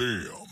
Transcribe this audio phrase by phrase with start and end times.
[0.00, 0.46] Damn.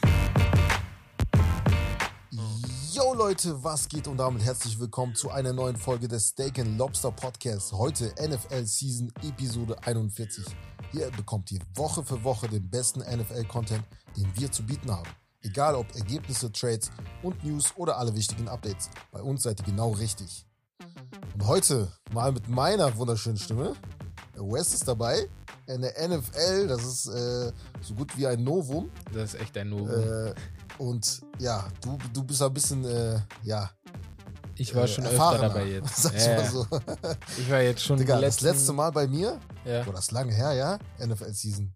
[2.92, 6.76] Yo Leute, was geht und damit herzlich willkommen zu einer neuen Folge des Steak and
[6.76, 7.72] Lobster Podcasts.
[7.72, 10.44] Heute NFL Season Episode 41.
[10.92, 13.82] Hier bekommt ihr Woche für Woche den besten NFL-Content,
[14.18, 15.08] den wir zu bieten haben.
[15.40, 16.90] Egal ob Ergebnisse, Trades
[17.22, 18.90] und News oder alle wichtigen Updates.
[19.12, 20.44] Bei uns seid ihr genau richtig.
[21.32, 23.74] Und heute mal mit meiner wunderschönen Stimme.
[24.34, 25.26] Wes ist dabei.
[25.68, 28.90] In der NFL, das ist äh, so gut wie ein Novum.
[29.12, 29.90] Das ist echt ein Novum.
[29.90, 30.34] Äh,
[30.78, 33.70] und ja, du, du bist ein bisschen, äh, ja.
[34.56, 35.96] ich war äh, schon öfter dabei jetzt.
[36.02, 36.50] Sag's Ja, mal ja.
[36.50, 36.66] so.
[37.36, 39.82] Ich war jetzt schon Digga, die das letzten, letzte Mal bei mir, Ja.
[39.84, 40.78] boah, das ist lange her, ja?
[41.06, 41.72] NFL-Season.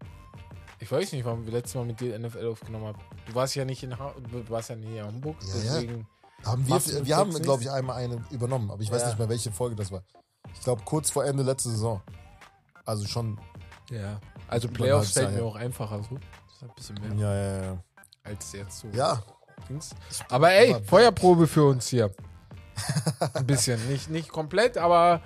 [0.78, 2.98] Ich weiß nicht, wann wir letztes Mal mit dir NFL aufgenommen haben.
[3.26, 5.72] Du warst ja nicht in ha du warst ja nicht in Hamburg, Ja, ja.
[5.74, 6.06] deswegen.
[6.44, 9.08] Haben Machst du wir, wir haben, glaube ich, einmal eine übernommen, aber ich weiß Ja.
[9.08, 10.02] nicht mehr, welche Folge das war.
[10.54, 12.00] Ich glaube, kurz vor Ende letzte Saison.
[12.84, 13.38] Also schon.
[13.92, 14.20] Ja.
[14.48, 16.16] Also Playoffs fällt mir auch einfacher so.
[16.16, 17.84] Das ist ein bisschen mehr Ja, ja, ja.
[18.24, 18.88] als jetzt so.
[18.88, 19.22] Ja,
[19.68, 19.90] Dings.
[20.28, 22.10] Aber ey, Feuerprobe für uns hier.
[23.34, 23.86] Ein bisschen.
[23.88, 25.20] Nicht, nicht komplett, aber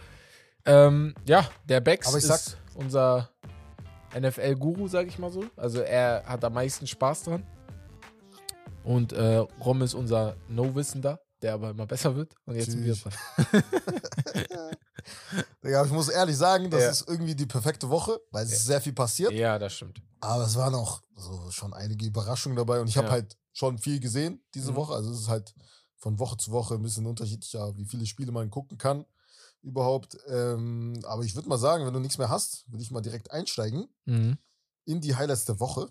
[0.64, 3.30] ähm, ja, der ich ist unser
[4.18, 5.44] NFL-Guru, sag ich mal so.
[5.56, 7.46] Also er hat am meisten Spaß dran.
[8.82, 12.34] Und äh, Rom ist unser No-Wissender, der aber immer besser wird.
[12.44, 12.96] Und jetzt sind wir.
[15.64, 16.90] Digga, ich muss ehrlich sagen, das Ja.
[16.90, 19.32] ist irgendwie die perfekte Woche, weil es ist sehr viel passiert.
[19.32, 20.02] Ja, das stimmt.
[20.20, 23.12] Aber es waren auch so schon einige Überraschungen dabei und ich habe Ja.
[23.12, 24.76] halt schon viel gesehen diese Mhm.
[24.76, 24.94] Woche.
[24.94, 25.54] Also es ist halt
[25.96, 29.04] von Woche zu Woche ein bisschen unterschiedlicher, wie viele Spiele man gucken kann
[29.62, 30.16] überhaupt.
[30.28, 33.30] Ähm, aber ich würde mal sagen, wenn du nichts mehr hast, würde ich mal direkt
[33.30, 34.38] einsteigen Mhm.
[34.84, 35.90] in die Highlights der Woche.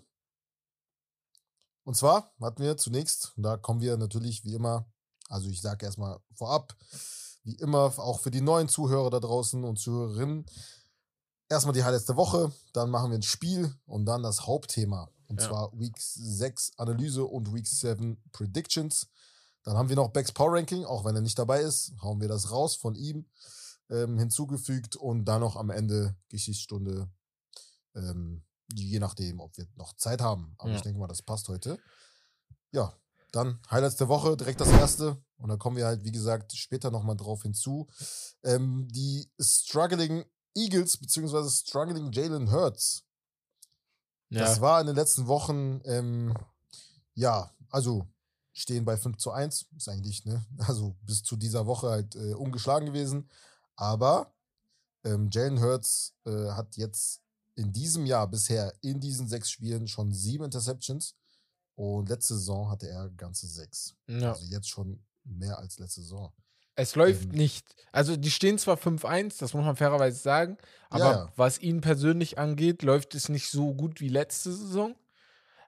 [1.84, 4.86] Und zwar hatten wir zunächst, und da kommen wir natürlich wie immer,
[5.28, 6.76] also ich sage erstmal vorab,
[7.44, 10.46] wie immer, auch für die neuen Zuhörer da draußen und Zuhörerinnen,
[11.48, 15.10] erstmal die Highlights der Woche, dann machen wir ein Spiel und dann das Hauptthema.
[15.28, 15.48] Und Ja.
[15.48, 19.08] zwar Week 6 Analyse und Week 7 Predictions.
[19.64, 22.28] Dann haben wir noch Becks Power Ranking, auch wenn er nicht dabei ist, hauen wir
[22.28, 23.28] das raus von ihm
[23.90, 27.08] ähm, hinzugefügt und dann noch am Ende Geschichtsstunde,
[27.94, 30.54] ähm, je nachdem, ob wir noch Zeit haben.
[30.58, 30.76] Aber Ja.
[30.76, 31.78] ich denke mal, das passt heute.
[32.72, 32.92] Ja,
[33.32, 35.22] dann Highlights der Woche, direkt das erste.
[35.38, 37.88] Und dann kommen wir halt, wie gesagt, später nochmal drauf hinzu.
[38.42, 43.04] Ähm, die Struggling Eagles, beziehungsweise Struggling Jalen Hurts.
[44.30, 44.40] Ja.
[44.40, 46.34] Das war in den letzten Wochen, ähm,
[47.14, 48.06] ja, also
[48.52, 49.66] stehen bei 5 zu 1.
[49.76, 53.30] Ist eigentlich, ne, also bis zu dieser Woche halt äh, ungeschlagen gewesen.
[53.76, 54.34] Aber
[55.04, 57.20] ähm, Jalen Hurts äh, hat jetzt
[57.54, 61.14] in diesem Jahr bisher in diesen sechs Spielen schon sieben Interceptions.
[61.76, 63.94] Und letzte Saison hatte er ganze sechs.
[64.08, 64.32] ja.
[64.32, 66.32] Also jetzt schon mehr als letzte Saison.
[66.74, 67.74] Es läuft Ähm, nicht.
[67.92, 70.58] Also die stehen zwar 5-1, das muss man fairerweise sagen,
[70.90, 74.94] aber Ja, was ihn persönlich angeht, läuft es nicht so gut wie letzte Saison.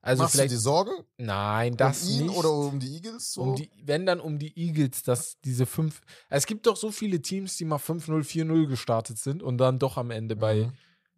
[0.01, 0.53] Also Machst du vielleicht.
[0.53, 0.93] dir Sorgen?
[1.17, 2.37] Nein, das um ihn nicht.
[2.37, 3.33] oder um die Eagles?
[3.33, 3.43] So?
[3.43, 6.01] um die, wenn dann um die Eagles, dass diese fünf.
[6.29, 9.97] Es gibt doch so viele Teams, die mal 5-0, 4-0 gestartet sind und dann doch
[9.97, 10.73] am Ende bei Mhm.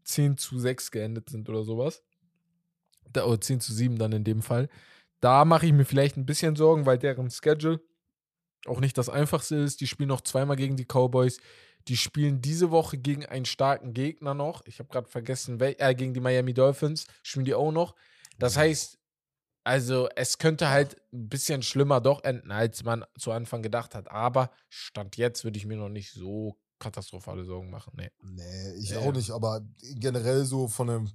[0.05, 2.03] 10 zu 6 geendet sind oder sowas.
[3.17, 4.69] Oder 10 zu 7 dann in dem Fall.
[5.21, 7.81] Da mache ich mir vielleicht ein bisschen Sorgen, weil deren Schedule
[8.67, 9.81] auch nicht das einfachste ist.
[9.81, 11.39] Die spielen noch zweimal gegen die Cowboys.
[11.89, 14.67] Die spielen diese Woche gegen einen starken Gegner noch.
[14.67, 17.95] Ich habe gerade vergessen, äh, gegen die Miami Dolphins spielen die auch noch.
[18.39, 18.99] Das heißt,
[19.65, 24.11] also es könnte halt ein bisschen schlimmer doch enden, als man zu Anfang gedacht hat.
[24.11, 27.93] Aber Stand jetzt würde ich mir noch nicht so katastrophale Sorgen machen.
[27.97, 28.11] Nee.
[28.23, 31.13] Nee, ich Ja, auch nicht, aber generell so von einem,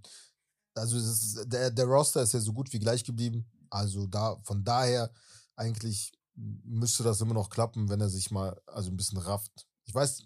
[0.76, 3.50] also ist, der, der Roster ist ja so gut wie gleich geblieben.
[3.70, 5.12] Also da, von daher
[5.56, 9.66] eigentlich müsste das immer noch klappen, wenn er sich mal also ein bisschen rafft.
[9.86, 10.24] Ich weiß,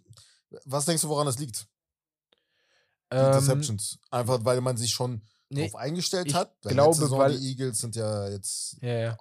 [0.65, 1.67] was denkst du, woran das liegt?
[3.11, 3.99] Die Ähm, Interceptions.
[4.11, 6.55] Einfach weil man sich schon nee, drauf eingestellt ich hat.
[6.63, 9.17] Weil glaube, Saison weil- die Eagles sind ja jetzt ja, ja.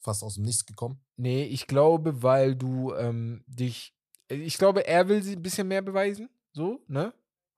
[0.00, 1.00] fast aus dem Nichts gekommen.
[1.16, 3.94] Nee, ich glaube, weil du ähm, dich.
[4.28, 6.28] Ich glaube, er will sie ein bisschen mehr beweisen.
[6.52, 7.14] So, ne?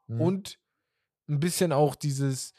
[0.06, 0.20] Mhm.
[0.20, 0.58] Und
[1.28, 2.54] ein bisschen auch dieses.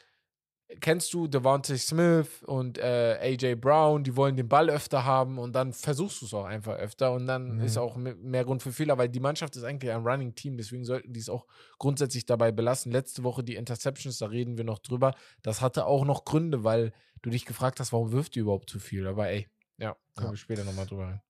[0.78, 5.52] Kennst du Devontae Smith und äh, AJ Brown, die wollen den Ball öfter haben und
[5.52, 7.64] dann versuchst du es auch einfach öfter und dann Mhm.
[7.64, 10.56] ist auch me- mehr Grund für Fehler, weil die Mannschaft ist eigentlich ein Running Team,
[10.56, 11.46] deswegen sollten die es auch
[11.78, 12.92] grundsätzlich dabei belassen.
[12.92, 16.92] Letzte Woche die Interceptions, da reden wir noch drüber, das hatte auch noch Gründe, weil
[17.22, 19.08] du dich gefragt hast, warum wirft die überhaupt zu viel?
[19.08, 19.48] Aber ey,
[19.78, 20.30] ja, kommen Ja.
[20.32, 21.22] wir später nochmal drüber rein.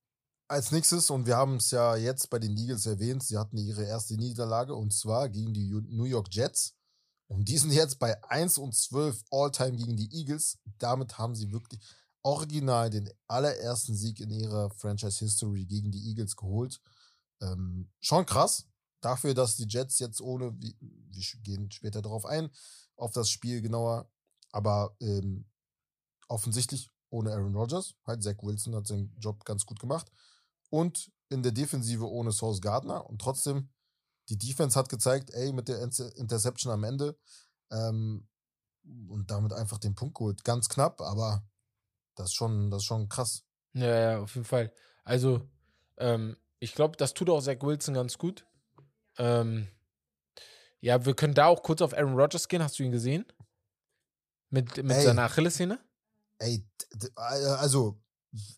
[0.49, 3.85] Als nächstes, und wir haben es ja jetzt bei den Eagles erwähnt, sie hatten ihre
[3.85, 6.77] erste Niederlage und zwar gegen die New York Jets.
[7.31, 10.59] Und die sind jetzt bei 1 und 12 All-Time gegen die Eagles.
[10.79, 11.81] Damit haben sie wirklich
[12.23, 16.81] original den allerersten Sieg in ihrer Franchise-History gegen die Eagles geholt.
[17.41, 18.67] Ähm, schon krass.
[19.01, 20.75] Dafür, dass die Jets jetzt ohne, wir,
[21.45, 22.51] gehen später darauf ein,
[22.97, 24.11] auf das Spiel genauer,
[24.51, 25.47] aber ähm,
[26.27, 27.95] offensichtlich ohne Aaron Rodgers.
[28.07, 30.11] Halt, Zach Wilson hat seinen Job ganz gut gemacht.
[30.69, 33.09] Und in der Defensive ohne Sauce Gardner.
[33.09, 33.71] Und trotzdem,
[34.29, 37.19] die Defense hat gezeigt, ey, mit der Inter- Interception am Ende
[37.71, 38.29] ähm,
[39.09, 40.45] und damit einfach den Punkt geholt.
[40.45, 41.45] Ganz knapp, aber
[42.15, 43.45] das ist schon, das ist schon krass.
[43.73, 44.73] Ja, ja, auf jeden Fall.
[45.05, 45.49] Also,
[45.99, 48.47] ähm, ich glaube, das tut auch Zach Wilson ganz gut.
[49.17, 49.69] Ähm,
[50.81, 52.63] ja, wir können da auch kurz auf Aaron Rodgers gehen.
[52.63, 53.25] Hast du ihn gesehen?
[54.51, 55.05] Mit, mit Ey.
[55.05, 55.79] seiner Achillessehne?
[56.39, 56.67] Ey,
[57.17, 58.03] also,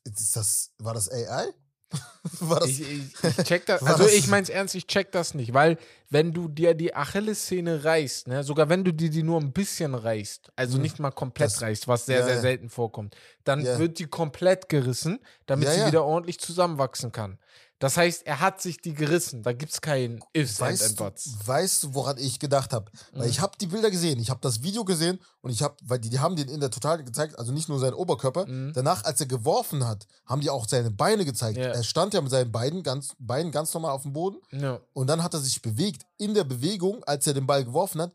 [0.04, 1.52] ist das, war das AI?
[2.64, 3.82] Ich, ich, ich check das.
[3.86, 5.76] Also, ich mein's ernst, ich check das nicht, weil,
[6.08, 9.94] wenn du dir die Achillessehne reißt, ne, sogar wenn du dir die nur ein bisschen
[9.94, 10.82] reißt, also Mhm.
[10.82, 13.78] nicht mal komplett Das- reißt, was sehr, ja, sehr selten vorkommt, dann Ja.
[13.78, 17.38] wird die komplett gerissen, damit Ja, sie wieder ordentlich zusammenwachsen kann.
[17.82, 19.42] Das heißt, er hat sich die gerissen.
[19.42, 21.36] Da gibt's kein Ifs and, weißt, and du, Buts.
[21.46, 22.90] weißt du, woran ich gedacht habe?
[23.12, 23.30] Weil Mhm.
[23.30, 26.08] ich habe die Bilder gesehen, ich habe das Video gesehen und ich habe, weil die,
[26.08, 28.46] die haben den in der Total gezeigt, also nicht nur seinen Oberkörper.
[28.46, 28.72] Mhm.
[28.72, 31.58] Danach, als er geworfen hat, haben die auch seine Beine gezeigt.
[31.58, 31.64] Ja.
[31.72, 34.78] Er stand ja mit seinen Beinen ganz, Beinen ganz normal auf dem Boden Ja.
[34.92, 36.02] und dann hat er sich bewegt.
[36.18, 38.12] In der Bewegung, als er den Ball geworfen hat,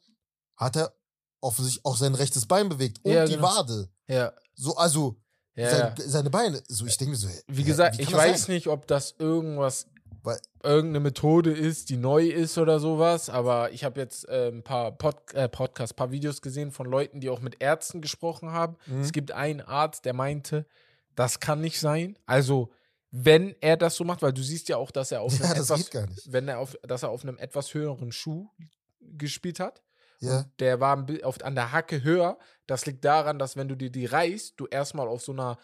[0.55, 0.93] hat er
[1.41, 3.47] offensichtlich auch sein rechtes Bein bewegt und Ja, die genau.
[3.47, 3.89] Wade.
[4.07, 4.31] Ja.
[4.55, 5.17] So, also
[5.57, 6.03] Ja, sein, ja.
[6.07, 6.61] seine Beine.
[6.67, 8.55] So, ich denke mir so, Wie gesagt, wie ich weiß sein?
[8.55, 9.87] nicht, ob das irgendwas,
[10.23, 14.61] Weil- irgendeine Methode ist, die neu ist oder sowas, aber ich habe jetzt äh, ein
[14.63, 18.75] paar Pod äh, Podcasts, paar Videos gesehen von Leuten, die auch mit Ärzten gesprochen haben.
[18.85, 19.01] Mhm.
[19.01, 20.65] Es gibt einen Arzt, der meinte,
[21.15, 22.17] das kann nicht sein.
[22.25, 22.69] Also,
[23.09, 25.63] wenn er das so macht, weil du siehst ja auch, dass er auf Ja, einem
[25.63, 25.89] etwas,
[26.27, 28.47] wenn er auf, dass er auf einem etwas höheren Schuh
[28.99, 29.81] gespielt hat.
[30.19, 30.39] Ja.
[30.39, 32.37] Und der war auf, an der Hacke höher.
[32.65, 35.57] Das liegt daran, dass wenn du dir die reißt, du erstmal auf so einer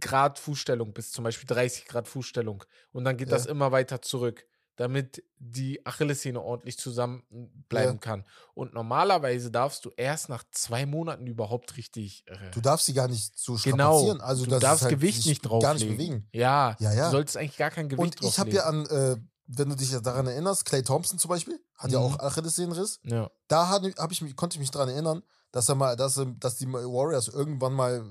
[0.00, 2.64] Grad Fußstellung bist, zum Beispiel 30 Grad Fußstellung.
[2.92, 3.36] Und dann geht Ja.
[3.36, 4.44] das immer weiter zurück,
[4.76, 7.98] damit die Achillessehne ordentlich zusammenbleiben Ja.
[8.00, 8.24] kann.
[8.54, 12.24] Und normalerweise darfst du erst nach zwei Monaten überhaupt richtig.
[12.26, 13.94] Äh, Du darfst sie gar nicht so genau.
[13.98, 14.20] strapazieren.
[14.20, 15.96] Also du darfst halt Gewicht nicht Gar nicht drauflegen.
[15.96, 16.28] bewegen.
[16.32, 17.04] Ja, Ja, ja.
[17.06, 18.86] du solltest eigentlich gar kein Gewicht Und ich habe drauflegen.
[18.86, 21.98] ja an, äh, wenn du dich ja daran erinnerst, Clay Thompson zum Beispiel, hat ja
[21.98, 22.04] Mhm.
[22.04, 23.00] auch Achillessehnenriss.
[23.02, 23.28] ja.
[23.48, 25.22] Da hat, hab ich konnte ich mich daran erinnern,
[25.52, 28.04] dass er mal, dass, er, dass die Warriors irgendwann mal,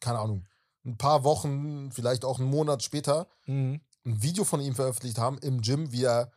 [0.00, 0.46] keine Ahnung,
[0.86, 3.80] ein paar Wochen, vielleicht auch einen Monat später, Mhm.
[4.06, 6.30] ein Video von ihm veröffentlicht haben im Gym, wie er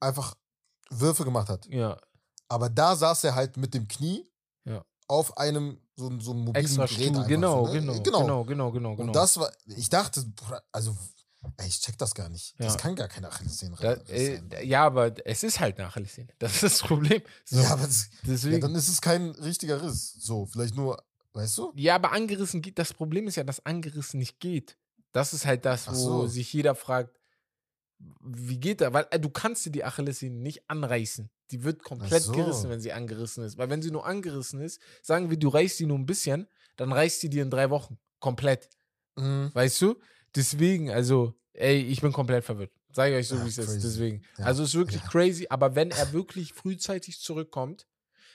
[0.00, 0.34] einfach
[0.90, 1.66] Würfe gemacht hat.
[1.66, 1.96] ja.
[2.48, 4.24] Aber da saß er halt mit dem Knie
[4.64, 4.84] Ja.
[5.08, 6.92] auf einem so, so einem mobilen Extra Gerät.
[7.06, 7.16] Stuhl.
[7.16, 7.80] einfach Genau, so, ne?
[7.80, 8.02] genau, genau.
[8.04, 9.02] genau, genau, genau, genau.
[9.08, 10.24] Und das war, ich dachte,
[10.70, 10.96] also,
[11.56, 12.54] ey, ich check das gar nicht.
[12.58, 12.80] Das Ja.
[12.80, 14.50] kann gar keine Achillessehnenriss Da, äh, sein.
[14.64, 16.28] ja, aber es ist halt eine Achillessehne.
[16.38, 17.22] Das ist das Problem.
[17.44, 20.14] So, Ja, aber das, ja, dann ist es kein richtiger Riss.
[20.18, 21.02] So, vielleicht nur,
[21.32, 21.72] weißt du?
[21.76, 22.78] Ja, aber angerissen geht.
[22.78, 24.76] Das Problem ist ja, dass angerissen nicht geht.
[25.12, 26.26] Das ist halt das, wo so.
[26.26, 27.18] sich jeder fragt,
[28.20, 28.92] wie geht das?
[28.92, 31.30] Weil äh, du kannst dir die Achillessehne nicht anreißen.
[31.50, 32.32] Die wird komplett so.
[32.32, 33.56] gerissen, wenn sie angerissen ist.
[33.56, 36.46] Weil wenn sie nur angerissen ist, sagen wir, du reißt sie nur ein bisschen,
[36.76, 37.98] dann reißt sie dir in drei Wochen.
[38.18, 38.68] Komplett.
[39.16, 39.50] Mhm.
[39.54, 39.96] Weißt du?
[40.36, 42.70] Deswegen, also, ey, ich bin komplett verwirrt.
[42.92, 43.82] Sag ich euch so, Ja, wie es ist.
[43.84, 44.22] Deswegen.
[44.38, 45.08] Ja, Also, es ist wirklich ja.
[45.08, 45.46] crazy.
[45.50, 47.86] Aber wenn er wirklich frühzeitig zurückkommt,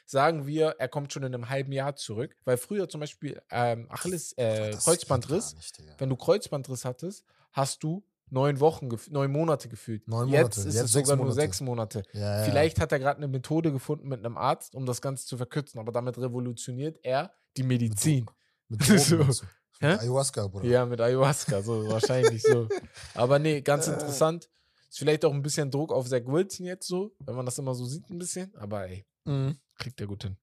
[0.06, 2.36] sagen wir, er kommt schon in einem halben Jahr zurück.
[2.44, 7.82] Weil früher zum Beispiel ähm, Achilles, äh, Das Kreuzbandriss, nicht, wenn du Kreuzbandriss hattest, hast
[7.84, 10.08] du neun Wochen, neun Monate gefühlt.
[10.08, 11.42] Neun Jetzt Monate, ist jetzt es sogar nur Monate.
[11.42, 12.04] sechs Monate.
[12.14, 12.44] Ja, ja.
[12.46, 15.80] Vielleicht hat er gerade eine Methode gefunden mit einem Arzt, um das Ganze zu verkürzen.
[15.80, 18.26] Aber damit revolutioniert er die Medizin.
[18.70, 19.18] Mit Drogen So.
[19.18, 19.46] meinst du?
[19.82, 19.92] Hä?
[19.94, 20.66] Mit Ayahuasca, Bruder.
[20.68, 22.68] Ja, mit Ayahuasca, so wahrscheinlich so.
[23.16, 24.50] Aber nee, ganz interessant.
[24.90, 27.74] Ist vielleicht auch ein bisschen Druck auf Zach Wilson jetzt so, wenn man das immer
[27.74, 28.54] so sieht, ein bisschen.
[28.56, 29.58] Aber ey, Mhm.
[29.78, 30.38] kriegt er gut hin.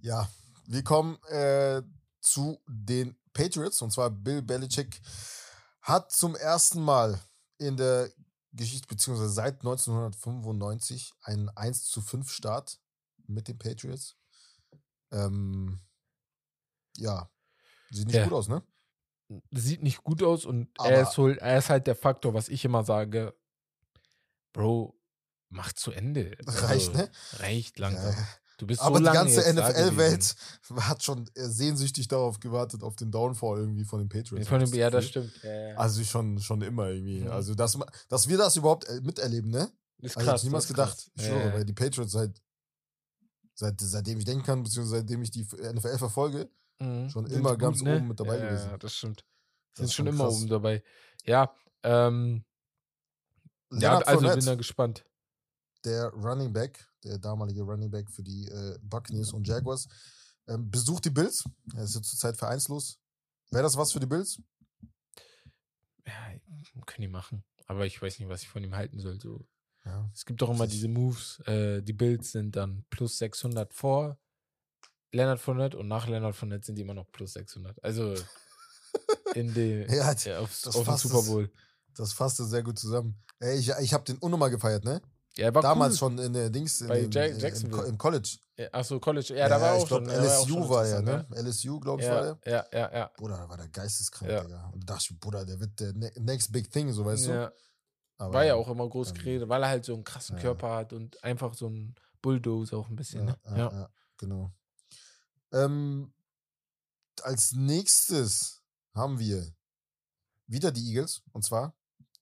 [0.00, 0.28] Ja,
[0.66, 1.82] wir kommen äh,
[2.20, 3.80] zu den Patriots.
[3.82, 5.00] Und zwar Bill Belichick
[5.82, 7.20] hat zum ersten Mal
[7.58, 8.10] in der
[8.52, 12.78] Geschichte, beziehungsweise seit 1995, einen 1 zu 5 Start
[13.26, 14.16] mit den Patriots.
[15.12, 15.78] Ähm,
[16.96, 17.30] ja,
[17.90, 18.24] sieht nicht Ja.
[18.24, 18.62] gut aus, ne?
[19.52, 22.48] Sieht nicht gut aus und Aber- er, ist halt, er ist halt der Faktor, was
[22.48, 23.34] ich immer sage.
[24.52, 24.98] Bro,
[25.50, 26.36] mach zu Ende.
[26.46, 27.10] Reicht, ne?
[27.34, 28.12] Reicht langsam.
[28.12, 28.28] Ja.
[28.58, 30.34] Du bist Aber so die ganze NFL-Welt
[30.80, 34.08] hat schon sehnsüchtig darauf gewartet, auf den Downfall irgendwie von den.
[34.10, 34.48] Patriots.
[34.48, 35.32] Von dem, ich ja, das stimmt.
[35.42, 35.76] Ja, ja.
[35.76, 37.20] Also schon, schon immer irgendwie.
[37.20, 37.30] Mhm.
[37.30, 37.78] Also, dass,
[38.08, 39.70] dass wir das überhaupt äh, miterleben, ne?
[40.02, 40.40] ist Also, ich krass.
[40.40, 40.96] hab niemals das ist gedacht.
[40.96, 41.10] krass.
[41.14, 42.42] Ich schwöre, weil die Patriots seit,
[43.54, 47.10] seit, seitdem ich denken kann, beziehungsweise seitdem ich die NFL verfolge, Mhm.
[47.10, 47.96] schon Sind immer gut, ganz ne?
[47.96, 48.70] oben mit dabei ja, gewesen.
[48.70, 49.24] Ja, das stimmt.
[49.74, 50.82] Das Sind ist schon schon immer oben dabei.
[51.24, 52.44] Ja, ähm,
[53.72, 55.04] ja also bin Fournette, da gespannt.
[55.84, 59.88] der Running Back, der damalige Running Back für die äh, Buccaneers und Jaguars,
[60.48, 61.44] ähm, besucht die Bills.
[61.74, 62.98] Er ist ja zurzeit vereinslos.
[63.50, 64.40] Wäre das was für die Bills?
[66.06, 66.14] Ja,
[66.86, 67.44] können die machen.
[67.66, 69.20] Aber ich weiß nicht, was ich von ihm halten soll.
[69.20, 69.46] So.
[69.84, 70.10] Ja.
[70.14, 71.40] Es gibt doch immer diese Moves.
[71.46, 74.18] Äh, die Bills sind dann plus 600 vor
[75.12, 77.82] Leonard Fournette und nach Leonard Fournette sind die immer noch plus 600.
[77.82, 78.14] Also,
[79.34, 81.50] in den, Ja, ja, das auf den fasst Super Bowl.
[81.96, 83.20] Das fasste sehr gut zusammen.
[83.40, 85.00] Ey, ich ich habe den unnormal gefeiert, ne?
[85.36, 85.98] Ja, war Damals cool.
[85.98, 88.36] schon in der Dings, in Bei dem, Ja- äh, im, im College.
[88.56, 89.34] Ja, Achso, College.
[89.36, 90.10] Ja, da war ich auch glaub, schon.
[90.10, 91.26] er war LSU schon war ja, ne?
[91.30, 92.38] LSU, glaube ich, war der.
[92.52, 93.10] ja, ja, ja.
[93.16, 94.42] Bruder, da war der geisteskrank, Ja.
[94.42, 94.70] Digga.
[94.72, 97.52] Und da dachte ich, Bruder, der wird der ne next big thing, so weißt du.
[98.18, 100.36] Aber, War ja auch immer groß ähm, geredet, weil er halt so einen krassen.
[100.36, 103.24] Körper hat und einfach so ein Bulldozer auch ein bisschen.
[103.24, 103.36] Ne?
[103.56, 103.88] ja,
[104.18, 104.52] genau.
[105.52, 106.12] Ähm,
[107.22, 108.62] als nächstes
[108.94, 109.52] haben wir
[110.46, 111.74] wieder die Eagles und zwar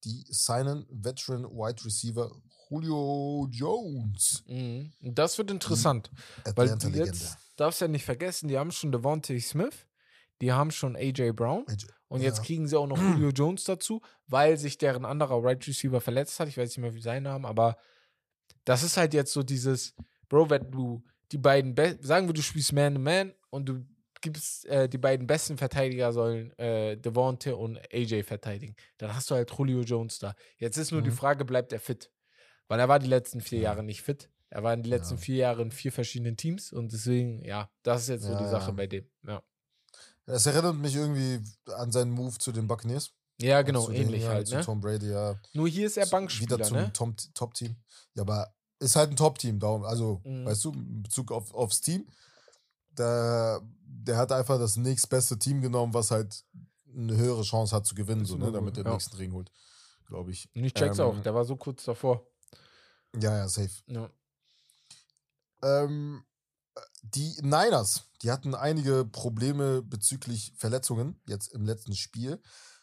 [0.05, 2.31] die signen Veteran Wide Receiver
[2.71, 4.45] Julio Jones.
[4.47, 4.93] Mhm.
[5.01, 6.11] Und Das wird interessant,
[6.55, 9.87] weil die jetzt darfst ja nicht vergessen, die haben schon Devontae Smith,
[10.41, 11.67] die haben schon AJ Brown
[12.09, 12.45] und jetzt Ja.
[12.45, 16.49] kriegen sie auch noch Julio Jones dazu, weil sich deren anderer Right Receiver verletzt hat.
[16.49, 17.77] Ich weiß nicht mehr, wie sein Name, aber
[18.65, 19.95] das ist halt jetzt so dieses,
[20.29, 23.85] Bro, wenn du die beiden, Be sagen wir, du spielst Man to Man und du
[24.21, 29.35] gibst, äh, die beiden besten Verteidiger sollen äh, Devontae und AJ verteidigen, dann hast du
[29.37, 30.35] halt Julio Jones da.
[30.57, 31.15] Jetzt ist nur die Mhm.
[31.17, 32.11] Frage, bleibt er fit?
[32.67, 33.65] Weil er war die letzten vier Ja.
[33.71, 34.29] Jahre nicht fit.
[34.51, 35.21] Er war in den letzten Ja.
[35.21, 38.49] vier Jahren in vier verschiedenen Teams und deswegen, ja, das ist jetzt so Ja, die
[38.49, 38.73] Sache ja.
[38.73, 39.09] bei dem.
[39.27, 39.43] Ja,
[40.27, 41.41] Es erinnert mich irgendwie
[41.75, 43.13] an seinen Move zu den Buccaneers.
[43.41, 44.63] ja genau, den, ähnlich ja, halt, zu ne?
[44.65, 45.41] Tom Brady, ja.
[45.53, 47.23] Nur hier ist er Bankspieler, Wieder zum ne?
[47.35, 47.77] Top-Team.
[48.15, 50.45] Ja, aber ist halt ein Top-Team, darum, also, Mhm.
[50.45, 52.07] weißt du, in Bezug auf, aufs Team.
[52.97, 56.45] Der, der hat einfach das nächstbeste Team genommen, was halt
[56.93, 58.93] eine höhere Chance hat zu gewinnen, so, ne, damit er den ja.
[58.93, 59.53] nächsten Ring holt,
[60.07, 60.49] glaube ich.
[60.55, 62.27] Und ich check's Ähm, auch, der war so kurz davor.
[63.21, 63.71] Ja, ja, safe.
[63.87, 64.11] Ja.
[65.63, 66.25] Ähm,
[67.03, 72.41] die Niners, die hatten einige Probleme bezüglich Verletzungen jetzt im letzten Spiel.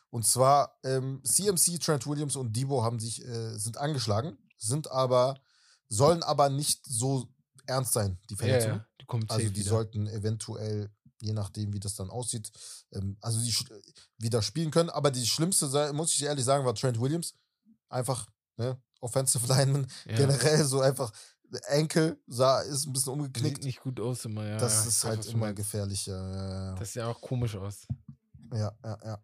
[0.10, 5.36] Und zwar ähm, CMC, Trent Williams und Debo haben sich äh, sind angeschlagen, sind aber
[5.90, 7.28] sollen aber nicht so
[7.66, 8.78] ernst sein, die Ja, Verletzungen.
[8.78, 9.70] ja, die kommt Also die wieder.
[9.70, 10.90] sollten eventuell,
[11.20, 12.52] je nachdem, wie das dann aussieht,
[12.92, 13.72] ähm, also die sch-
[14.18, 14.90] wieder spielen können.
[14.90, 17.34] Aber die schlimmste, muss ich ehrlich sagen, war Trent Williams.
[17.90, 18.28] Einfach,
[18.58, 20.16] ne, Offensive Lineman, ja.
[20.18, 21.12] generell so einfach
[21.68, 23.64] Enkel sah, ist ein bisschen Sieht umgeknickt.
[23.64, 24.58] nicht gut aus immer, ja.
[24.58, 25.58] das ja, ist halt immer meinst.
[25.58, 26.06] gefährlich.
[26.08, 26.32] Ja,
[26.72, 27.86] ja, Das sieht ja auch komisch aus.
[28.52, 29.24] ja, ja, ja.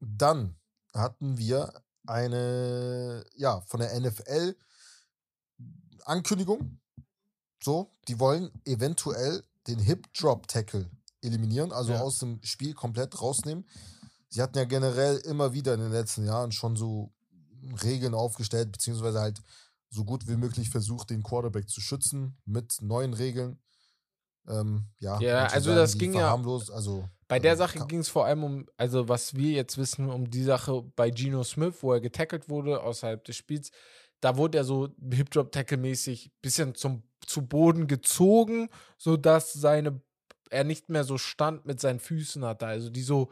[0.00, 0.56] Dann
[0.92, 1.72] hatten wir
[2.06, 4.56] eine, ja, von der NFL
[6.04, 6.78] Ankündigung.
[7.62, 10.90] So, die wollen eventuell den Hip-Drop-Tackle
[11.22, 12.00] eliminieren, also Ja.
[12.00, 13.66] aus dem Spiel komplett rausnehmen.
[14.28, 17.12] Sie hatten ja generell immer wieder in den letzten Jahren schon so
[17.82, 19.40] Regeln aufgestellt, beziehungsweise halt
[19.90, 23.58] so gut wie möglich versucht, den Quarterback zu schützen mit neuen Regeln.
[24.46, 28.08] Ähm, ja, Ja, also sagen, das ging ja- also Bei der ähm, Sache ging es
[28.10, 31.92] vor allem um, also was wir jetzt wissen, um die Sache bei Geno Smith, wo
[31.94, 33.70] er getackelt wurde außerhalb des Spiels.
[34.24, 40.00] Da wurde er so Hip-Drop-Tackle-mäßig bisschen zum, zu Boden gezogen, sodass seine,
[40.48, 42.66] er nicht mehr so stand mit seinen Füßen hatte.
[42.66, 43.30] Also die so,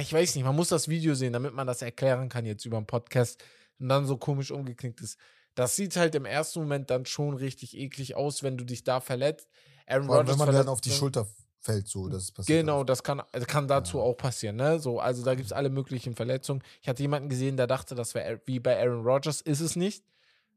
[0.00, 2.78] ich weiß nicht, man muss das Video sehen, damit man das erklären kann jetzt über
[2.78, 3.44] den Podcast
[3.78, 5.18] und dann so komisch umgeknickt ist.
[5.54, 9.00] Das sieht halt im ersten Moment dann schon richtig eklig aus, wenn du dich da
[9.00, 9.50] verletzt.
[9.86, 10.92] Aaron allem, wenn Rodgers man dann auf die.
[10.92, 11.26] Schulter
[11.64, 12.60] fällt, so, das passiert.
[12.60, 14.04] Genau, das kann, also kann dazu Ja.
[14.04, 14.78] auch passieren, ne?
[14.78, 16.62] So, also da gibt es alle möglichen Verletzungen.
[16.82, 20.04] Ich hatte jemanden gesehen, der dachte, das wäre wie bei Aaron Rodgers, ist es nicht.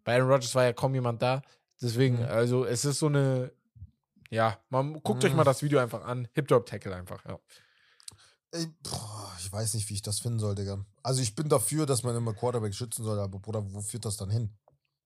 [0.04, 1.42] Bei Aaron Rodgers war ja kaum jemand da.
[1.82, 2.26] Deswegen, Mhm.
[2.26, 3.52] also es ist so eine,
[4.30, 5.38] ja, man guckt euch Mhm.
[5.38, 6.28] mal das Video einfach an.
[6.34, 7.40] Hip Drop Tackle einfach, ja.
[8.84, 10.84] Boah, ich weiß nicht, wie ich das finden soll, Digga.
[11.04, 14.18] Also ich bin dafür, dass man immer Quarterback schützen soll, aber Bruder, wo führt das
[14.18, 14.58] dann hin?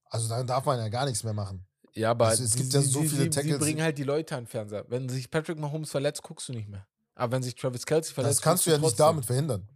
[0.05, 1.65] Also dann darf man ja gar nichts mehr machen.
[1.93, 3.53] Ja, aber Also es sie, gibt ja so sie, viele sie, Tackles.
[3.53, 4.85] Sie bringen halt die Leute an den Fernseher.
[4.87, 6.87] Wenn sich Patrick Mahomes verletzt, guckst du nicht mehr.
[7.15, 9.05] Aber wenn sich Travis Kelsey verletzt, Das kannst du ja nicht trotzdem.
[9.05, 9.67] damit verhindern.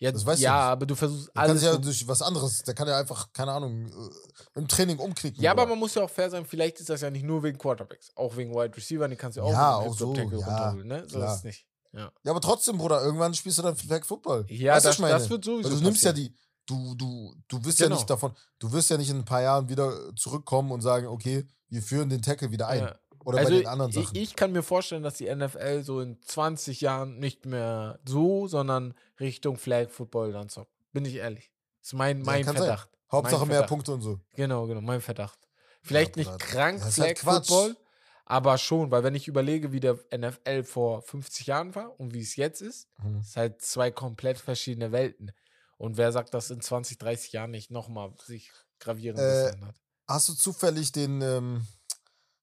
[0.00, 0.62] Ja, das weißt du ja nicht.
[0.70, 1.62] aber du versuchst Du kannst alles.
[1.64, 5.42] ja so- durch was anderes, der kann ja einfach, keine Ahnung, äh, im Training umknicken.
[5.42, 5.70] Ja, aber Bruder.
[5.70, 8.36] man muss ja auch fair sein, vielleicht ist das ja nicht nur wegen Quarterbacks, auch
[8.36, 11.02] wegen Wide Receiver, die kannst du auch Ja, mit dem auch so, ja, ne?
[11.08, 11.32] So klar.
[11.32, 11.66] ist es nicht.
[11.92, 14.44] Ja, Ja, aber trotzdem, Bruder, irgendwann spielst du dann Flag Football.
[14.50, 16.32] ja weißt du, das, das wird sowieso Weil du nimmst ja die,
[16.68, 17.90] du, du, du wirst Genau.
[17.90, 21.06] ja nicht davon, du wirst ja nicht in ein paar Jahren wieder zurückkommen und sagen,
[21.06, 22.80] okay, wir führen den Tackle wieder ein.
[22.80, 22.98] Ja.
[23.24, 24.16] Oder also bei den anderen ich, Sachen.
[24.16, 28.94] ich kann mir vorstellen, dass die NFL so in 20 Jahren nicht mehr so, sondern
[29.20, 30.70] Richtung Flag Football dann zockt.
[30.92, 31.50] Bin ich ehrlich.
[31.82, 32.56] ist mein, Ja, mein sein.
[32.56, 32.88] Verdacht.
[33.10, 33.68] Hauptsache mein mehr Verdacht.
[33.70, 34.20] Punkte und so.
[34.34, 35.38] Genau, genau, mein Verdacht.
[35.82, 37.18] Vielleicht Ja, nicht krank das ist Flag halt.
[37.46, 37.76] Football,
[38.24, 42.20] aber schon, weil wenn ich überlege, wie der NFL vor 50 Jahren war und wie
[42.20, 43.20] es jetzt ist, Mhm.
[43.20, 45.32] ist halt zwei komplett verschiedene Welten.
[45.78, 49.76] Und wer sagt, dass in 20, 30 Jahren nicht nochmal sich gravierend Äh, ändert?
[50.06, 51.66] Hast du zufällig den, ähm,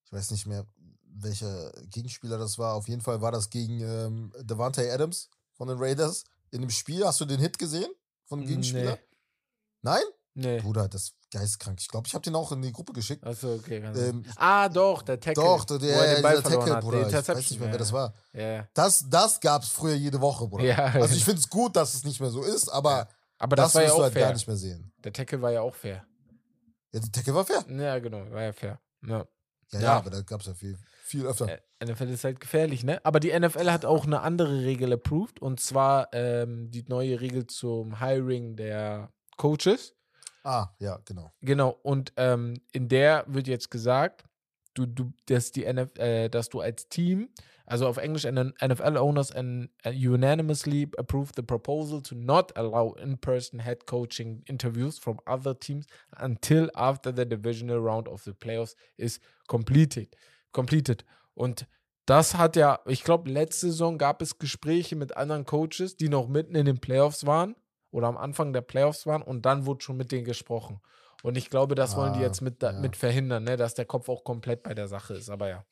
[0.05, 0.65] ich weiß nicht mehr,
[1.03, 2.75] welcher Gegenspieler das war.
[2.75, 7.05] Auf jeden Fall war das gegen ähm, Devante Adams von den Raiders in dem Spiel.
[7.05, 7.89] Hast du den Hit gesehen
[8.25, 8.93] von dem Gegenspieler?
[8.93, 9.17] Nee.
[9.81, 10.03] Nein?
[10.33, 10.59] Nee.
[10.59, 11.79] Bruder, das geistkrank.
[11.79, 13.23] Ich glaube, ich habe den auch in die Gruppe geschickt.
[13.23, 13.79] Achso, okay.
[13.79, 15.43] Ganz Ähm, ah, doch, der Tackle.
[15.43, 16.83] Doch, der, er der, dieser verloren Tackle, hat.
[16.83, 17.07] Bruder.
[17.07, 18.13] Ich weiß nicht mehr, wer ja, das war.
[18.33, 18.67] Ja.
[18.73, 20.63] Das, das gab es früher jede Woche, Bruder.
[20.63, 23.73] Ja, Also ich finde es gut, dass es nicht mehr so ist, aber aber das,
[23.73, 24.23] das, war ja wirst du auch halt fair.
[24.23, 24.93] gar nicht mehr sehen.
[25.03, 26.05] Der Tackle war ja auch fair.
[26.91, 27.65] Ja, der Tackle war fair.
[27.69, 28.79] Ja, genau, war ja fair.
[29.05, 29.25] Ja.
[29.71, 31.49] Ja, ja, aber da gab es ja viel, viel öfter.
[31.49, 33.03] Äh, NFL ist halt gefährlich, ne?
[33.03, 37.47] Aber die NFL hat auch eine andere Regel approved und zwar ähm, die neue Regel
[37.47, 39.95] zum Hiring der Coaches.
[40.43, 41.33] Ah, ja, genau.
[41.41, 44.23] Genau, und ähm, in der wird jetzt gesagt,
[44.75, 47.29] du, du, dass, die NF, äh, dass du als Team,
[47.65, 53.86] also auf Englisch, NFL owners and, unanimously approve the proposal to not allow in-person head
[53.86, 55.86] coaching interviews from other teams
[56.17, 60.15] until after the divisional round of the playoffs is completed.
[60.51, 61.03] completed.
[61.34, 61.67] Und
[62.05, 66.27] das hat ja, ich glaube, letzte Saison gab es Gespräche mit anderen Coaches, die noch
[66.27, 67.55] mitten in den Playoffs waren
[67.91, 70.79] oder am Anfang der Playoffs waren und dann wurde schon mit denen gesprochen.
[71.24, 72.74] Und ich glaube, das wollen die Ah, jetzt mit, ja.
[72.74, 73.57] mit verhindern, ne?
[73.57, 75.31] dass der Kopf auch komplett bei der Sache ist.
[75.31, 75.65] Aber ja.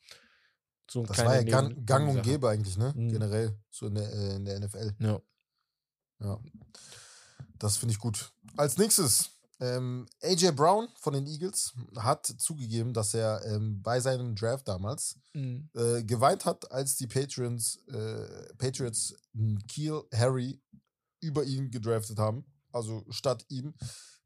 [0.90, 2.92] So Das war ja gang, gang und gäbe eigentlich, ne?
[2.94, 3.08] Mhm.
[3.10, 4.94] Generell, so in der, äh, in der NFL.
[4.98, 5.20] Ja.
[6.20, 6.40] Ja.
[7.58, 8.32] Das finde ich gut.
[8.56, 14.34] Als nächstes, ähm, AJ Brown von den Eagles hat zugegeben, dass er ähm, bei seinem
[14.34, 15.68] Draft damals Mhm.
[15.74, 20.60] äh, geweint hat, als die Patriots, äh, Patriots m, Keel Harry
[21.20, 22.44] über ihn gedraftet haben.
[22.72, 23.74] Also statt ihm.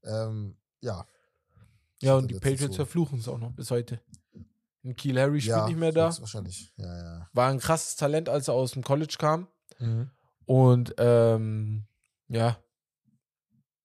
[0.03, 1.07] Ähm, ja.
[2.03, 4.00] Ja, und die Patriots so- verfluchen es auch noch bis heute.
[4.83, 6.17] Und Kiel Harry spielt ja, nicht mehr da.
[6.19, 6.73] Wahrscheinlich.
[6.77, 7.31] Ja, ja.
[7.33, 9.49] War ein krasses Talent, als er aus dem College kam.
[9.79, 10.11] Mhm.
[10.47, 11.87] Und ähm,
[12.29, 12.63] ja.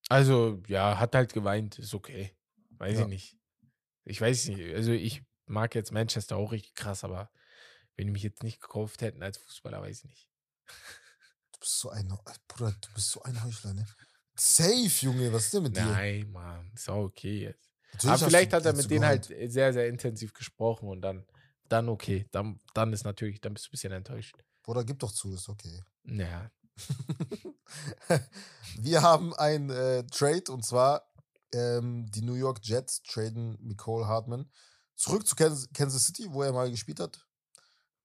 [0.10, 2.36] Also, ja, hat halt geweint, ist okay.
[2.78, 3.02] Weiß Ja.
[3.04, 3.38] ich nicht.
[4.06, 4.76] Ich weiß nicht.
[4.76, 7.32] Also, ich mag jetzt Manchester auch richtig krass, aber
[7.96, 10.30] wenn die mich jetzt nicht gekauft hätten als Fußballer, weiß ich nicht.
[11.54, 12.08] Du bist so ein,
[12.48, 13.86] Bruder, du bist so ein Heuchler, ne?
[14.36, 15.86] Safe, Junge, was ist denn mit dir?
[15.86, 17.73] Nein, Mann, ist auch okay jetzt.
[18.04, 21.26] Aber vielleicht hat er mit denen halt sehr, sehr intensiv gesprochen und dann,
[21.70, 22.28] dann okay.
[22.32, 24.36] Dann, dann ist natürlich, dann bist du ein bisschen enttäuscht.
[24.64, 25.82] Bruder, gib doch zu, ist okay.
[26.06, 26.52] Ja.
[28.78, 31.08] Wir haben ein äh, Trade und zwar
[31.54, 34.50] ähm, die New York Jets traden Nicole Hartman
[34.96, 37.26] zurück zu Kansas, Kansas City, wo er mal gespielt hat.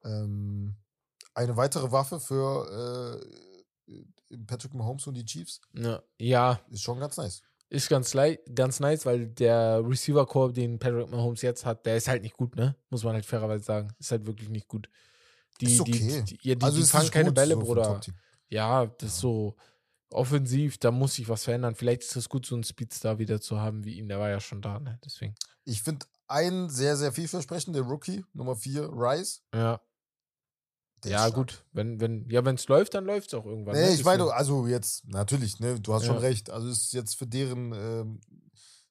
[0.05, 0.77] Ähm,
[1.35, 3.23] eine weitere Waffe für
[3.87, 7.43] äh, Patrick Mahomes und die Chiefs Ja, ja ist schon ganz nice.
[7.71, 8.17] Ist ganz,
[8.55, 12.57] ganz nice, weil der Receiver-Core, den Patrick Mahomes jetzt hat, der ist halt nicht gut,
[12.57, 12.75] ne?
[12.91, 13.93] Muss man halt fairerweise sagen.
[13.99, 14.89] Ist halt wirklich nicht gut.
[15.61, 15.93] Die, ist okay.
[15.93, 18.01] die, die, ja, die, also die fangen keine Bälle, so Bruder.
[18.49, 19.57] Ja, das ist so
[20.11, 21.75] offensiv, da muss sich was verändern.
[21.75, 24.09] Vielleicht ist es gut, so einen Speedstar wieder zu haben wie ihn.
[24.09, 24.99] Der war ja schon da, ne?
[25.05, 25.35] Deswegen.
[25.65, 29.43] Ich finde einen sehr, sehr vielversprechenden Rookie, Nummer 4, Rice.
[29.55, 29.81] Ja,
[31.05, 31.65] ja gut.
[31.73, 33.75] Wenn, wenn, ja, wenn es läuft, dann läuft es auch irgendwann.
[33.75, 33.87] ne?
[33.89, 36.21] Nee, ich meine, also jetzt, natürlich, ne, du hast schon Ja.
[36.21, 36.51] recht.
[36.51, 38.21] Also ist jetzt für deren, ähm,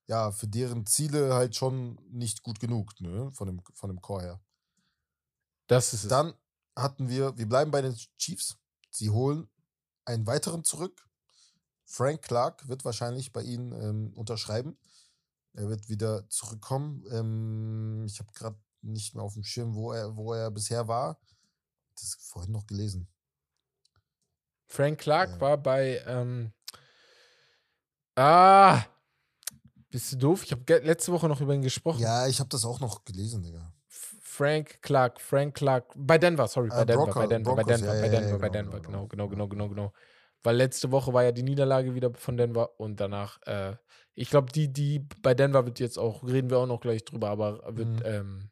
[0.08, 4.22] ja, für deren Ziele halt schon nicht gut genug, ne, von dem, von dem Core
[4.24, 4.42] her.
[5.68, 6.10] Das ist es.
[6.10, 6.34] Dann
[6.76, 8.56] hatten wir, wir bleiben bei den Chiefs.
[8.90, 9.50] Sie holen
[10.06, 11.08] einen weiteren zurück.
[11.84, 14.78] Frank Clark wird wahrscheinlich bei ihnen ähm, unterschreiben.
[15.54, 17.04] Er wird wieder zurückkommen.
[17.12, 21.20] Ähm, ich habe gerade nicht mehr auf dem Schirm, wo er, wo er bisher war.
[22.00, 23.08] Das vorhin noch gelesen.
[24.68, 25.42] Frank Clark Ja.
[25.42, 26.02] war bei.
[26.06, 26.54] Ähm,
[28.16, 28.84] ah!
[29.90, 30.44] Bist du doof?
[30.44, 32.02] Ich habe letzte Woche noch über ihn gesprochen.
[32.02, 33.74] Ja, ich habe das auch noch gelesen, Digga.
[33.90, 35.94] Frank Clark, Frank Clark.
[35.96, 38.14] Bei Denver, sorry, bei Äh, Denver, Bronco- bei Denver, bei Broncos, Denver, ja, bei ja,
[38.14, 39.94] ja, Denver, bei genau, Denver, genau, genau, genau, genau, genau, genau, genau.
[40.44, 43.76] Weil letzte Woche war ja die Niederlage wieder von Denver und danach, äh,
[44.14, 47.30] ich glaube, die, die bei Denver wird jetzt auch, reden wir auch noch gleich drüber,
[47.30, 48.02] aber wird Mhm.
[48.06, 48.50] ähm,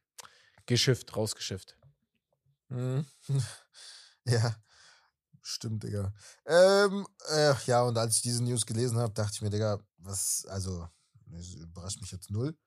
[0.66, 1.78] geschifft, rausgeschifft.
[2.70, 3.06] Mhm.
[4.26, 4.56] ja,
[5.42, 6.14] stimmt, Digga.
[6.46, 10.46] Ähm, äh, ja, und als ich diese News gelesen habe, dachte ich mir, Digga, was,
[10.50, 10.88] also,
[11.28, 12.58] das überrascht mich jetzt null.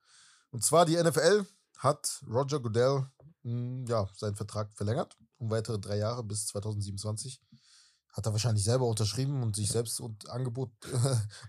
[0.51, 1.45] Und zwar die NFL
[1.77, 3.05] hat Roger Goodell,
[3.43, 7.41] mh, ja, seinen Vertrag verlängert um weitere drei Jahre bis 2027.
[8.11, 10.71] Hat er wahrscheinlich selber unterschrieben und sich selbst und Angebot,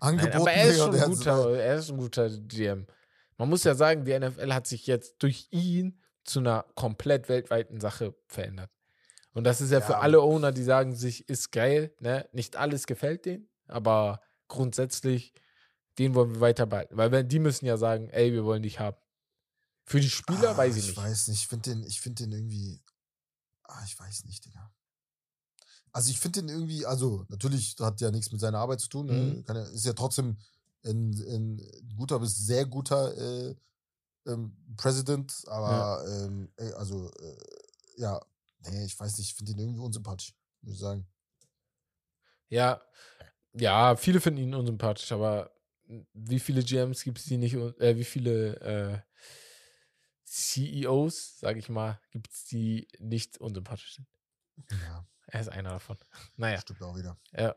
[0.01, 0.33] angeboten.
[0.33, 2.87] Nein, aber er ist schon guter, er ist ein guter GM.
[3.37, 7.81] Man muss ja sagen, die NFL hat sich jetzt durch ihn zu einer komplett weltweiten
[7.81, 8.71] Sache verändert.
[9.33, 10.01] Und das ist ja, für Ja.
[10.01, 12.29] alle Owner, die sagen sich, ist geil, ne?
[12.33, 15.33] Nicht alles gefällt denen, aber grundsätzlich,
[15.99, 16.97] den wollen wir weiter behalten.
[16.97, 18.97] Weil wenn, die müssen ja sagen, ey, wir wollen dich haben.
[19.85, 20.97] Für die Spieler Ah, weiß ich Ich nicht.
[20.99, 21.41] weiß nicht.
[21.43, 22.81] Ich finde den, ich finde den irgendwie.
[23.65, 24.73] Ah, ich weiß nicht, Digga.
[25.93, 29.07] Also ich finde den irgendwie, also natürlich hat ja nichts mit seiner Arbeit zu tun.
[29.07, 29.13] Ne?
[29.15, 29.45] Mhm.
[29.49, 30.39] Ja, ist ja trotzdem
[30.85, 33.55] ein, ein guter bis sehr guter äh,
[34.27, 37.37] ähm, President, aber ähm, äh, also äh,
[37.97, 38.21] ja,
[38.61, 41.07] nee, ich weiß nicht, ich finde den irgendwie unsympathisch, muss ich sagen.
[42.49, 42.81] Ja,
[43.53, 45.53] ja, viele finden ihn unsympathisch, aber
[46.13, 49.01] wie viele GMs gibt es die nicht, äh, wie viele äh,
[50.25, 54.07] CEOs, sage ich mal, gibt es die nicht unsympathisch sind?
[54.71, 55.97] Ja, Er ist einer davon.
[56.37, 56.61] Naja.
[56.61, 57.17] stimmt auch wieder.
[57.33, 57.55] Ja.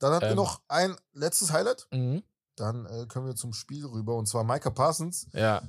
[0.00, 0.36] Dann hatten wir Ähm.
[0.36, 1.86] noch ein letztes Highlight.
[1.92, 2.24] Mhm.
[2.56, 4.16] Dann äh, können wir zum Spiel rüber.
[4.16, 5.28] Und zwar Micah Parsons.
[5.32, 5.62] Ja.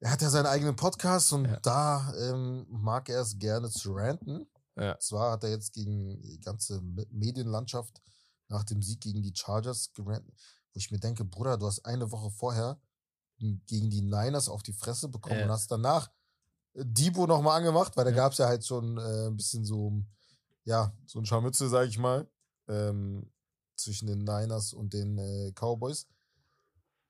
[0.00, 1.58] Er hat ja seinen eigenen Podcast und Ja.
[1.60, 4.48] da ähm, mag er es gerne zu ranten.
[4.76, 4.92] Ja.
[4.92, 8.00] Und zwar hat er jetzt gegen die ganze Me- Medienlandschaft
[8.48, 10.32] nach dem Sieg gegen die Chargers gerantet,
[10.72, 12.80] wo ich mir denke, Bruder, du hast eine Woche vorher
[13.38, 15.44] gegen die Niners auf die Fresse bekommen Ja.
[15.46, 16.08] und hast danach
[16.74, 18.16] äh, Debo nochmal angemacht, weil da Ja.
[18.16, 20.00] gab es ja halt schon äh, ein bisschen so,
[20.64, 22.30] ja, so ein Scharmützel, sag ich mal,
[22.68, 23.32] ähm,
[23.74, 26.06] zwischen den Niners und den äh, Cowboys.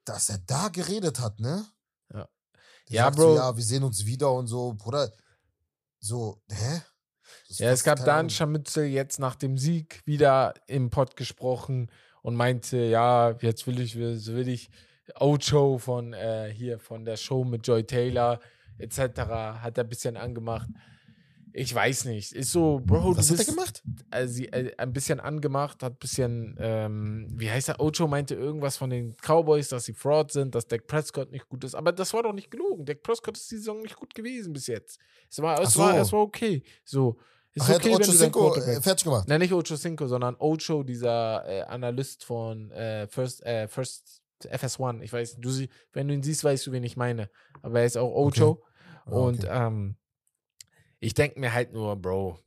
[0.04, 1.66] Dass er da geredet hat, ne?
[2.12, 2.26] Ja.
[2.88, 3.34] Der Ja, Bro.
[3.34, 5.12] So, ja, wir sehen uns wieder und so, Bruder.
[6.00, 6.82] So, hä?
[7.48, 8.30] Ja, es gab keine da einen Ahnung.
[8.30, 11.90] Scharmützel jetzt nach dem Sieg wieder im Pod gesprochen
[12.22, 14.70] und meinte, ja, jetzt will ich, will, will ich
[15.14, 18.40] Ocho von äh, hier von der Show mit Joy Taylor
[18.78, 18.98] etc.
[19.60, 20.68] hat er ein bisschen angemacht.
[21.58, 22.32] Ich weiß nicht.
[22.32, 23.82] Ist so, Bro, Was hat er bist gemacht?
[24.12, 27.80] äh, sie, äh, ein bisschen angemacht, hat ein bisschen, ähm, wie heißt er?
[27.80, 31.64] Ocho meinte irgendwas von den Cowboys, dass sie Fraud sind, dass Dak Prescott nicht gut
[31.64, 31.74] ist.
[31.74, 32.84] Aber das war doch nicht gelogen.
[32.84, 35.00] Dak Prescott ist die Saison nicht gut gewesen bis jetzt.
[35.28, 36.00] Es war, es Ach war, so.
[36.00, 36.62] es war okay.
[36.84, 37.16] So.
[37.54, 39.26] Ist Ach, er okay, hat Ocho Cinco äh, fertig gemacht.
[39.26, 45.02] Nein, nicht Ocho Cinco, sondern Ocho, dieser äh, Analyst von äh, First, äh, First FS1.
[45.02, 45.50] Ich weiß, du
[45.92, 47.30] wenn du ihn siehst, weißt du, wen ich meine.
[47.62, 48.62] Aber er ist auch Ocho.
[49.06, 49.66] Ah, Und okay.
[49.66, 49.96] ähm,
[51.00, 52.38] ich denke mir halt nur, Bro,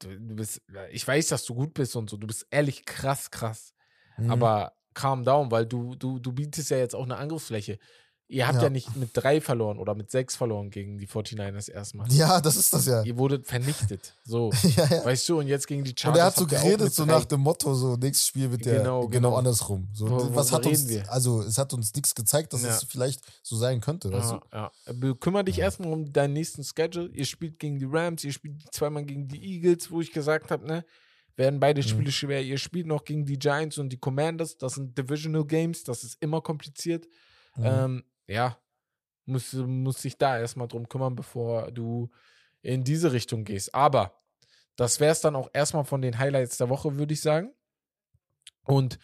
[0.00, 3.30] du, du bist, ich weiß, dass du gut bist und so, du bist ehrlich krass,
[3.30, 3.74] krass.
[4.18, 4.30] Mhm.
[4.30, 7.78] Aber calm down, weil du, du, du bietest ja jetzt auch eine Angriffsfläche.
[8.28, 8.64] Ihr habt ja.
[8.64, 8.70] Ja.
[8.70, 12.10] nicht mit drei verloren oder mit sechs verloren gegen die 49ers erstmal.
[12.12, 13.02] Ja, das ist das ja.
[13.04, 14.14] Ihr wurdet vernichtet.
[14.24, 14.50] So.
[14.76, 15.04] ja, ja.
[15.04, 16.18] Weißt du, und jetzt gegen die Und Chargers.
[16.18, 19.08] er hat so geredet, so nach dem Motto, so nächstes Spiel wird der Genau, genau,
[19.28, 19.36] genau.
[19.36, 19.86] andersrum.
[19.94, 21.08] So, Wo- was hat uns, wir?
[21.12, 24.92] also es hat uns nichts gezeigt, dass es vielleicht so sein könnte, weißt Ja, ja.
[24.94, 27.08] Bekümmer dich erstmal um deinen nächsten Schedule.
[27.12, 30.66] Ihr spielt gegen die Rams, ihr spielt zweimal gegen die Eagles, wo ich gesagt habe,
[30.66, 30.84] ne?
[31.36, 31.86] Werden beide Mhm.
[31.86, 32.42] Spiele schwer.
[32.42, 34.56] Ihr spielt noch gegen die Giants und die Commanders.
[34.58, 37.04] Das sind Divisional Games, das ist immer kompliziert.
[37.54, 37.60] du?
[37.60, 37.66] Mhm.
[37.66, 38.58] Ähm, ja,
[39.24, 42.10] muss, muss sich da erstmal drum kümmern, bevor du
[42.62, 43.74] in diese Richtung gehst.
[43.74, 44.22] Aber
[44.76, 47.52] das wäre es dann auch erstmal von den Highlights der Woche, würde ich sagen.
[48.64, 48.98] Und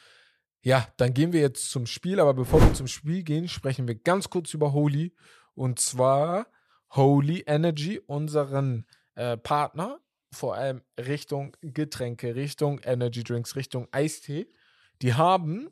[0.62, 2.20] ja, dann gehen wir jetzt zum Spiel.
[2.20, 5.14] Aber bevor wir zum Spiel gehen, sprechen wir ganz kurz über Holy.
[5.54, 6.46] Und zwar
[6.90, 9.98] Holy Energy, unseren äh, Partner,
[10.30, 14.48] vor allem Richtung Getränke, Richtung Energy Drinks, Richtung Eistee.
[15.02, 15.70] Die haben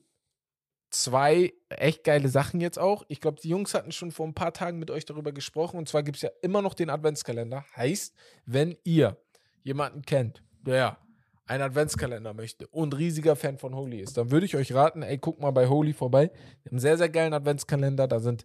[0.91, 3.05] zwei echt geile Sachen jetzt auch.
[3.09, 5.79] Ich glaube, die Jungs hatten schon vor ein paar Tagen mit euch darüber gesprochen.
[5.79, 7.65] Und zwar gibt es ja immer noch den Adventskalender.
[7.77, 8.15] Heißt,
[8.47, 9.17] wenn ihr
[9.63, 10.99] jemanden kennt, der
[11.47, 15.19] einen Adventskalender möchte und riesiger Fan von Holy ist, dann würde ich euch raten, ey,
[15.19, 16.29] guck mal bei Holy vorbei.
[16.29, 18.07] Die haben einen sehr, sehr geilen Adventskalender.
[18.07, 18.45] Da sind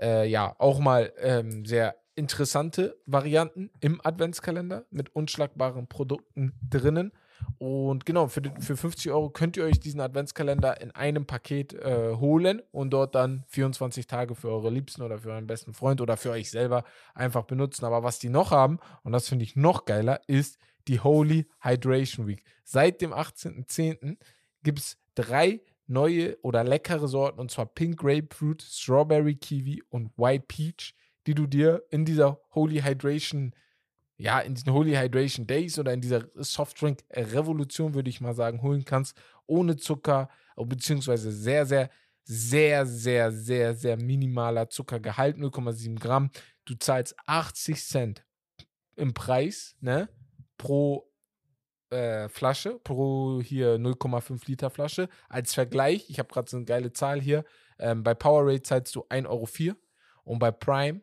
[0.00, 7.12] äh, ja auch mal ähm, sehr interessante Varianten im Adventskalender mit unschlagbaren Produkten drinnen.
[7.58, 12.14] Und genau, für, für 50 Euro könnt ihr euch diesen Adventskalender in einem Paket äh,
[12.14, 16.16] holen und dort dann 24 Tage für eure Liebsten oder für euren besten Freund oder
[16.16, 17.84] für euch selber einfach benutzen.
[17.84, 22.26] Aber was die noch haben, und das finde ich noch geiler, ist die Holy Hydration
[22.26, 22.42] Week.
[22.64, 24.16] Seit dem 18.10.
[24.62, 30.44] gibt es drei neue oder leckere Sorten, und zwar Pink Grapefruit, Strawberry Kiwi und White
[30.46, 30.94] Peach,
[31.26, 33.54] die du dir in dieser Holy Hydration
[34.18, 38.84] ja, in diesen Holy Hydration Days oder in dieser Softdrink-Revolution, würde ich mal sagen, holen
[38.84, 41.88] kannst, ohne Zucker, beziehungsweise sehr, sehr,
[42.24, 46.30] sehr, sehr, sehr, sehr minimaler Zuckergehalt, 0,7 Gramm.
[46.64, 48.26] Du zahlst 80 Cent
[48.96, 50.08] im Preis, ne,
[50.58, 51.08] pro
[51.90, 55.08] äh, Flasche, pro hier 0,5 Liter Flasche.
[55.28, 57.44] Als Vergleich, ich habe gerade so eine geile Zahl hier,
[57.78, 59.76] ähm, bei Powerade zahlst du 1,04 Euro
[60.24, 61.02] und bei Prime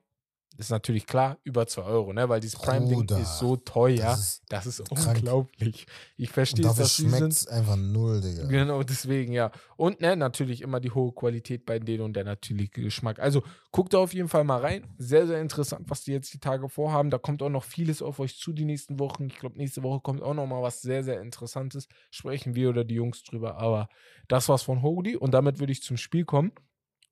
[0.57, 2.29] ist natürlich klar, über 2 Euro, ne?
[2.29, 3.97] Weil dieses Prime-Ding ist so teuer.
[3.97, 5.85] das ist Das ist unglaublich.
[6.17, 8.45] Ich verstehe es, sie schmeckt einfach null, Digga.
[8.47, 9.51] Genau, deswegen, ja.
[9.75, 13.19] Und ne, natürlich immer die hohe Qualität bei denen und der natürliche Geschmack.
[13.19, 14.87] Also guckt da auf jeden Fall mal rein.
[14.97, 17.09] Sehr, sehr interessant, was die jetzt die Tage vorhaben.
[17.09, 19.25] Da kommt auch noch vieles auf euch zu die nächsten Wochen.
[19.25, 21.87] Ich glaube, nächste Woche kommt auch noch mal was sehr, sehr Interessantes.
[22.11, 23.57] Sprechen wir oder die Jungs drüber.
[23.57, 23.89] Aber
[24.29, 26.53] das war's von Holy und damit würde ich zum Spiel kommen.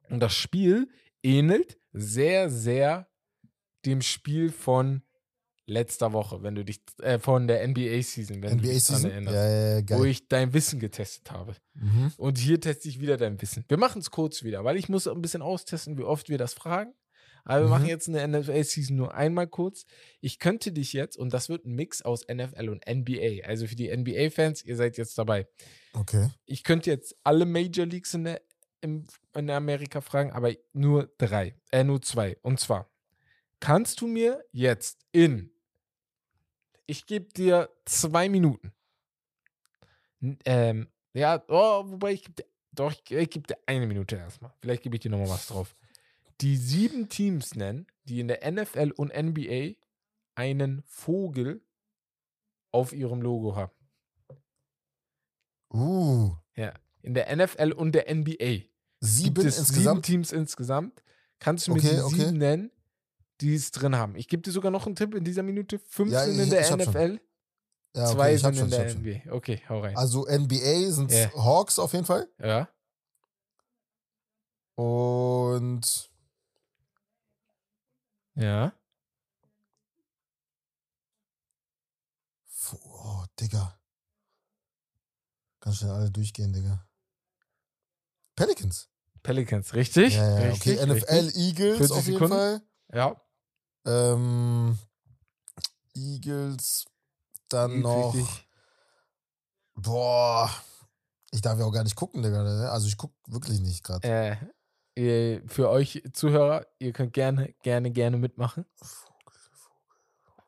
[0.09, 0.87] Und das Spiel
[1.23, 3.07] ähnelt sehr, sehr
[3.85, 5.03] dem Spiel von
[5.65, 9.09] letzter Woche, wenn du dich äh, von der NBA-Season, wenn du dich dran NBA-Season?
[9.09, 11.55] Ja, erinnerst ja, ja, wo ich dein Wissen getestet habe.
[11.75, 12.11] Mhm.
[12.17, 13.63] Und hier teste ich wieder dein Wissen.
[13.69, 16.53] Wir machen es kurz wieder, weil ich muss ein bisschen austesten, wie oft wir das
[16.53, 16.93] fragen.
[17.45, 17.69] Aber wir Mhm.
[17.71, 19.85] machen jetzt eine NFL-Season nur einmal kurz.
[20.21, 23.75] Ich könnte dich jetzt, und das wird ein Mix aus NFL und NBA, also für
[23.75, 25.47] die NBA-Fans, ihr seid jetzt dabei.
[25.93, 26.29] Okay.
[26.45, 28.41] Ich könnte jetzt alle Major Leagues in der
[28.81, 29.05] in
[29.49, 32.37] Amerika fragen, aber nur drei, äh, nur zwei.
[32.41, 32.91] Und zwar,
[33.63, 35.49] kannst du mir jetzt in,
[36.85, 38.73] ich gebe dir zwei Minuten,
[40.43, 44.51] ähm, ja, oh, wobei ich gebe dir, doch, ich, ich gebe dir eine Minute erstmal.
[44.59, 45.77] Vielleicht gebe ich dir nochmal was drauf.
[46.41, 49.75] Die sieben Teams nennen, die in der NFL und NBA
[50.35, 51.63] einen Vogel
[52.71, 53.71] auf ihrem Logo haben.
[55.73, 56.73] Uh, Ja.
[57.01, 58.63] In der NFL und der NBA.
[58.99, 60.05] sieben es sieben insgesamt.
[60.05, 61.03] Teams insgesamt.
[61.39, 62.15] Kannst du mir Okay, die okay.
[62.15, 62.71] sieben nennen,
[63.43, 64.15] die es drin haben?
[64.15, 65.79] Ich gebe dir sogar noch einen Tipp in dieser Minute.
[65.79, 66.71] Fünf Ja, sind ich- in der ich.
[66.71, 67.19] NFL,
[67.95, 69.01] Ja, okay, zwei sind in schon, der hab schon.
[69.05, 69.33] NBA.
[69.33, 69.95] Okay, hau rein.
[69.97, 71.31] Also NBA sind Ja.
[71.35, 72.27] Hawks auf jeden Fall.
[72.39, 72.67] ja.
[74.75, 76.09] Und
[78.35, 78.73] Ja.
[82.73, 83.79] Oh, Digga.
[85.59, 86.87] Ganz schnell alle durchgehen, Digga.
[88.35, 88.89] Pelicans.
[89.21, 90.15] Pelicans, richtig?
[90.15, 90.87] Ja, ja, richtig, okay.
[90.91, 91.35] NFL richtig.
[91.43, 92.33] Eagles 40 auf jeden Sekunden.
[92.35, 92.61] Fall.
[92.93, 93.21] Ja.
[93.85, 94.77] Ähm,
[95.95, 96.85] Eagles.
[97.49, 98.13] Dann noch.
[98.13, 98.47] richtig.
[99.75, 100.49] Boah.
[101.31, 102.43] Ich darf ja auch gar nicht gucken, Digga.
[102.43, 102.69] ne?
[102.69, 104.07] Also ich guck wirklich nicht gerade.
[104.95, 108.65] Äh, für euch Zuhörer, ihr könnt gerne, gerne, gerne mitmachen.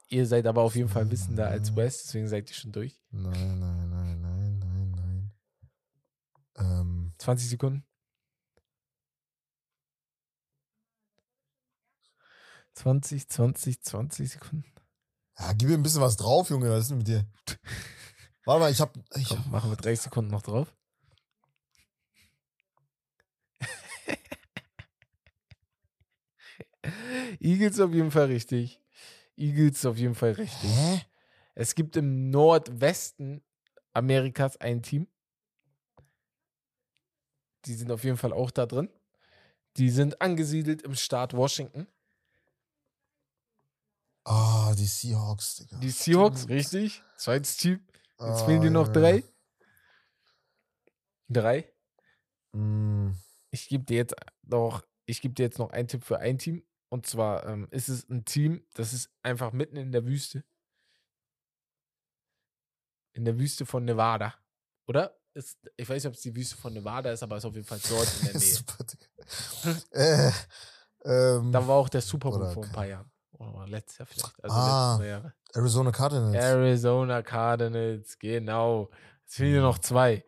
[0.09, 3.01] Ihr seid aber auf jeden Fall wissender als West, deswegen seid ihr schon durch.
[3.09, 5.31] Nein, nein, nein, nein, nein, nein.
[6.57, 7.83] Ähm, 20 Sekunden.
[12.75, 14.65] 20, 20, 20 Sekunden.
[15.39, 16.69] ja, gib mir ein bisschen was drauf, Junge.
[16.69, 17.25] Was ist denn mit dir?
[18.45, 18.95] Warte mal, ich hab.
[19.15, 20.75] Ich, Komm, machen wir 30 Sekunden noch drauf.
[27.39, 28.81] Eagles auf jeden Fall richtig.
[29.37, 30.69] Eagles auf jeden Fall richtig.
[30.69, 31.01] hä?
[31.55, 33.41] Es gibt im Nordwesten
[33.93, 35.07] Amerikas ein Team.
[37.65, 38.89] Die sind auf jeden Fall auch da drin.
[39.77, 41.87] Die sind angesiedelt im Staat Washington.
[44.25, 45.77] Ah, die Seahawks, Digga.
[45.77, 46.51] Die Seahawks, Stimmt.
[46.51, 47.03] richtig.
[47.17, 47.79] Zweites Team.
[48.19, 48.99] Jetzt Ah, fehlen dir noch Junge.
[48.99, 49.23] drei.
[51.29, 51.71] Drei.
[52.53, 53.11] Mm,
[53.51, 56.65] Ich gebe dir jetzt noch, ich gebe dir jetzt noch einen Tipp für ein Team.
[56.89, 60.43] Und zwar ähm, ist es ein Team, das ist einfach mitten in der Wüste.
[63.13, 64.33] In der Wüste von Nevada.
[64.87, 65.17] Oder?
[65.33, 67.55] Ist, ich weiß nicht, ob es die Wüste von Nevada ist, aber es ist auf
[67.55, 68.53] jeden Fall dort in der Nähe.
[68.55, 68.85] Super,
[69.91, 70.31] äh,
[71.03, 73.11] ähm, Da war auch der Super Bowl vor ein paar Jahren.
[73.37, 74.43] Oder letztes Jahr vielleicht.
[74.43, 75.33] Also Ah.
[75.53, 76.35] Arizona Cardinals.
[76.35, 78.89] Arizona Cardinals, genau.
[79.27, 80.23] Es fehlen dir noch zwei.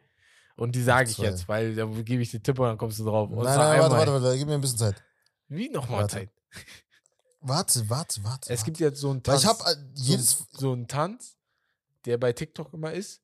[0.55, 3.05] Und die sage ich jetzt, weil da gebe ich dir Tipp und dann kommst du
[3.05, 3.29] drauf.
[3.29, 5.03] Und nein, nein, warte, warte, warte, gib mir ein bisschen Zeit.
[5.49, 6.09] Wie nochmal.
[6.09, 6.29] Zeit?
[7.41, 8.51] Warte, warte, warte.
[8.51, 8.65] Es warte.
[8.65, 9.43] gibt jetzt so einen Weil Tanz.
[9.43, 10.31] ich hab äh, jedes.
[10.31, 11.37] so, so einen Tanz,
[12.05, 13.21] der bei TikTok immer ist.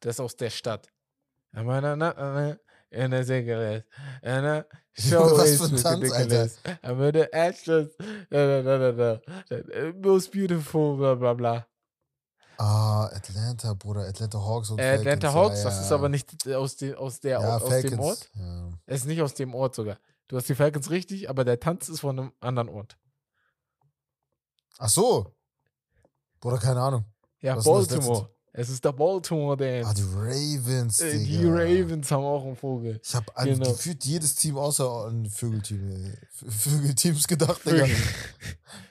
[0.00, 0.88] Das ist aus der Stadt.
[1.54, 2.60] In der Sigaret.
[2.90, 3.24] In der
[4.98, 6.58] Show Was is für ein Tanz, ridiculous.
[6.82, 7.88] I'm with the actress.
[8.30, 9.92] Da, da, da, da, da.
[10.02, 11.66] Most beautiful, bla, bla, bla.
[12.58, 14.08] Ah, Atlanta, Bruder.
[14.08, 15.34] Atlanta Hawks und Äh, Atlanta Falcons.
[15.34, 15.82] Hawks, ja, das ja.
[15.82, 18.00] ist aber nicht aus, de, aus, der, ja, aus dem Falcons.
[18.00, 18.30] Ort.
[18.34, 18.70] Ja.
[18.86, 19.98] Es ist nicht aus dem Ort sogar.
[20.26, 22.98] Du hast die Falcons richtig, aber der Tanz ist von einem anderen Ort.
[24.78, 25.36] Ach so.
[26.40, 27.04] Bruder, keine Ahnung.
[27.40, 28.28] Ja, Was Baltimore.
[28.58, 29.88] Es ist der Baltimore Dance.
[29.88, 31.50] Ah, die Ravens, Äh, die Digga.
[31.52, 33.00] Ravens haben auch einen Vogel.
[33.04, 33.70] Ich habe Genau.
[33.72, 36.12] gefühlt jedes Team außer an Vögelteam.
[36.32, 37.86] V- Vögelteams gedacht, Digga.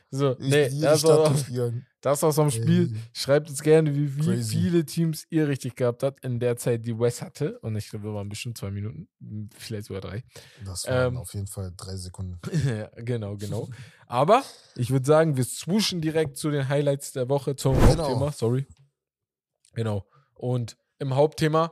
[0.09, 1.85] So, Ich nee, das, war, durchgegangen.
[1.99, 2.93] das war's am Spiel.
[2.93, 3.01] Ey.
[3.11, 4.55] Schreibt uns gerne, wie, wie Crazy.
[4.57, 7.59] viele Teams ihr richtig gehabt habt in der Zeit, die Wes hatte.
[7.59, 9.09] Und ich glaube, wir waren bestimmt zwei Minuten,
[9.57, 10.23] vielleicht sogar drei.
[10.65, 12.39] Das waren Ähm, auf jeden Fall drei Sekunden.
[12.65, 13.67] ja, genau, genau.
[14.07, 14.43] Aber
[14.77, 18.03] ich würde sagen, wir swooschen direkt zu den Highlights der Woche zum Genau.
[18.05, 18.31] Hauptthema.
[18.31, 18.65] Sorry.
[19.77, 20.05] Genau.
[20.33, 21.71] Und im Hauptthema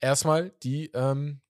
[0.00, 1.40] erstmal die ähm,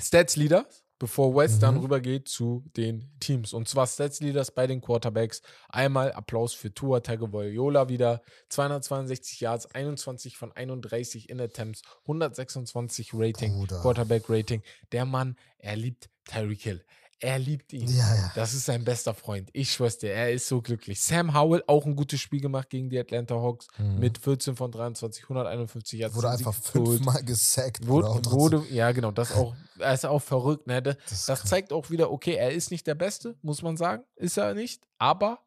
[0.00, 1.80] Stats Leaders, bevor West dann Mhm.
[1.82, 3.52] rübergeht zu den Teams.
[3.52, 5.42] Und zwar Stats Leaders bei den Quarterbacks.
[5.68, 8.22] Einmal Applaus für Tua Tagovailoa wieder.
[8.48, 13.52] 262 Yards, 21 von 31 in Attempts, 126 Rating.
[13.82, 14.62] Quarterback Rating.
[14.92, 16.84] Der Mann, er liebt Tyreek Hill.
[17.24, 17.88] Er liebt ihn.
[17.88, 18.32] Ja, ja.
[18.34, 19.48] Das ist sein bester Freund.
[19.54, 21.00] Ich schwör's dir, er ist so glücklich.
[21.00, 23.98] Sam Howell auch ein gutes Spiel gemacht gegen die Atlanta Hawks Mhm.
[23.98, 26.14] mit 14 von 23, 151 Yards.
[26.14, 27.86] Wurde einfach fünfmal gesackt.
[27.86, 30.82] Wurde, wurde, ja, genau, das auch, er ist auch verrückt, ne?
[30.82, 34.04] Das, Das zeigt auch wieder, okay, er ist nicht der Beste, muss man sagen.
[34.16, 35.38] Ist er nicht, aber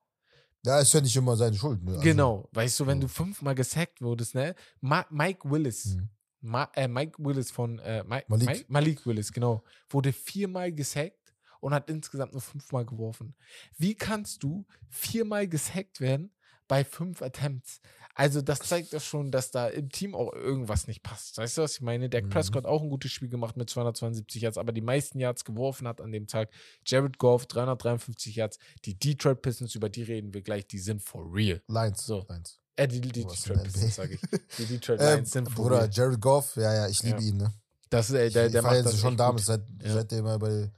[0.66, 1.84] Ja, ist ja nicht immer seine Schuld.
[1.84, 1.92] Ne?
[1.92, 4.56] Also, genau, weißt du, wenn du fünfmal gesackt wurdest, ne?
[4.82, 6.10] Ma Mike Willis, Mhm.
[6.42, 8.48] Ma äh, Mike Willis von äh, Mike, Malik.
[8.48, 11.27] Mike, Malik Willis, genau, wurde viermal gesackt
[11.62, 13.36] und hat insgesamt nur fünfmal geworfen.
[13.78, 16.32] Wie kannst du viermal gesackt werden
[16.68, 17.82] bei fünf Attempts?
[18.20, 21.38] Also, das zeigt doch schon, dass da im Team auch irgendwas nicht passt.
[21.38, 22.10] Weißt du, was ich meine?
[22.10, 22.30] Der Mhm.
[22.30, 26.02] Prescott auch ein gutes Spiel gemacht mit 272 Yards, aber die meisten Yards geworfen hat
[26.02, 26.50] an dem Tag.
[26.84, 28.58] Jared Goff 353 Yards.
[28.86, 31.62] Die Detroit Pistons, über die reden wir gleich, die sind for real.
[31.68, 32.04] Lions.
[32.08, 32.26] So.
[32.28, 32.60] Lions.
[32.76, 34.22] Äh, die, die warst Detroit Pistons, sage ich.
[34.58, 35.90] Die Detroit Lions sind for Bruder, real.
[35.92, 37.28] Jared Goff, ja, ja, ich liebe Ja.
[37.28, 37.54] ihn, ne?
[37.92, 39.94] Das ist, ey, der, ich der feiere macht das schon damals, seit, Ja.
[39.94, 40.72] seitdem er bei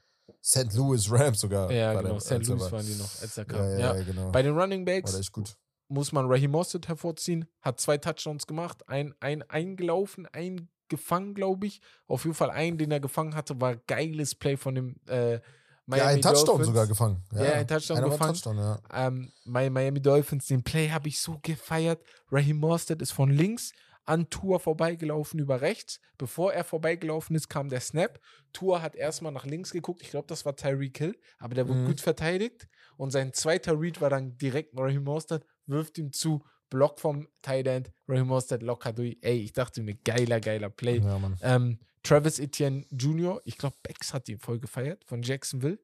[0.43, 0.73] St.
[0.73, 1.71] Louis Rams sogar.
[1.71, 2.19] Ja, genau.
[2.19, 2.47] St.
[2.47, 2.71] Louis war.
[2.71, 3.59] waren die noch, als er kam.
[3.61, 4.31] Ja, Ja, ja, genau.
[4.31, 5.19] Bei den Running Backs
[5.89, 7.45] muss man Raheem Mostert hervorziehen.
[7.61, 8.87] Hat zwei Touchdowns gemacht.
[8.87, 11.81] Ein, ein eingelaufen, ein gefangen, glaube ich.
[12.07, 15.39] Auf jeden Fall einen, den er gefangen hatte, war geiles Play von dem äh,
[15.85, 16.67] Miami ja, ein Touchdown Dolphins.
[16.67, 17.23] sogar gefangen.
[17.31, 18.33] Ja, Ja, ein Touchdown Einer gefangen.
[18.33, 18.79] Touchdown, ja.
[18.93, 22.03] Ähm, Miami Dolphins, den Play habe ich so gefeiert.
[22.31, 23.71] Raheem Mostert ist von links
[24.09, 25.99] an Tour vorbeigelaufen über rechts.
[26.17, 28.19] Bevor er vorbeigelaufen ist, kam der Snap.
[28.53, 30.01] Tour hat erstmal nach links geguckt.
[30.01, 31.85] Ich glaube, das war Tyreek Hill, aber der wurde Mhm.
[31.85, 32.67] gut verteidigt.
[32.97, 37.67] Und sein zweiter Read war dann direkt Raheem Mostert, wirft ihm zu, Block vom Tight
[37.67, 37.91] End.
[38.07, 39.17] Raheem Mostert locker durch.
[39.21, 40.99] Ey, ich dachte mir, geiler, geiler Play.
[40.99, 41.19] Ja.
[41.41, 45.79] Ähm, Travis Etienne Jr., ich glaube, Bex hat ihn voll gefeiert von Jacksonville.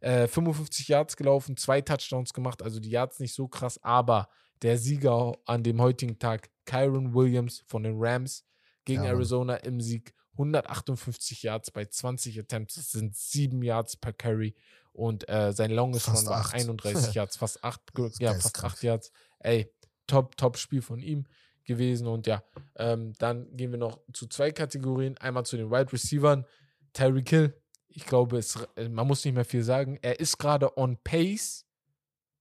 [0.00, 4.28] Äh, 55 Yards gelaufen, zwei Touchdowns gemacht, also die Yards nicht so krass, aber
[4.62, 8.44] der Sieger an dem heutigen Tag, Kyron Williams von den Rams
[8.84, 9.10] gegen Ja.
[9.10, 14.54] Arizona im Sieg, 158 Yards bei 20 Attempts, das sind 7 Yards per Carry
[14.92, 16.54] und äh, sein Longest Run war acht.
[16.54, 17.80] 31 Yards, fast 8,
[18.20, 18.62] ja, fast.
[18.64, 19.12] 8 Yards.
[19.40, 19.72] Ey,
[20.06, 21.26] top, top Spiel von ihm
[21.64, 22.42] gewesen und ja,
[22.76, 25.16] ähm, dann gehen wir noch zu zwei Kategorien.
[25.18, 26.46] Einmal zu den Wide Receivern.
[26.94, 29.98] Tyreek Hill, ich glaube, es, äh, man muss nicht mehr viel sagen.
[30.02, 31.66] Er ist gerade on pace,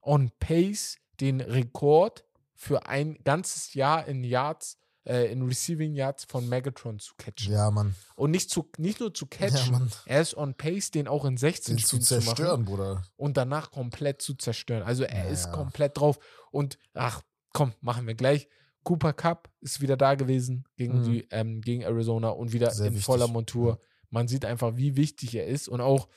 [0.02, 6.50] on pace, den Rekord für ein ganzes Jahr in Yards, äh, in Receiving Yards von
[6.50, 7.54] Megatron zu catchen.
[7.54, 7.96] Ja, Mann.
[8.16, 9.92] Und nicht, zu, nicht nur zu Ja, catchen, Mann.
[10.06, 13.04] er ist on pace, den auch in 16 Den zu Spielen zu, machen zerstören, Bruder.
[13.16, 14.84] und danach komplett zu zerstören.
[14.84, 15.52] Also er Ja, ist ja.
[15.52, 16.20] komplett drauf.
[16.52, 17.22] Und ach,
[17.54, 18.48] komm, machen wir gleich.
[18.84, 21.04] Cooper Cup ist wieder da gewesen gegen, Mhm.
[21.04, 23.80] die, ähm, gegen Arizona und wieder Sehr in wichtig, voller Montur.
[23.82, 23.88] ja.
[24.10, 26.08] Man sieht einfach, wie wichtig er ist und auch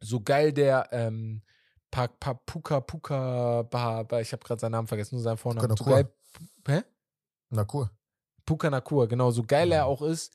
[0.00, 1.42] so geil der ähm,
[1.90, 5.68] pa, pa, Puka Puka Ba, Ba, ich habe gerade seinen Namen vergessen, nur seinen Vornamen.
[5.68, 6.02] Puka So Nakua.
[6.02, 6.12] geil,
[6.78, 6.82] hä?
[7.50, 7.90] Na cool.
[8.44, 9.76] Puka Nakua, genau, so geil Ja.
[9.76, 10.32] er auch ist.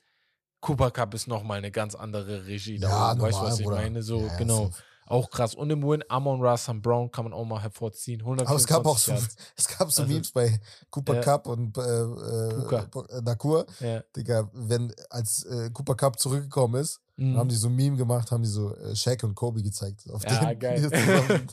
[0.60, 2.78] Cooper Cup ist nochmal eine ganz andere Regie.
[2.78, 3.76] da Ja, normal, weißt du, was ich Bruder.
[3.78, 4.02] meine?
[4.02, 4.66] So, Ja, genau.
[4.66, 4.82] safe.
[5.06, 5.54] Auch krass.
[5.56, 8.22] Und im Win, Amon Rassam Brown kann man auch mal hervorziehen.
[8.22, 9.36] Aber es gab auch so, 124 Yards.
[9.56, 10.60] es gab so Also- Memes bei
[10.90, 11.20] Cooper Ja.
[11.20, 12.88] Cup und äh, Puka.
[13.10, 13.66] äh, Nakur.
[13.80, 14.02] Ja.
[14.16, 17.36] Digga, wenn als äh, Cooper Cup zurückgekommen ist, Mhm.
[17.36, 20.08] haben die so ein Meme gemacht, haben die so äh, Shaq und Kobe gezeigt.
[20.10, 20.80] Auf Ja, geil.
[20.90, 21.40] Geil.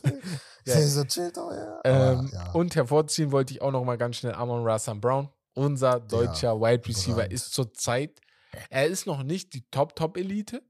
[0.66, 1.80] So chill doch, ja.
[1.84, 2.52] Ähm, ja.
[2.52, 5.28] Und hervorziehen wollte ich auch noch mal ganz schnell Amon Rassam Brown.
[5.54, 7.32] Unser deutscher Wide Receiver überragend.
[7.32, 8.20] ist zurzeit,
[8.68, 10.62] er ist noch nicht die Top-Top-Elite,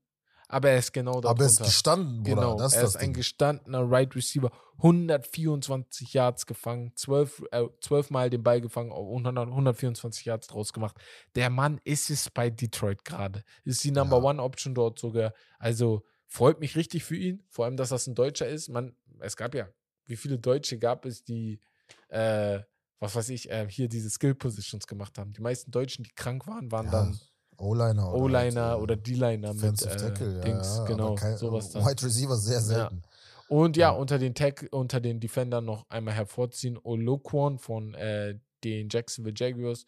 [0.51, 2.35] aber er ist genau Aber er ist gestanden, Bruder.
[2.37, 3.13] Genau, das ist er ist ein Ding.
[3.15, 4.51] gestandener Wide Receiver.
[4.79, 10.73] 124 Yards gefangen, 12, äh, 12 Mal den Ball gefangen und 100 124 Yards draus
[10.73, 10.97] gemacht.
[11.35, 13.45] Der Mann ist es bei Detroit gerade.
[13.65, 14.23] Ist die Number Ja.
[14.25, 15.35] One Option dort sogar.
[15.59, 17.43] Also freut mich richtig für ihn.
[17.51, 18.69] Vor allem, dass das ein Deutscher ist.
[18.69, 19.69] Man, es gab ja,
[20.07, 21.61] wie viele Deutsche gab es, die,
[22.09, 22.61] äh,
[23.01, 25.33] was weiß ich, äh, hier diese Skill Positions gemacht haben.
[25.33, 27.21] Die meisten Deutschen, die krank waren, waren Ja, dann
[27.61, 28.13] O-Liner.
[28.13, 30.77] oder O-Liner halt, äh, oder D-Liner mit Defensive äh, Tackle, ja, Dings.
[30.79, 31.85] ja, genau, kein- sowas dann.
[31.85, 33.03] Wide Receiver sehr selten.
[33.49, 33.97] Und ja, Ja.
[33.97, 39.87] unter den Tag, unter den Defendern noch einmal hervorziehen Oloquan von äh, den Jacksonville Jaguars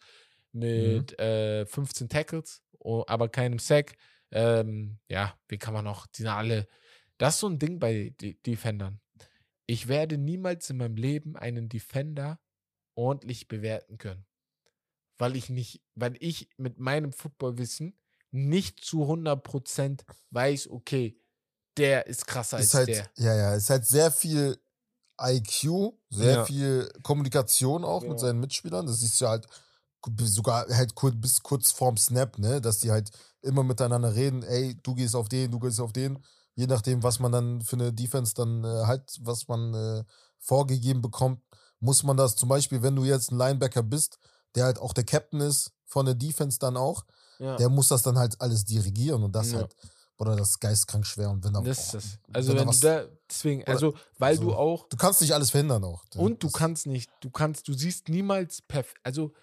[0.51, 3.95] mit äh, 15 Tackles, oh, aber keinem Sack.
[4.31, 6.67] Ähm, ja, wie kann man noch, die sind alle.
[7.17, 8.99] Das ist so ein Ding bei De Defendern.
[9.65, 12.39] Ich werde niemals in meinem Leben einen Defender
[12.95, 14.25] ordentlich bewerten können.
[15.23, 17.97] Weil ich nicht, weil ich mit meinem Footballwissen
[18.31, 21.17] nicht zu 100% weiß, okay,
[21.77, 23.09] der ist krasser Ist als halt, der.
[23.19, 24.59] ja, ja, ist halt sehr viel
[25.21, 26.45] IQ, sehr Ja.
[26.45, 28.09] viel Kommunikation auch Ja.
[28.09, 28.85] mit seinen Mitspielern.
[28.85, 29.47] Das siehst du halt
[30.23, 33.09] sogar halt kurz, bis kurz vorm Snap, ne, dass die halt
[33.41, 36.21] immer miteinander reden, ey, du gehst auf den, du gehst auf den,
[36.55, 40.03] je nachdem, was man dann für eine Defense dann äh, halt, was man äh,
[40.37, 41.41] vorgegeben bekommt,
[41.79, 44.19] muss man das zum Beispiel, wenn du jetzt ein Linebacker bist,
[44.55, 47.05] der halt auch der Captain ist von der Defense dann auch,
[47.39, 47.55] Ja.
[47.57, 49.59] der muss das dann halt alles dirigieren und das Ja.
[49.59, 49.75] halt,
[50.17, 52.19] oder das ist geistkrank schwer und wenn da Das ist das.
[52.33, 54.55] Also wenn wenn, was- du da, deswegen, also weil du so.
[54.55, 56.03] auch Du kannst nicht alles verhindern auch.
[56.15, 59.33] und du kannst nicht, du kannst, du siehst niemals perfekt, also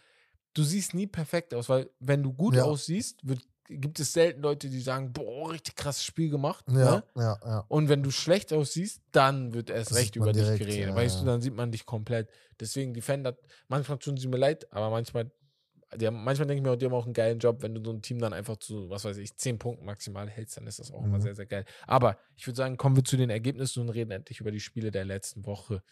[0.54, 2.64] du siehst nie perfekt aus, weil wenn du gut Ja.
[2.64, 6.64] aussiehst, wird, gibt es selten Leute, die sagen, boah, richtig krasses Spiel gemacht.
[6.68, 7.04] Ja, Ne?
[7.16, 7.64] ja, ja.
[7.68, 10.88] Und wenn du schlecht aussiehst, dann wird erst Das recht über dich direkt, geredet.
[10.88, 11.20] ja, weißt ja.
[11.20, 12.28] du, dann sieht man dich komplett.
[12.58, 13.36] Deswegen, Defender,
[13.68, 15.30] manchmal tun sie mir leid, aber manchmal,
[15.96, 17.62] die haben, manchmal denke ich mir, auch, die haben auch einen geilen Job.
[17.62, 20.56] Wenn du so ein Team dann einfach zu, was weiß ich, 10 Punkten maximal hältst,
[20.56, 21.22] dann ist das auch immer Mhm.
[21.22, 21.64] sehr, sehr geil.
[21.86, 24.90] Aber ich würde sagen, kommen wir zu den Ergebnissen und reden endlich über die Spiele
[24.90, 25.82] der letzten Woche.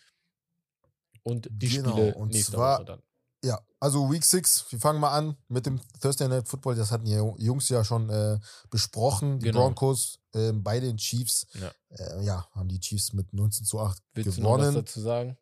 [1.22, 3.02] Und die Genau, Spiele und nächste zwar- Woche dann.
[3.45, 6.74] Ja, also Week 6, wir fangen mal an mit dem Thursday Night Football.
[6.74, 8.39] Das hatten die Jungs ja schon äh,
[8.70, 9.39] besprochen.
[9.39, 9.61] Die Genau.
[9.66, 11.47] Broncos äh, bei den Chiefs.
[11.55, 11.70] Ja.
[11.91, 14.74] Äh, ja, haben die Chiefs mit 19 zu 8 Willst du noch was gewonnen.
[14.74, 15.39] dazu sagen?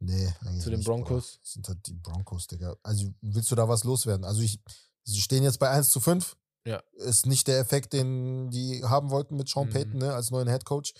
[0.00, 1.38] Nee, eigentlich Zu den nicht, Broncos?
[1.42, 2.76] Sind halt die Broncos, Digga.
[2.82, 4.24] Also willst du da was loswerden?
[4.26, 4.60] Also ich,
[5.04, 6.36] sie stehen jetzt bei 1 zu 5.
[6.66, 6.82] Ja.
[6.92, 9.72] Ist nicht der Effekt, den die haben wollten mit Sean Mhm.
[9.72, 10.92] Payton, ne, als neuen Head Coach.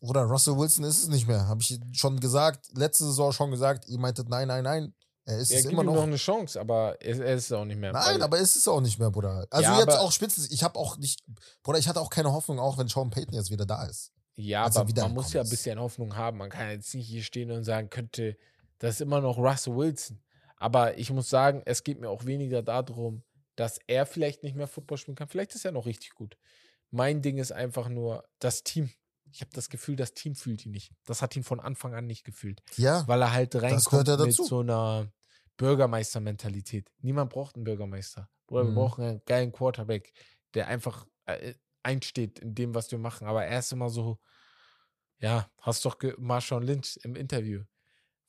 [0.00, 1.46] Oder Russell Wilson ist es nicht mehr.
[1.48, 3.88] Habe ich schon gesagt, letzte Saison schon gesagt.
[3.88, 4.94] Ihr meintet, nein, nein, nein.
[5.24, 5.94] Er ist Er es gibt immer noch.
[5.94, 7.92] noch eine Chance, aber er, er ist es auch nicht mehr.
[7.92, 9.46] Nein, aber ist es auch nicht mehr, Bruder.
[9.50, 10.46] Also Ja, jetzt auch spitzen.
[10.50, 11.22] Ich habe auch nicht,
[11.62, 14.10] Bruder, ich hatte auch keine Hoffnung, auch wenn Sean Payton jetzt wieder da ist.
[14.34, 15.50] Ja, als er aber man muss ja ein ist.
[15.50, 16.38] bisschen Hoffnung haben.
[16.38, 18.36] Man kann jetzt nicht hier stehen und sagen, könnte,
[18.78, 20.20] das ist immer noch Russell Wilson.
[20.56, 23.22] Aber ich muss sagen, es geht mir auch weniger darum,
[23.56, 25.28] dass er vielleicht nicht mehr Football spielen kann.
[25.28, 26.36] Vielleicht ist er noch richtig gut.
[26.90, 28.90] Mein Ding ist einfach nur das Team.
[29.32, 30.92] Ich habe das Gefühl, das Team fühlt ihn nicht.
[31.06, 32.62] Das hat ihn von Anfang an nicht gefühlt.
[32.76, 35.10] Ja, Weil er halt reinkommt ja mit so einer
[35.56, 36.90] Bürgermeister-Mentalität.
[37.00, 38.28] Niemand braucht einen Bürgermeister.
[38.48, 38.74] Oder wir Mhm.
[38.74, 40.12] brauchen einen geilen Quarterback,
[40.54, 43.26] der einfach äh, einsteht in dem, was wir machen.
[43.26, 44.18] Aber er ist immer so,
[45.18, 47.62] ja, hast doch Marshawn Lynch im Interview,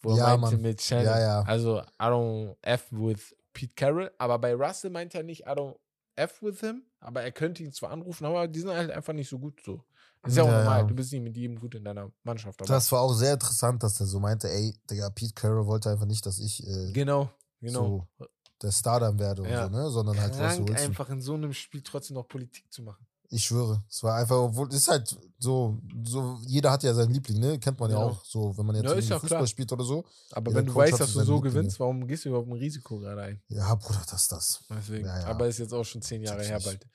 [0.02, 0.62] wo er Ja, meinte Mann.
[0.62, 1.42] mit Shannon, Ja, ja.
[1.42, 5.78] also I don't F with Pete Carroll, aber bei Russell meint er nicht I don't
[6.16, 9.30] F with him, aber er könnte ihn zwar anrufen, aber die sind halt einfach nicht
[9.30, 9.84] so gut so.
[10.26, 10.84] Ist ja auch normal, ja.
[10.84, 12.62] du bist nicht mit jedem gut in deiner Mannschaft.
[12.62, 15.90] Aber das war auch sehr interessant, dass er so meinte, ey, Digga, Pete Carroll wollte
[15.90, 18.08] einfach nicht, dass ich äh, genau, genau.
[18.18, 18.28] so
[18.62, 19.66] der Star dann werde und Ja.
[19.66, 19.90] so, ne?
[19.90, 20.76] Sondern halt Krank Wilson.
[20.78, 23.06] einfach in so einem Spiel trotzdem noch Politik zu machen.
[23.30, 23.84] Ich schwöre.
[23.90, 27.60] Es war einfach, obwohl, ist halt so, so, jeder hat ja seinen Liebling, ne?
[27.60, 28.04] Kennt man ja, Ja.
[28.06, 29.48] auch so, wenn man jetzt Ja, Fußball klar.
[29.48, 30.06] spielt oder so.
[30.32, 31.56] Aber wenn du Coach weißt, dass du so Lieblinge.
[31.56, 33.42] gewinnst, warum gehst du überhaupt ein Risiko gerade ein?
[33.50, 34.64] Ja, Bruder, das ist das.
[34.70, 35.06] Deswegen.
[35.08, 35.26] Ja.
[35.26, 36.88] Aber ist jetzt auch schon zehn Jahre her bald.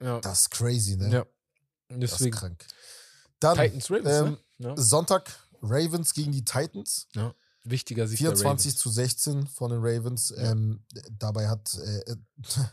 [0.00, 0.20] Ja.
[0.20, 1.10] Das ist crazy, ne?
[1.10, 1.26] ja.
[2.00, 2.36] Das ist Deswegen.
[2.36, 2.64] krank.
[3.40, 4.68] Dann Titans Ravens, ähm, ne?
[4.68, 4.76] Ja.
[4.76, 5.30] Sonntag
[5.60, 7.08] Ravens gegen die Titans.
[7.64, 10.30] Wichtiger Sieg der 24 zu 16 von den Ravens.
[10.30, 10.50] Ja.
[10.50, 12.16] Ähm, dabei hat äh,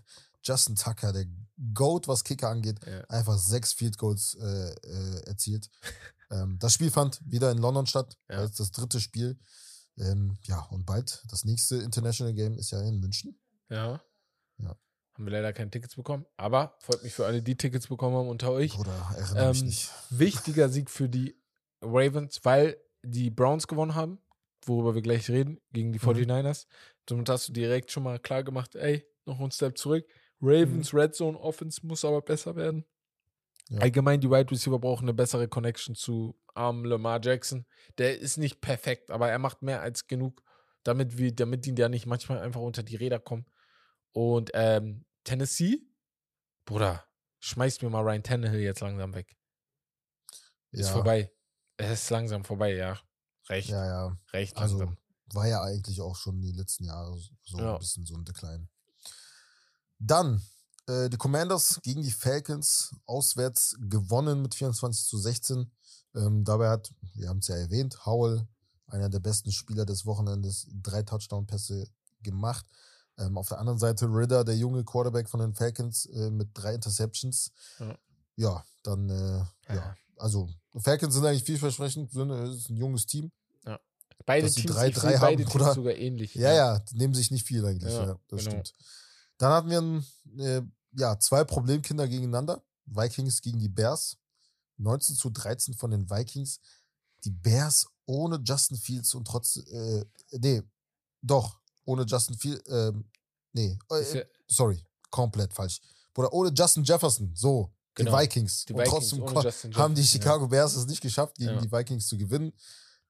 [0.44, 1.26] Justin Tucker, der
[1.74, 2.80] Goat, was Kicker angeht.
[2.86, 3.02] Ja.
[3.06, 5.70] einfach sechs Field Goals äh, äh, erzielt.
[6.32, 8.18] ähm, das Spiel fand wieder in London statt.
[8.30, 8.38] Ja.
[8.42, 9.38] Das ist das dritte Spiel.
[9.98, 13.38] Ähm, ja, und bald das nächste International Game ist ja in München.
[13.70, 14.02] ja.
[14.62, 14.76] Ja.
[15.20, 16.26] Haben wir leider keine Tickets bekommen.
[16.38, 18.74] Aber freut mich für alle, die Tickets bekommen haben unter euch.
[18.74, 19.92] Bruder, erinnere mich Ähm, nicht.
[20.12, 21.36] Wichtiger Sieg für die
[21.82, 24.20] Ravens, weil die Browns gewonnen haben,
[24.66, 26.04] worüber wir gleich reden, gegen die Mhm.
[26.04, 26.68] 49ers.
[27.10, 30.06] Somit hast du direkt schon mal klar gemacht, ey, noch einen Step zurück.
[30.42, 32.86] Ravens Red Zone Offense muss aber besser werden.
[33.70, 33.76] Mhm.
[33.76, 33.82] Ja.
[33.82, 37.66] Allgemein, die Wide Receiver brauchen eine bessere Connection zu armen Lamar Jackson.
[37.98, 40.42] Der ist nicht perfekt, aber er macht mehr als genug,
[40.84, 43.46] damit wir, damit die da nicht manchmal einfach unter die Räder kommen.
[44.12, 45.82] Und ähm, Tennessee,
[46.66, 47.04] Bruder,
[47.40, 49.36] schmeißt mir mal Ryan Tannehill jetzt langsam weg.
[50.72, 51.32] Ist ja, vorbei.
[51.78, 53.00] Es ist langsam vorbei, ja.
[53.48, 54.18] Recht, Ja, ja.
[54.34, 54.98] recht Also langsam.
[55.34, 57.74] war ja eigentlich auch schon die letzten Jahre so Ja.
[57.74, 58.68] ein bisschen so ein Decline.
[59.98, 60.42] Dann
[60.88, 65.72] äh, die Commanders gegen die Falcons auswärts gewonnen mit 24 zu 16.
[66.16, 68.48] Ähm, dabei hat, wir haben es ja erwähnt, Howell,
[68.88, 71.88] einer der besten Spieler des Wochenendes, drei Touchdown-Pässe
[72.22, 72.66] gemacht.
[73.20, 76.74] Ähm, auf der anderen Seite Ridder, der junge Quarterback von den Falcons, äh, mit drei
[76.76, 77.52] Interceptions.
[77.80, 77.98] Ja.
[78.36, 79.96] Ja, dann, äh, ja.
[80.18, 80.48] also
[80.78, 83.32] Falcons sind eigentlich vielversprechend, sind, äh, ist ein junges Team.
[84.26, 85.74] Beide dass die Teams, 3-3 ich sehe beide haben, Teams Bruder.
[85.74, 86.36] sogar ähnlich.
[86.36, 87.94] Ja, ja, die nehmen sich nicht viel eigentlich.
[87.94, 88.52] Ja, Ja, das genau.
[88.52, 88.74] stimmt.
[89.38, 90.06] Dann hatten wir ein,
[90.38, 90.62] äh,
[90.94, 92.62] ja, zwei Problemkinder gegeneinander.
[92.86, 94.18] Vikings gegen die Bears.
[94.78, 96.60] 19 zu 13 von den Vikings.
[97.24, 100.64] Die Bears ohne Justin Fields und trotz, äh, nee,
[101.22, 103.06] doch, ohne Justin Fields, ähm,
[103.54, 105.80] nee, äh, ja- sorry, komplett falsch.
[106.16, 108.12] Oder ohne Justin Jefferson, so, Genau.
[108.16, 108.66] die Vikings.
[108.66, 111.62] Die und Vikings trotzdem haben die Chicago Bears es nicht geschafft, gegen Ja.
[111.62, 112.54] die Vikings zu gewinnen.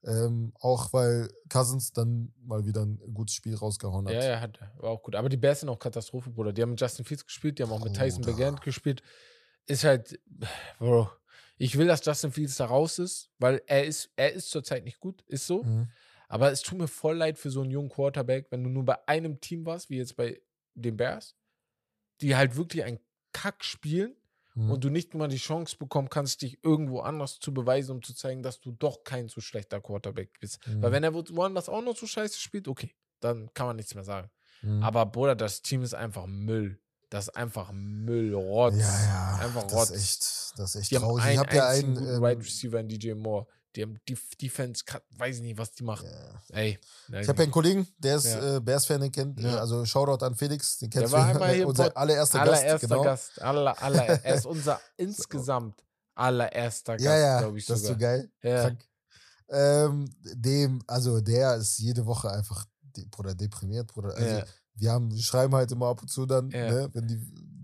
[0.02, 4.14] Ähm, auch weil Cousins dann mal wieder ein gutes Spiel rausgehauen hat.
[4.14, 5.14] Ja, ja, hat, war auch gut.
[5.14, 6.54] Aber die Bears sind auch Katastrophe, Bruder.
[6.54, 8.34] Die haben mit Justin Fields gespielt, die haben auch mit Tyson Bruder.
[8.36, 9.02] Begant gespielt.
[9.66, 10.18] Ist halt,
[10.78, 11.10] Bro.
[11.58, 14.98] Ich will, dass Justin Fields da raus ist, weil er ist, er ist zurzeit nicht
[15.00, 15.62] gut, ist so.
[15.64, 15.90] Mhm.
[16.30, 18.96] Aber es tut mir voll leid für so einen jungen Quarterback, wenn du nur bei
[19.08, 20.40] einem Team warst, wie jetzt bei
[20.74, 21.34] den Bears,
[22.20, 23.00] die halt wirklich einen
[23.32, 24.14] Kack spielen
[24.54, 24.70] Mhm.
[24.72, 28.14] und du nicht mal die Chance bekommen kannst, dich irgendwo anders zu beweisen, um zu
[28.14, 30.58] zeigen, dass du doch kein so schlechter Quarterback bist.
[30.66, 30.82] Mhm.
[30.82, 33.94] Weil wenn er wo- woanders auch noch so scheiße spielt, okay, dann kann man nichts
[33.94, 34.28] mehr sagen.
[34.62, 34.82] Mhm.
[34.82, 36.80] Aber Bruder, das Team ist einfach Müll.
[37.10, 38.76] Das ist einfach Müll, Rotz.
[38.76, 39.90] ja, ja, Einfach das Rotz.
[39.90, 39.96] ist
[40.50, 41.24] echt, das ist echt Die haben traurig.
[41.24, 43.46] einen ich habe ja einen, ähm, Wide Receiver in DJ Moore.
[43.76, 44.82] Die haben die Defense,
[45.16, 46.08] weiß ich nicht, was die machen.
[46.10, 46.56] ja.
[46.56, 46.78] Ey.
[47.20, 48.56] Ich habe ja einen Kollegen, der ist Ja.
[48.56, 49.58] äh, Bears-Fan, den kennt, Ja.
[49.58, 51.16] also Shoutout an Felix, den kennst du,
[51.46, 53.02] hier im unser allererster allererster Gast, genau.
[53.04, 53.40] Gast.
[53.42, 55.84] Aller, aller, er ist unser insgesamt
[56.16, 58.18] allererster Gast, ja, ja, glaube ich das ist sogar.
[58.18, 58.84] so geil, krank.
[59.48, 62.64] Ähm, dem, also der ist jede Woche einfach,
[62.96, 64.14] de, Bruder, deprimiert, Bruder.
[64.14, 64.42] Also
[64.74, 67.16] wir haben, wir schreiben halt immer ab und zu dann, ne, wenn die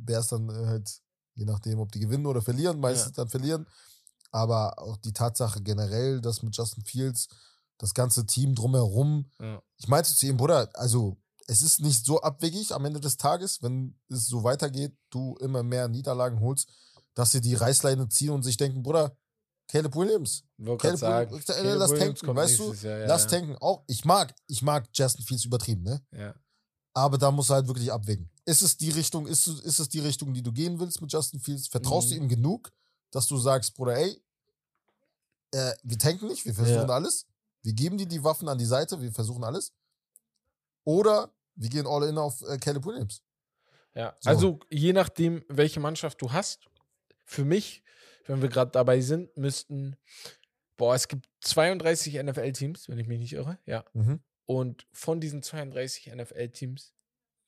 [0.04, 0.90] Bears dann äh, halt,
[1.34, 3.66] je nachdem, ob die gewinnen oder verlieren, meistens dann verlieren.
[4.32, 7.28] Aber auch die Tatsache generell, dass mit Justin Fields
[7.78, 9.62] das ganze Team drumherum, Ja.
[9.78, 11.16] ich meinte zu ihm, Bruder, also
[11.46, 15.62] es ist nicht so abwegig am Ende des Tages, wenn es so weitergeht, du immer
[15.62, 16.68] mehr Niederlagen holst,
[17.14, 19.16] dass sie die Reißleine ziehen und sich denken, Bruder,
[19.68, 20.44] Caleb Williams,
[20.78, 22.72] Caleb sagen, Williams, äh, Caleb lass Williams tanken, weißt du?
[22.74, 23.28] Jahr, ja, lass ja.
[23.30, 23.56] tanken.
[23.58, 26.00] Auch, ich mag, ich mag Justin Fields übertrieben, ne?
[26.12, 26.34] Ja.
[26.94, 28.30] Aber da musst du halt wirklich abwägen.
[28.44, 31.12] Ist es die Richtung, ist, es- ist es die Richtung, die du gehen willst mit
[31.12, 31.68] Justin Fields?
[31.68, 32.22] Vertraust du Mhm.
[32.22, 32.72] ihm genug,
[33.10, 34.20] dass du sagst, Bruder, ey,
[35.52, 36.94] äh, wir tanken nicht, wir versuchen Ja.
[36.94, 37.26] alles.
[37.62, 39.72] Wir geben dir die Waffen an die Seite, wir versuchen alles.
[40.84, 43.22] Oder wir gehen all in auf äh, Caleb Williams.
[43.94, 44.30] Ja, So.
[44.30, 46.68] also je nachdem, welche Mannschaft du hast,
[47.24, 47.82] für mich,
[48.26, 49.96] wenn wir gerade dabei sind, müssten,
[50.76, 53.84] boah, es gibt 32 NFL-Teams, wenn ich mich nicht irre, ja.
[53.94, 54.20] Mhm.
[54.44, 56.94] Und von diesen 32 NFL-Teams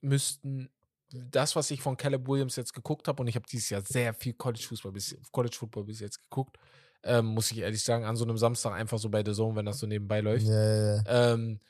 [0.01, 0.69] müssten
[1.13, 4.13] das, was ich von Caleb Williams jetzt geguckt habe, und ich habe dieses Jahr sehr
[4.15, 6.57] viel College-Fußball bis, College Football bis jetzt geguckt,
[7.03, 9.67] ähm, muss ich ehrlich sagen, an so einem Samstag einfach so bei der Zone, wenn
[9.67, 11.33] das so nebenbei läuft Ja, ja, ja.
[11.35, 11.61] ähm,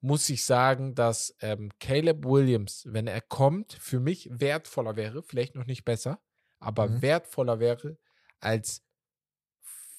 [0.00, 5.54] muss ich sagen, dass ähm, Caleb Williams, wenn er kommt, für mich wertvoller wäre, vielleicht
[5.54, 6.20] noch nicht besser,
[6.60, 7.02] aber Mhm.
[7.02, 7.96] wertvoller wäre
[8.40, 8.82] als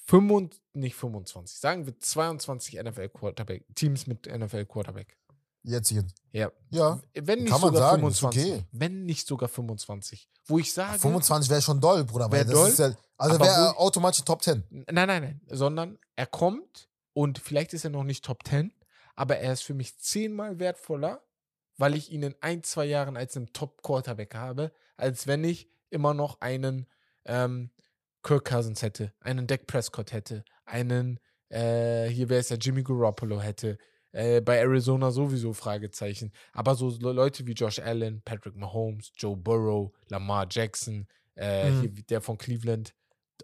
[0.07, 5.17] 25, nicht 25, sagen wir 22 NFL Quarterback, Teams mit NFL Quarterback.
[5.67, 6.05] Jetzt hier.
[6.31, 6.51] Ja.
[6.69, 7.01] Ja.
[7.13, 8.53] Wenn nicht Kann man sogar sagen, ist 25.
[8.53, 8.65] okay.
[8.71, 10.29] Wenn nicht sogar 25.
[10.45, 10.99] Wo ich sage.
[10.99, 12.25] 25 wäre schon doll, Bruder.
[12.25, 14.63] Weil Wär das doll, ist ja, also wäre wo- automatisch Top 10.
[14.69, 15.41] Nein, nein, nein.
[15.49, 18.71] Sondern er kommt und vielleicht ist er noch nicht Top 10,
[19.15, 21.23] aber er ist für mich zehnmal wertvoller,
[21.77, 26.13] weil ich ihn in ein, zwei Jahren als einen Top-Quarterback habe, als wenn ich immer
[26.13, 26.85] noch einen
[27.25, 27.71] ähm,
[28.21, 33.41] Kirk Cousins hätte, einen Dak Prescott hätte, einen, äh, hier wäre es ja Jimmy Garoppolo
[33.41, 33.77] hätte.
[34.15, 36.31] Äh, bei Arizona sowieso Fragezeichen.
[36.53, 41.05] Aber so Le- Leute wie Josh Allen, Patrick Mahomes, Joe Burrow, Lamar Jackson,
[41.35, 41.81] äh, Mhm.
[41.81, 42.93] hier der von Cleveland,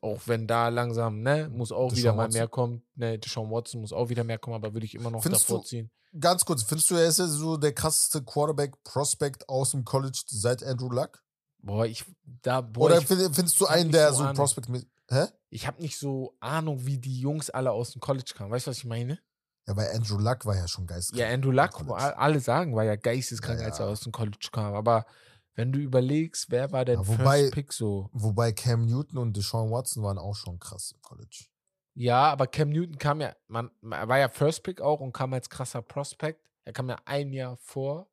[0.01, 2.39] auch wenn da langsam, ne, muss auch Deshaun wieder mal Watson.
[2.39, 2.84] mehr kommen.
[2.95, 5.59] Ne, Deshaun Watson muss auch wieder mehr kommen, aber würde ich immer noch Findest davor
[5.61, 5.91] du- ziehen.
[6.17, 10.63] Ganz kurz, findest du, er ist ja so der krasseste Quarterback-Prospect aus dem College seit
[10.63, 11.22] Andrew Luck?
[11.59, 12.05] Boah, ich,
[12.41, 14.34] da, boah, Oder ich, find- findest du einen, der so so.
[14.34, 14.88] Prospect mit.
[15.09, 15.26] Hä?
[15.49, 18.49] ich habe nicht so Ahnung, wie die Jungs alle aus dem College kamen.
[18.51, 19.19] Weißt du, was ich meine?
[19.68, 21.20] Ja, weil Andrew Luck war ja schon geistkrank.
[21.20, 23.91] Ja, Andrew Luck, alle sagen, war ja geisteskrank, Ja, als er ja.
[23.91, 24.74] aus dem College kam.
[24.74, 25.05] Aber
[25.53, 28.09] wenn du überlegst, wer war denn Ja, wobei- First Pick so?
[28.14, 31.45] Wobei Cam Newton und Deshaun Watson waren auch schon krass im College.
[31.93, 35.34] Ja, aber Cam Newton kam ja, man, er war ja First Pick auch und kam
[35.34, 36.41] als krasser Prospect.
[36.64, 38.09] Er kam ja ein Jahr vor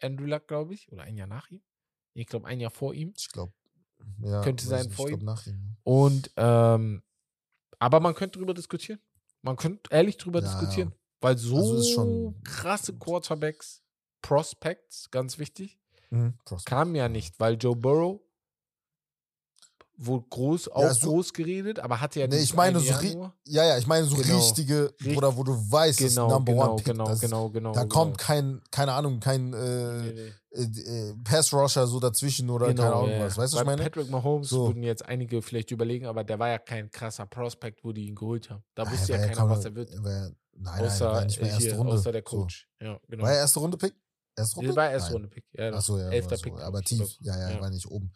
[0.00, 1.60] Andrew Luck, glaube ich, oder ein Jahr nach ihm.
[2.14, 3.12] Ich glaube, ein Jahr vor ihm.
[3.16, 3.52] Ich glaube.
[4.20, 5.24] Ja, Könnte sein vor ihm.
[5.24, 5.76] nach ihm.
[5.82, 7.02] Und, ähm,
[7.80, 9.00] aber man könnte drüber diskutieren.
[9.42, 10.92] Man könnte ehrlich drüber Ja, diskutieren.
[11.20, 12.96] Weil so Also krasse.
[12.98, 13.82] Quarterbacks,
[14.22, 15.78] Prospects, ganz wichtig,
[16.10, 16.38] Mhm.
[16.44, 16.68] Prospect.
[16.68, 18.20] kamen ja nicht, weil Joe Burrow
[20.00, 23.32] wurde groß, auch so- groß geredet, aber hatte ja Nee, ich meine eine so.
[23.44, 24.36] Ja, ja, ich meine so Genau.
[24.36, 26.84] richtige, Richt- oder wo du weißt, das ist Genau, Number genau, One Pick.
[26.86, 27.72] genau, das, genau, genau.
[27.72, 27.94] Da genau.
[27.94, 30.32] kommt kein, keine Ahnung, kein äh, Nee, nee.
[30.52, 33.36] äh, äh, Pass-Rusher so dazwischen oder keine Ahnung ja, was.
[33.36, 33.42] ja.
[33.42, 33.82] Weißt du, ich meine?
[33.82, 34.68] Patrick Mahomes So.
[34.68, 38.14] würden jetzt einige vielleicht überlegen, aber der war ja kein krasser Prospect, wo die ihn
[38.14, 38.62] geholt haben.
[38.76, 39.90] Da Ah, wusste ja keiner, kaum- was er wird.
[40.04, 41.92] war- nein, außer, nein, war nicht mehr erste hier, Runde.
[41.94, 42.36] außer der So.
[42.38, 42.68] Coach.
[42.80, 43.24] Ja, genau.
[43.24, 43.94] War er erste Runde Pick?
[44.36, 44.70] Erste Runde?
[44.70, 45.12] Nee, war erste.
[45.14, 45.44] Runde Pick.
[45.52, 46.10] Ja, Achso, ja.
[46.10, 46.60] Elfter so, Pick.
[46.60, 47.16] aber tief.
[47.20, 47.60] Ja, ja, ja.
[47.60, 48.12] war nicht oben.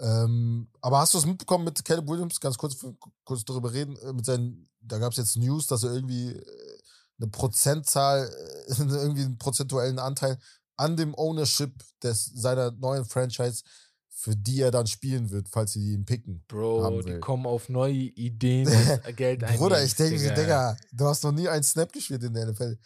[0.00, 2.38] Ähm, aber hast du es mitbekommen mit Caleb Williams?
[2.40, 2.76] Ganz kurz,
[3.24, 3.96] kurz darüber reden.
[3.96, 6.78] äh, Mit seinen, da gab es jetzt News, dass er irgendwie äh,
[7.20, 10.38] eine Prozentzahl, äh, irgendwie einen prozentuellen Anteil
[10.76, 11.72] an dem Ownership
[12.02, 13.64] des, seiner neuen Franchise,
[14.08, 16.44] für die er dann spielen wird, falls sie ihn picken.
[16.48, 18.66] Bro, haben die kommen auf neue Ideen,
[19.16, 19.60] Geld einnehmen.
[19.60, 22.78] Bruder, ich denke, mir, Digga, du hast noch nie einen Snap gespielt in der NFL.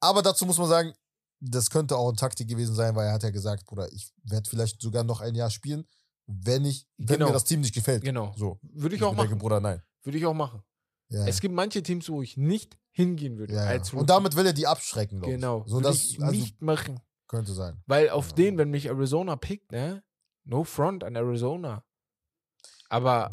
[0.00, 0.92] Aber dazu muss man sagen,
[1.40, 4.48] das könnte auch eine Taktik gewesen sein, weil er hat ja gesagt, Bruder, ich werde
[4.48, 5.84] vielleicht sogar noch ein Jahr spielen,
[6.28, 7.26] wenn ich, wenn Genau.
[7.28, 8.04] mir das Team nicht gefällt.
[8.04, 8.32] Genau.
[8.36, 8.60] So.
[8.62, 9.38] Würde ich Ich auch denke, machen.
[9.38, 9.82] Bruder, nein.
[10.04, 10.62] Würde ich auch machen.
[11.10, 11.26] Ja.
[11.26, 13.54] Es gibt manche Teams, wo ich nicht hingehen würde.
[13.54, 13.80] ja, ja.
[13.94, 15.62] Und damit will er die abschrecken, glaube Genau.
[15.64, 15.70] ich.
[15.70, 17.00] So, würde ich also, nicht machen.
[17.28, 17.82] könnte sein.
[17.86, 20.02] Weil auf den, wenn mich Arizona pickt, ne?
[20.44, 21.82] No front an Arizona.
[22.88, 23.30] Aber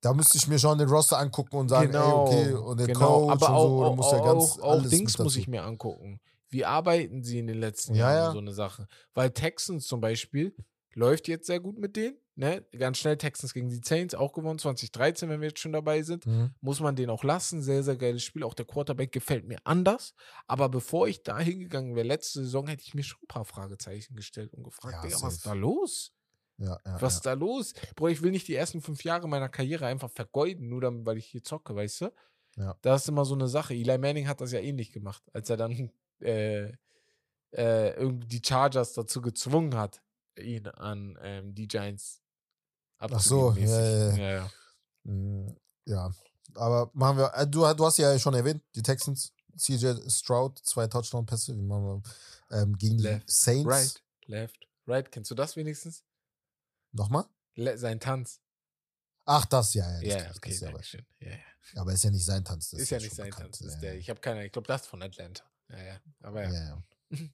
[0.00, 2.86] Da müsste ich mir schon den Roster angucken und sagen, genau, ey, okay, und den
[2.88, 3.26] genau.
[3.28, 5.64] Coach aber und so, du auch, musst ja ganz auch, auch Dings muss ich mir
[5.64, 6.20] angucken.
[6.50, 8.32] Wie arbeiten sie in den letzten Ja, Jahren ja.
[8.32, 8.86] so eine Sache?
[9.14, 10.54] Weil Texans zum Beispiel
[10.94, 12.16] läuft jetzt sehr gut mit denen.
[12.36, 12.64] Ne?
[12.76, 16.26] Ganz schnell Texans gegen die Saints auch gewonnen, 2013, wenn wir jetzt schon dabei sind.
[16.26, 16.54] Mhm.
[16.60, 17.62] muss man den auch lassen.
[17.62, 18.42] Sehr, sehr geiles Spiel.
[18.42, 20.14] Auch der Quarterback gefällt mir anders.
[20.46, 24.16] Aber bevor ich da hingegangen wäre, letzte Saison, hätte ich mir schon ein paar Fragezeichen
[24.16, 26.12] gestellt und gefragt, Ja, Digga, was ist da los?
[26.58, 27.74] Ja, ja, Was ist da los?
[27.96, 31.18] Bro, ich will nicht die ersten fünf Jahre meiner Karriere einfach vergeuden, nur damit, weil
[31.18, 32.12] ich hier zocke, weißt du?
[32.56, 32.76] Ja.
[32.82, 33.74] Das ist immer so eine Sache.
[33.74, 35.90] Eli Manning hat das ja ähnlich gemacht, als er dann
[36.20, 36.72] äh,
[37.52, 40.02] äh, irgendwie die Chargers dazu gezwungen hat,
[40.38, 42.22] ihn an ähm, die Giants
[42.98, 43.70] Ach so, abzugeben.
[43.70, 44.18] ja, ja, mäßig.
[44.18, 44.26] ja.
[44.26, 44.48] ja,
[45.06, 45.54] ja.
[45.86, 46.10] Ja,
[46.54, 50.86] aber machen wir, äh, du, du hast ja schon erwähnt, die Texans, CJ Stroud, zwei
[50.86, 52.02] Touchdown-Pässe, wie machen wir,
[52.58, 53.66] ähm, gegen die Left, Saints.
[53.70, 55.10] Right, left, right.
[55.10, 56.04] Kennst du das wenigstens?
[56.92, 57.26] Nochmal?
[57.54, 58.40] Le sein Tanz.
[59.26, 60.16] Ach, das, ja, ja.
[60.16, 60.80] Das ich, okay, das aber.
[61.20, 61.80] Ja, ja.
[61.80, 62.70] aber ist ja nicht sein Tanz.
[62.70, 63.74] Das Ist ja nicht sein bekannt, Tanz.
[63.74, 65.44] Ja, der, ich habe keine, ich glaube, das von Atlanta.
[65.70, 66.00] Ja, ja.
[66.22, 66.52] Aber ja.
[66.52, 67.18] Ja, ja.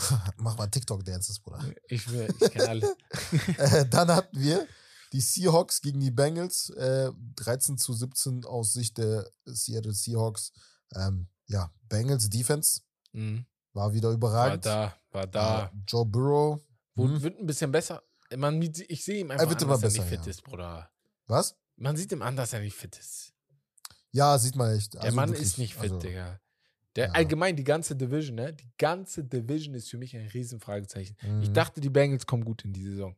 [0.36, 1.64] Mach mal TikTok-Dances, Bruder.
[1.88, 2.96] Ich, will- ich kenne alle.
[3.58, 4.66] äh, dann hatten wir
[5.12, 6.70] die Seahawks gegen die Bengals.
[6.70, 10.52] Äh, 13 zu 17 aus Sicht der Seattle Seahawks.
[10.94, 12.82] Ähm, ja, Bengals Defense
[13.12, 13.44] Mhm.
[13.72, 14.64] war wieder War überragend.
[14.66, 15.66] da, war da.
[15.66, 16.60] Äh, Joe Burrow.
[16.94, 18.02] Wurde, hm, wird ein bisschen besser.
[18.36, 20.30] Man, ich sehe ihm einfach wird an, immer dass er besser, nicht fit ja.
[20.30, 20.90] ist, Bruder.
[21.26, 21.56] Was?
[21.76, 23.32] Man sieht ihm an, dass er nicht fit ist.
[24.12, 24.94] Ja, sieht man echt.
[24.94, 26.40] Der Also Mann wirklich, ist nicht fit, also, Digga.
[26.96, 27.12] Der, ja.
[27.12, 28.52] Allgemein, die ganze Division, ne?
[28.52, 31.16] Die ganze Division ist für mich ein Riesenfragezeichen.
[31.40, 31.54] Ich mhm.
[31.54, 33.14] dachte, die Bengals kommen gut in die Saison.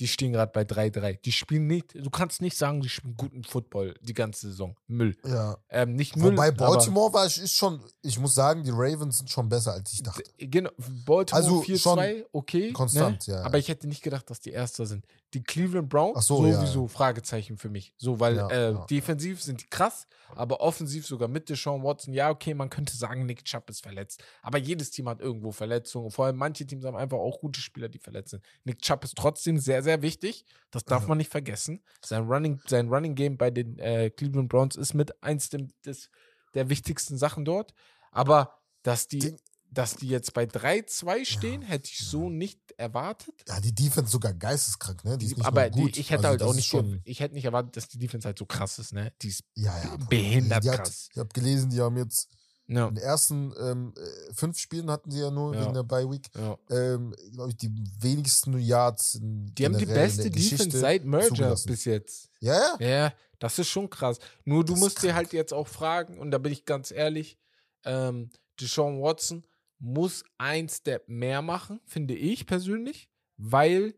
[0.00, 1.20] Die stehen gerade bei 3-3.
[1.20, 4.76] Die spielen nicht, du kannst nicht sagen, die spielen guten Football die ganze Saison.
[4.88, 5.16] Müll.
[5.24, 5.56] Ja.
[5.68, 6.32] Ähm, nicht Müll.
[6.32, 10.02] Wobei Baltimore war, ist schon, ich muss sagen, die Ravens sind schon besser, als ich
[10.02, 10.24] dachte.
[10.38, 10.70] Genau,
[11.06, 12.72] Baltimore Also 4-2, okay.
[12.72, 13.34] konstant, ne?
[13.34, 13.46] ja, ja.
[13.46, 15.06] Aber ich hätte nicht gedacht, dass die Erster sind.
[15.34, 17.92] Die Cleveland Browns so, ja, sowieso Fragezeichen für mich.
[17.98, 18.86] So, weil Ja, äh, ja.
[18.86, 20.06] defensiv sind die krass,
[20.36, 22.14] aber offensiv sogar mit Deshaun Watson.
[22.14, 24.22] Ja, okay, man könnte sagen, Nick Chubb ist verletzt.
[24.42, 26.10] Aber jedes Team hat irgendwo Verletzungen.
[26.10, 28.44] Vor allem manche Teams haben einfach auch gute Spieler, die verletzt sind.
[28.64, 30.44] Nick Chubb ist trotzdem sehr, sehr wichtig.
[30.70, 31.08] Das darf Ja.
[31.08, 31.82] man nicht vergessen.
[32.04, 36.10] Sein Running, sein Running Game bei den äh, Cleveland Browns ist mit eins dem, des,
[36.54, 37.74] der wichtigsten Sachen dort.
[38.12, 39.40] Aber dass die, Ding-
[39.74, 43.34] dass die jetzt bei 3-2 stehen, hätte ich so nicht erwartet.
[43.48, 45.18] Ja, die Defense sogar geisteskrank, ne?
[45.18, 45.96] Die ist nicht aber gut.
[45.96, 47.00] Die, ich hätte Also halt auch nicht, schon.
[47.04, 49.12] ich hätte nicht erwartet, dass die Defense halt so krass ist, ne?
[49.22, 49.96] Die ist Ja, ja.
[50.08, 51.08] Behindert die hat, krass.
[51.12, 52.28] Ich habe gelesen, die haben jetzt
[52.66, 55.62] Ja, in den ersten ähm, äh, fünf Spielen hatten sie ja nur Ja.
[55.62, 56.56] wegen der Bye Week, ja.
[56.70, 57.70] ähm, glaube ich, die
[58.00, 59.16] wenigsten Yards.
[59.16, 61.66] In Die haben die beste Defense seit Merger zugelassen.
[61.68, 62.30] bis jetzt.
[62.40, 62.86] Ja, ja.
[62.86, 64.18] Ja, das ist schon krass.
[64.44, 67.38] Nur du musst dir halt jetzt auch fragen, und da bin ich ganz ehrlich,
[67.84, 69.44] ähm, Deshaun Watson
[69.84, 73.94] muss ein Step mehr machen, finde ich persönlich, weil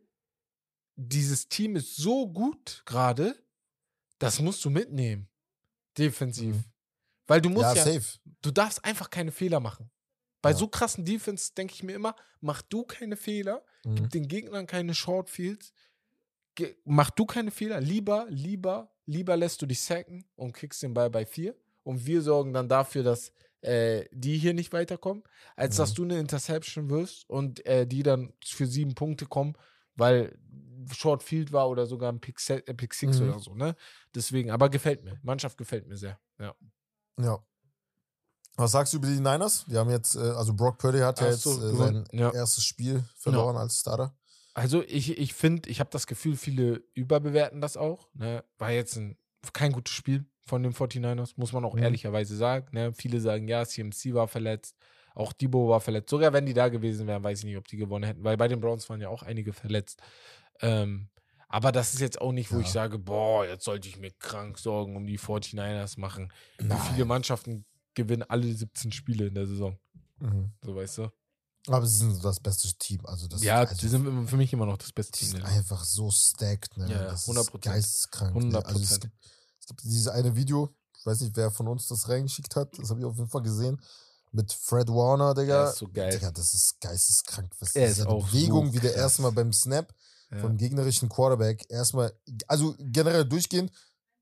[0.97, 3.37] dieses Team ist so gut gerade,
[4.18, 5.28] das musst du mitnehmen.
[5.97, 6.57] Defensiv.
[6.57, 6.64] Mhm.
[7.26, 8.18] Weil du musst Ja, ja, safe.
[8.43, 9.91] du darfst einfach keine Fehler machen.
[10.43, 10.57] Bei Ja.
[10.57, 13.95] so krassen Defense denke ich mir immer, mach du keine Fehler, Mhm.
[13.97, 15.72] gib den Gegnern keine Shortfields,
[16.84, 21.11] mach du keine Fehler, lieber, lieber, lieber lässt du dich sacken und kriegst den Ball
[21.11, 23.32] bei vier und wir sorgen dann dafür, dass
[23.67, 25.23] äh, die hier nicht weiterkommen,
[25.57, 25.79] als Mhm.
[25.83, 29.55] dass du eine Interception wirst und äh, die dann für sieben Punkte kommen,
[29.97, 30.39] weil
[30.93, 33.29] Short Field war oder sogar ein Pick, äh, Pick Six Mhm.
[33.31, 33.75] oder so, ne?
[34.14, 35.19] Deswegen, aber gefällt mir.
[35.23, 36.19] Mannschaft gefällt mir sehr.
[36.39, 36.55] Ja.
[37.21, 37.39] Ja.
[38.57, 39.64] Was sagst du über die Niners?
[39.69, 42.33] Wir haben jetzt, äh, also Brock Purdy hat ja Ach jetzt so, äh, sein ja.
[42.33, 44.17] erstes Spiel verloren als Starter.
[44.55, 48.09] Also ich, ich finde, ich habe das Gefühl, viele überbewerten das auch.
[48.14, 48.43] Ne?
[48.57, 49.19] War jetzt ein,
[49.53, 51.82] kein gutes Spiel von den 49ers, muss man auch Mhm.
[51.82, 52.66] ehrlicherweise sagen.
[52.72, 52.92] Ne?
[52.92, 54.76] Viele sagen, ja, CMC war verletzt,
[55.14, 56.11] auch Debo war verletzt.
[56.11, 58.49] Sogar wenn die da gewesen wären, weiß ich nicht, ob die gewonnen hätten, weil bei
[58.49, 60.01] den Browns waren ja auch einige verletzt.
[60.61, 61.09] Ähm,
[61.49, 62.62] aber das ist jetzt auch nicht, wo Ja.
[62.62, 66.32] ich sage, boah, jetzt sollte ich mir krank Sorgen um die 49ers machen.
[66.59, 69.78] Wie viele Mannschaften gewinnen alle 17 Spiele in der Saison?
[70.18, 70.53] Mhm.
[70.62, 71.09] So weißt du?
[71.68, 73.05] Aber sie sind das beste Team.
[73.07, 75.28] Also das, ja, also, die sind für mich immer noch das beste die Team.
[75.30, 75.59] sind der Liga.
[75.61, 76.88] einfach so stacked, ne?
[76.88, 77.55] Ja, das 100%.
[77.57, 78.34] ist geisteskrank.
[78.36, 78.40] Ne?
[78.59, 78.64] 100%.
[78.66, 79.36] Also es gibt, es gibt
[79.83, 83.07] dieses eine Video, ich weiß nicht, wer von uns das reingeschickt hat, das habe ich
[83.07, 83.81] auf jeden Fall gesehen,
[84.33, 85.62] mit Fred Warner, Digga.
[85.62, 86.11] Der ist so geil.
[86.11, 87.53] Digga, das ist geisteskrank.
[87.61, 89.95] Was Er diese ist auch Bewegung, so wie der erstmal beim Snap
[90.31, 90.39] Ja.
[90.39, 92.12] vom gegnerischen Quarterback erstmal,
[92.49, 93.71] also generell durchgehend,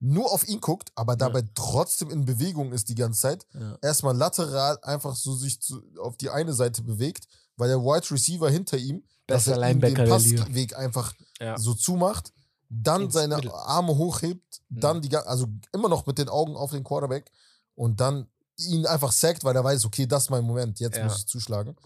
[0.00, 3.46] nur auf ihn guckt, aber dabei trotzdem in Bewegung ist die ganze Zeit.
[3.54, 3.78] Ja.
[3.80, 7.26] Erstmal lateral einfach so sich zu, auf die eine Seite bewegt,
[7.56, 9.94] weil der Wide Receiver hinter ihm, dass Bester er ihm den.
[9.94, 11.56] Passweg einfach Ja.
[11.58, 12.33] so zumacht,
[12.82, 13.50] dann seine Mittel.
[13.52, 14.80] Arme hochhebt, Mhm.
[14.80, 17.30] dann die, also immer noch mit den Augen auf den Quarterback
[17.74, 21.04] und dann ihn einfach sackt, weil er weiß, okay, das ist mein Moment, jetzt Ja.
[21.04, 21.76] muss ich zuschlagen.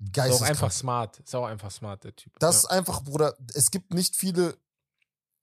[0.00, 1.18] Ist auch einfach smart.
[1.20, 2.38] Ist auch einfach smart, der Typ.
[2.38, 2.70] Das ist ja.
[2.70, 4.56] einfach, Bruder, es gibt nicht viele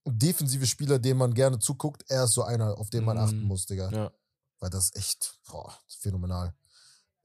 [0.07, 2.03] defensive Spieler, denen man gerne zuguckt.
[2.09, 3.23] Er ist so einer, auf den man Mhm.
[3.23, 3.89] achten muss, Digga.
[3.91, 4.11] Ja.
[4.59, 6.53] Weil das ist echt boah, phänomenal.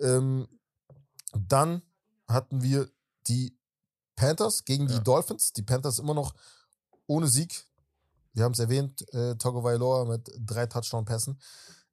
[0.01, 0.49] Ähm,
[1.39, 1.83] dann
[2.27, 2.91] hatten wir
[3.29, 3.57] die
[4.17, 5.01] Panthers gegen die.
[5.01, 5.53] Dolphins.
[5.53, 6.35] Die Panthers immer noch
[7.11, 7.67] ohne Sieg.
[8.33, 11.41] Wir haben es erwähnt, äh, Togo Vailoa mit drei Touchdown-Pässen.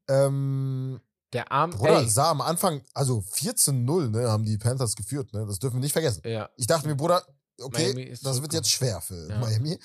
[0.07, 1.01] Ähm,
[1.33, 2.09] Der Arm, Bruder, ey.
[2.09, 5.45] sah am Anfang, also 14-0, ne, haben die Panthers geführt, ne?
[5.47, 6.21] Das dürfen wir nicht vergessen.
[6.25, 6.49] Ja.
[6.55, 7.25] Ich dachte mir, Bruder,
[7.59, 8.53] okay, das so wird gut.
[8.53, 9.39] jetzt schwer für Ja.
[9.39, 9.79] Miami,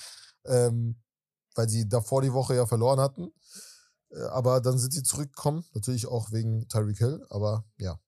[0.44, 1.00] ähm,
[1.54, 3.32] weil sie davor die Woche ja verloren hatten.
[4.10, 7.98] Äh, aber dann sind sie zurückgekommen, natürlich auch wegen Tyreek Hill, aber ja.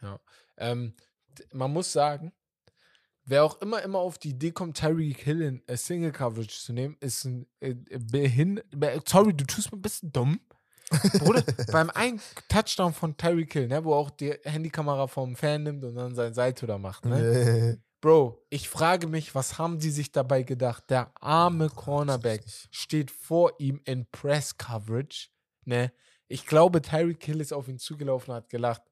[0.00, 0.18] Ja.
[0.56, 0.96] Ähm,
[1.52, 2.32] man muss sagen,
[3.32, 6.72] wer auch immer immer auf die Idee kommt, Tyreek Hill in äh, Single Coverage zu
[6.72, 10.38] nehmen, ist ein äh, behin be- Sorry, du tust mir ein bisschen dumm.
[11.18, 15.82] Bruder, beim einen Touchdown von Tyreek Hill, ne, wo auch die Handykamera vom Fan nimmt
[15.82, 17.80] und dann sein Salto da macht, ne?
[18.02, 20.90] Bro, ich frage mich, was haben die sich dabei gedacht?
[20.90, 25.28] Der arme Cornerback steht vor ihm in Press Coverage.
[25.64, 25.92] Ne?
[26.26, 28.82] Ich glaube, Tyreek Hill ist auf ihn zugelaufen und hat gelacht.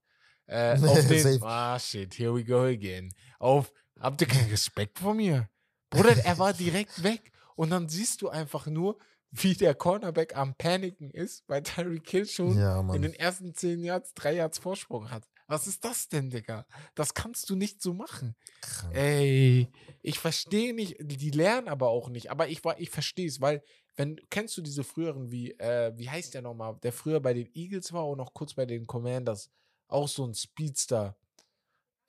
[0.47, 3.13] Äh, auf den, ah shit, here we go again.
[3.41, 5.49] Auf, habt ihr keinen Respekt vor mir?
[5.91, 7.33] Bruder, er war direkt weg.
[7.57, 8.99] Und dann siehst du einfach nur,
[9.31, 13.85] wie der Cornerback am Paniken ist, weil Tyreek Hill schon Ja, in den ersten zehn
[13.85, 15.29] Yards drei Yards Vorsprung hat.
[15.47, 16.65] Was ist das denn, Digga?
[16.95, 18.37] Das kannst du nicht so machen.
[18.61, 18.95] Krank.
[18.95, 19.69] Ey,
[20.01, 23.63] ich verstehe nicht, die lernen aber auch nicht, aber ich, war- ich verstehe es, weil,
[23.97, 27.51] wenn, kennst du diese früheren, wie, äh, wie heißt der nochmal, der früher bei den
[27.55, 29.51] Eagles war und noch kurz bei den Commanders,
[29.89, 31.17] auch so ein Speedster,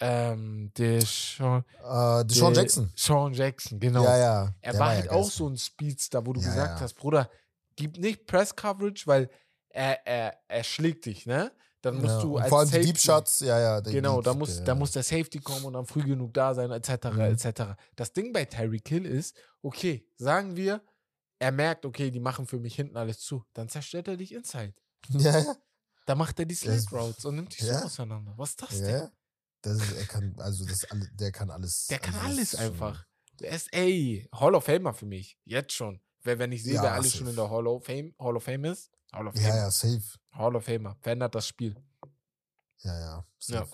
[0.01, 2.91] ähm, der Sean, Äh, der- Jackson.
[2.95, 4.03] Sean Jackson, genau.
[4.03, 4.55] Ja, ja.
[4.61, 5.31] Er war ja halt auch geil.
[5.31, 6.81] so ein Speedster, wo du Ja, gesagt ja.
[6.81, 7.29] hast, Bruder,
[7.75, 9.29] gib nicht Press Coverage, weil
[9.69, 11.51] er, er, er schlägt dich, ne?
[11.81, 12.21] Dann musst ja.
[12.21, 13.79] du als vor allem Safety, die Deep Shots, ja, ja.
[13.79, 16.69] Genau, da muss, der- da muss der Safety kommen und dann früh genug da sein,
[16.71, 17.19] etc., Mhm.
[17.21, 17.61] etc.
[17.95, 20.81] Das Ding bei Tyreek Hill ist, okay, sagen wir,
[21.39, 24.73] er merkt, okay, die machen für mich hinten alles zu, dann zerstört er dich inside.
[25.09, 25.55] Ja, ja.
[26.05, 27.79] Da macht er die Slant Routes und nimmt dich Ja.
[27.79, 28.33] so auseinander.
[28.35, 28.87] Was ist das ja.
[28.87, 29.09] denn?
[29.65, 29.73] Ja.
[29.73, 31.87] Das ist, er kann, also das der kann alles.
[31.87, 33.05] Der kann also alles einfach.
[33.39, 35.37] Der ist, ey, Hall of Famer für mich.
[35.45, 36.01] Jetzt schon.
[36.23, 37.17] Wenn ich sehe, Ja, wer alles safe.
[37.19, 39.43] schon in der Hall of Fame, Hall of Fame ist, Hall of Fame.
[39.43, 40.01] Ja, ja, safe.
[40.31, 40.95] Hall of Famer.
[41.01, 41.75] Verändert das Spiel.
[42.83, 42.99] Ja, ja.
[42.99, 43.25] Ja.
[43.39, 43.71] Safe.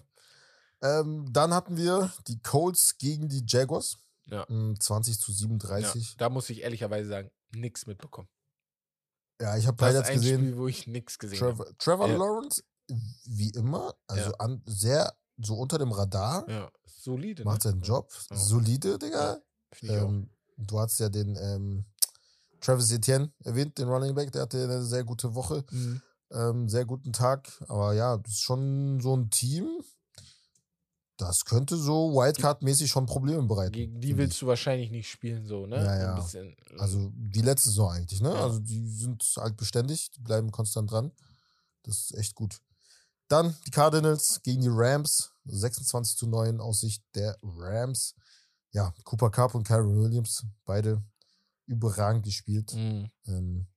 [0.81, 3.97] Ähm, dann hatten wir die Colts gegen die Jaguars.
[4.25, 4.45] Ja.
[4.49, 6.15] Mm, 20 zu Ja, 37.
[6.17, 8.29] da muss ich ehrlicherweise sagen, nichts mitbekommen.
[9.41, 10.39] Ja, ich habe Highlights gesehen.
[10.41, 11.55] Spiel, wo ich nichts gesehen habe.
[11.77, 12.15] Trevor, Trevor Ja.
[12.17, 12.63] Lawrence,
[13.25, 14.35] wie immer, also Ja.
[14.37, 17.43] an, sehr so unter dem Radar, Ja, solide.
[17.43, 17.71] macht ne?
[17.71, 18.11] seinen Job.
[18.29, 18.35] Ja.
[18.37, 19.33] Solide, Digga.
[19.33, 19.83] Auch.
[19.83, 21.85] Ähm, du hast ja den ähm,
[22.61, 26.01] Travis Etienne erwähnt, den Running Back, der hatte eine sehr gute Woche, Mhm.
[26.31, 27.49] ähm, sehr guten Tag.
[27.67, 29.67] Aber ja, das ist schon so ein Team,
[31.17, 33.71] das könnte so Wildcard-mäßig schon Probleme bereiten.
[33.71, 35.77] Gegen die willst du wahrscheinlich nicht spielen, so, ne?
[35.77, 36.15] Ja, ja.
[36.15, 36.79] bisschen, ich.
[36.79, 38.29] Also die letzte Saison eigentlich, ne?
[38.29, 38.43] Ja.
[38.43, 41.11] Also die sind halt beständig, die bleiben konstant dran.
[41.83, 42.61] Das ist echt gut.
[43.27, 48.15] Dann die Cardinals gegen die Rams, 26 zu 9 aus Sicht der Rams.
[48.71, 51.03] Ja, Cooper Cup und Kyron Williams, beide
[51.65, 52.73] überragend gespielt.
[52.73, 53.09] Mhm.
[53.25, 53.67] Ähm,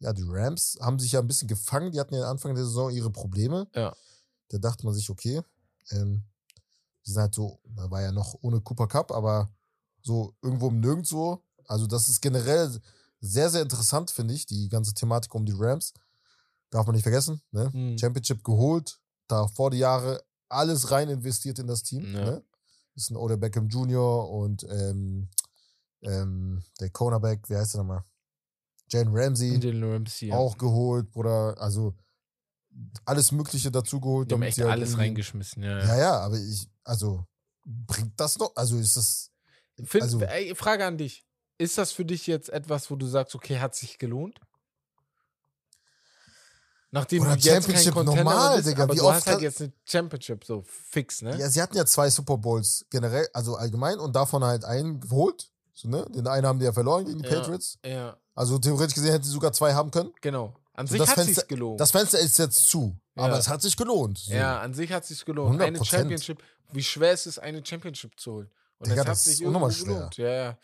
[0.00, 1.90] ja, die Rams haben sich ja ein bisschen gefangen.
[1.90, 3.66] Die hatten ja Anfang der Saison ihre Probleme.
[3.74, 3.94] Ja.
[4.48, 5.42] Da dachte man sich, okay,
[5.90, 6.22] ähm,
[7.04, 9.50] die sind halt so, da war ja noch ohne Cooper Cup, aber
[10.02, 11.42] so irgendwo im Nirgendwo.
[11.66, 12.80] Also, das ist generell
[13.20, 15.92] sehr, sehr interessant, finde ich, die ganze Thematik um die Rams.
[16.70, 17.70] Darf man nicht vergessen, ne?
[17.72, 17.98] Mhm.
[17.98, 22.14] Championship geholt, da vor die Jahre alles rein investiert in das Team.
[22.14, 22.24] Ja.
[22.24, 22.44] Ne?
[22.94, 24.28] Ist ein Odell Beckham Jr.
[24.28, 25.28] und ähm,
[26.02, 28.04] ähm, der Cornerback, wie heißt der nochmal?
[28.90, 30.28] Jane Ramsey Jalen Ramsey.
[30.28, 30.36] ja.
[30.36, 31.54] auch geholt, Bruder.
[31.58, 31.94] Also
[33.04, 34.30] alles Mögliche dazu geholt.
[34.30, 35.78] Die haben echt halt alles reingeschmissen, ja.
[35.80, 37.26] Ja, ja, aber ich, also
[37.64, 38.52] bringt das noch?
[38.56, 39.30] Also ist das.
[39.84, 41.24] Find, also- ey, Frage an dich.
[41.60, 44.40] Ist das für dich jetzt etwas, wo du sagst, okay, hat sich gelohnt?
[46.90, 49.26] Nachdem Oder du jetzt kein Championship Contender normal, bist, Digga, aber wie du oft hast
[49.26, 51.36] halt jetzt eine Championship so fix, ne?
[51.38, 55.50] Ja, sie hatten ja zwei Super Bowls generell, also allgemein und davon halt einen geholt.
[55.74, 56.06] So, ne?
[56.14, 57.34] Den einen haben die ja verloren gegen die Ja.
[57.40, 57.78] Patriots.
[57.84, 60.12] Ja, Also theoretisch gesehen hätten sie sogar zwei haben können.
[60.20, 60.54] genau.
[60.74, 61.80] An So, sich das hat Fenster- sich's gelohnt.
[61.80, 63.24] Das Fenster ist jetzt zu, Ja.
[63.24, 64.16] aber es hat sich gelohnt.
[64.18, 64.32] So.
[64.32, 65.60] Ja, an sich hat es sich gelohnt.
[65.60, 65.84] Eine 100%.
[65.88, 68.50] Championship, wie schwer ist es, eine Championship zu holen?
[68.78, 70.16] Und Digga, es hat das sich ist unnormal irgendwo gelohnt.
[70.18, 70.58] Ja, ja.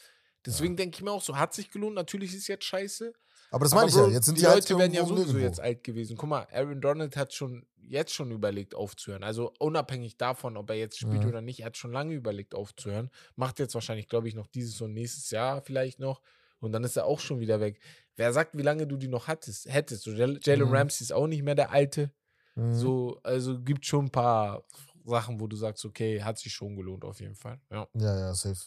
[0.47, 3.13] Deswegen denke ich mir auch so, hat sich gelohnt, natürlich ist es jetzt scheiße.
[3.51, 4.09] Aber das meine ich ja.
[4.09, 5.39] Jetzt sind die die, halt Leute werden ja sowieso nirgendwo.
[5.45, 6.17] jetzt alt gewesen.
[6.17, 9.23] Guck mal, Aaron Donald hat schon jetzt schon überlegt aufzuhören.
[9.23, 11.29] Also unabhängig davon, ob er jetzt spielt Mhm.
[11.29, 13.11] oder nicht, er hat schon lange überlegt aufzuhören.
[13.37, 16.21] Macht jetzt wahrscheinlich, glaube ich, noch dieses und nächstes Jahr vielleicht noch.
[16.61, 17.79] Und dann ist er auch schon wieder weg.
[18.17, 20.05] Wer sagt, wie lange du die noch hattest, hättest?
[20.05, 20.75] So, Jal- Jalen Mhm.
[20.75, 22.11] Ramsey ist auch nicht mehr der Alte.
[22.55, 22.73] Mhm.
[22.75, 24.65] So, also gibt schon ein paar
[25.05, 27.61] Sachen, wo du sagst, okay, hat sich schon gelohnt auf jeden Fall.
[27.71, 27.87] Ja.
[27.95, 28.59] Ja, ja, safe.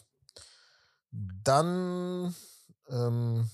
[1.10, 2.34] Dann
[2.88, 3.50] ähm,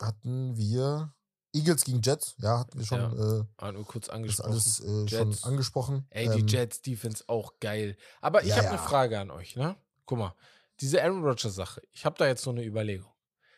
[0.00, 1.14] hatten wir
[1.54, 2.34] Eagles gegen Jets.
[2.38, 4.50] Ja, hatten wir schon äh, Ah, nur kurz angesprochen.
[4.50, 6.06] alles äh, schon angesprochen.
[6.10, 7.96] Ey, die Ähm, Jets Defense auch geil.
[8.20, 8.82] Aber ich Ja, habe eine ja.
[8.82, 9.76] Frage an euch, ne?
[10.06, 10.34] Guck mal,
[10.80, 11.82] diese Aaron Rodgers Sache.
[11.92, 13.10] Ich habe da jetzt so eine Überlegung.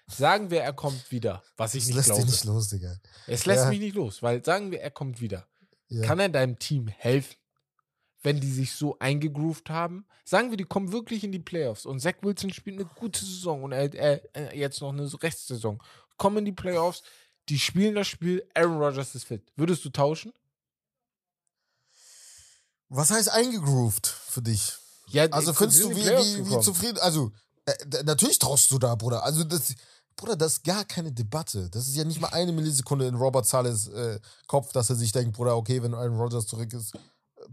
[0.07, 2.23] Sagen wir, er kommt wieder, was ich Das nicht lässt glaube.
[2.25, 2.95] dich nicht los, Digga.
[3.27, 3.71] es lässt Ja.
[3.71, 5.49] mich nicht los, weil sagen wir, er kommt wieder.
[5.89, 6.03] Ja.
[6.03, 7.37] Kann er deinem Team helfen,
[8.25, 10.05] wenn die sich so eingegroovt haben?
[10.25, 13.63] Sagen wir, die kommen wirklich in die Playoffs und Zach Wilson spielt eine gute Saison
[13.63, 15.81] und er, er, jetzt noch eine Restsaison.
[16.17, 17.03] Kommen in die Playoffs.
[17.49, 19.43] die spielen das Spiel, Aaron Rodgers ist fit.
[19.55, 20.33] Würdest du tauschen?
[22.89, 24.73] Was heißt eingegroovt für dich?
[25.09, 27.33] Ja, Also findest du, wie, wie, wie zufrieden, also
[27.67, 29.23] äh, natürlich traust du da, Bruder.
[29.23, 29.75] Also das,
[30.17, 31.69] Bruder, das ist gar keine Debatte.
[31.71, 35.13] Das ist ja nicht mal eine Millisekunde in Robert Sales äh, Kopf, dass er sich
[35.13, 36.97] denkt, Bruder, okay, wenn Aaron Rodgers zurück ist,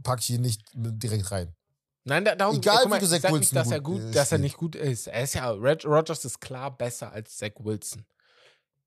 [0.04, 1.56] pack ich ihn nicht direkt rein.
[2.04, 4.10] Nein, da, darum Egal, mal, wie du Zach sag nicht, Wilson dass er gut, gut,
[4.10, 5.08] äh, dass er nicht gut ist.
[5.08, 8.06] Er ist ja, Rodgers ist klar besser als Zach Wilson.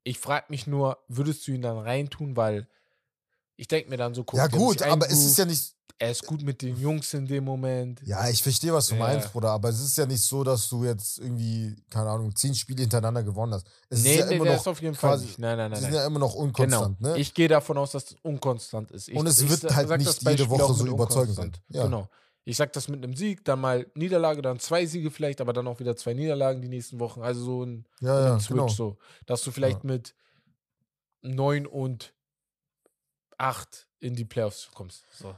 [0.02, 2.68] Ich frage mich nur, würdest du ihn dann reintun, weil
[3.56, 6.26] ich denke mir dann so, guck, ja gut, aber es ist ja nicht, er ist
[6.26, 8.00] gut mit den Jungs in dem Moment.
[8.04, 9.00] ja, ich verstehe, was du Ja.
[9.00, 12.54] meinst, Bruder, aber es ist ja nicht so, dass du jetzt irgendwie, keine Ahnung, zehn
[12.54, 13.66] Spiele hintereinander gewonnen hast.
[13.88, 15.38] Es nee, ist ja nee, immer der noch, ist auf jeden Fall quasi- nicht.
[15.38, 15.80] Nein, nein, nein.
[15.80, 16.00] sind nein.
[16.00, 17.12] ja immer noch unkonstant, genau.
[17.14, 17.18] ne?
[17.18, 19.08] Ich gehe davon aus, dass es unkonstant ist.
[19.08, 21.52] Ich, Und es ich wird sa- halt nicht jede Woche so überzeugend sein.
[21.68, 21.84] Ja.
[21.84, 22.08] Genau.
[22.46, 25.66] Ich sag das mit einem Sieg, dann mal Niederlage, dann zwei Siege vielleicht, aber dann
[25.66, 27.22] auch wieder zwei Niederlagen die nächsten Wochen.
[27.22, 28.68] Also so ein ja, ein ja, Switch genau.
[28.68, 28.98] so.
[29.24, 30.14] Dass du vielleicht mit
[31.22, 32.12] 9 und
[33.38, 35.04] 8 in die Playoffs kommst.
[35.12, 35.34] So.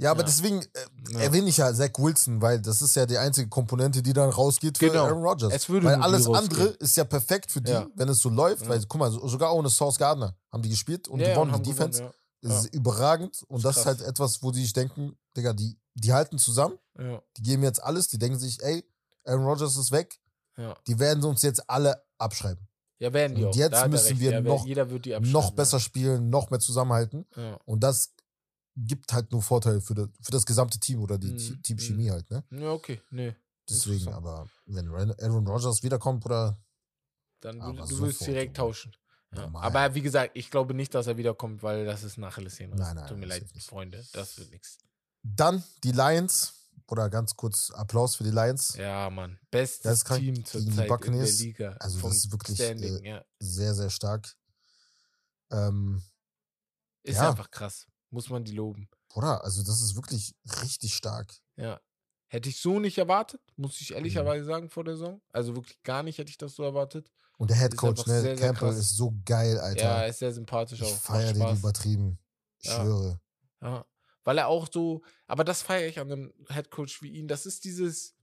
[0.00, 0.26] Ja, aber Ja.
[0.26, 0.66] deswegen äh,
[1.12, 1.18] Ja.
[1.20, 4.78] erwähne ich ja Zach Wilson, weil das ist ja die einzige Komponente, die dann rausgeht
[4.78, 5.04] für Genau.
[5.04, 5.52] Aaron Rodgers.
[5.52, 7.86] Es würde weil alles andere ist ja perfekt für die, Ja.
[7.94, 8.62] wenn es so läuft.
[8.62, 8.68] Ja.
[8.70, 11.62] Weil, guck mal, so- sogar ohne Source Gardner haben die gespielt und Ja, ja, gewonnen.
[11.62, 12.14] die Defense gewonnen,
[12.62, 16.12] ist überragend und Ist das ist halt etwas, wo die sich denken, Digga, die, die
[16.12, 17.04] halten zusammen, ja.
[17.04, 18.84] Ja, die geben jetzt alles, die denken sich, ey,
[19.24, 20.18] Aaron Rodgers ist weg,
[20.56, 20.74] ja.
[20.86, 22.66] die werden uns jetzt alle abschreiben.
[22.98, 23.56] ja, werden die Und auch.
[23.56, 24.20] jetzt müssen recht.
[24.20, 27.58] wir ja, noch- Jeder wird die Noch besser spielen, noch mehr zusammenhalten Ja.
[27.64, 28.12] und das
[28.76, 32.10] gibt halt nur Vorteile für das, für das gesamte Team oder die Mhm, Te- Teamchemie
[32.10, 32.44] halt, ne?
[32.50, 32.70] Ja.
[32.72, 33.00] okay.
[33.10, 33.34] Nee.
[33.68, 36.60] Deswegen, aber wenn Aaron Rodgers wiederkommt, oder
[37.40, 38.96] Dann du würdest sofort, direkt tauschen.
[39.34, 39.48] Ja.
[39.54, 42.74] Aber wie gesagt, ich glaube nicht, dass er wiederkommt, weil das ist nach Achillessehne.
[42.74, 43.44] Nein, nein, Tut mir leid.
[43.60, 44.04] Freunde.
[44.12, 44.78] Das wird nichts.
[45.22, 46.54] dann die Lions,
[46.88, 48.74] oder ganz kurz Applaus für die Lions.
[48.76, 49.38] Ja, Mann.
[49.52, 51.26] Bestes Team die zurzeit in der.
[51.30, 51.76] Liga.
[51.78, 53.24] Also das ist wirklich, Standing, äh, ja.
[53.38, 54.34] Sehr, sehr stark.
[55.52, 56.02] Ähm,
[57.04, 57.30] Ist ja.
[57.30, 57.86] einfach krass.
[58.10, 58.88] Muss man die loben.
[59.08, 61.34] Bruder, also das ist wirklich richtig stark.
[61.56, 61.80] Ja.
[62.28, 63.78] Hätte ich so nicht erwartet, muss Mhm.
[63.80, 65.20] ich ehrlicherweise sagen, vor der Saison.
[65.32, 67.10] Also wirklich gar nicht hätte ich das so erwartet.
[67.38, 68.78] Und der Head Coach, einfach ne, sehr, sehr Campbell, krass.
[68.78, 69.82] ist so geil, Ja, Alter.
[69.84, 70.90] er ist sehr sympathisch ich auch.
[70.92, 72.18] Macht feiere den übertrieben.
[72.58, 72.82] Ich Ja.
[72.82, 73.20] schwöre.
[73.62, 73.84] Ja.
[74.24, 77.26] Weil er auch so, aber das feiere ich an einem Headcoach wie ihn.
[77.26, 78.14] Das ist dieses,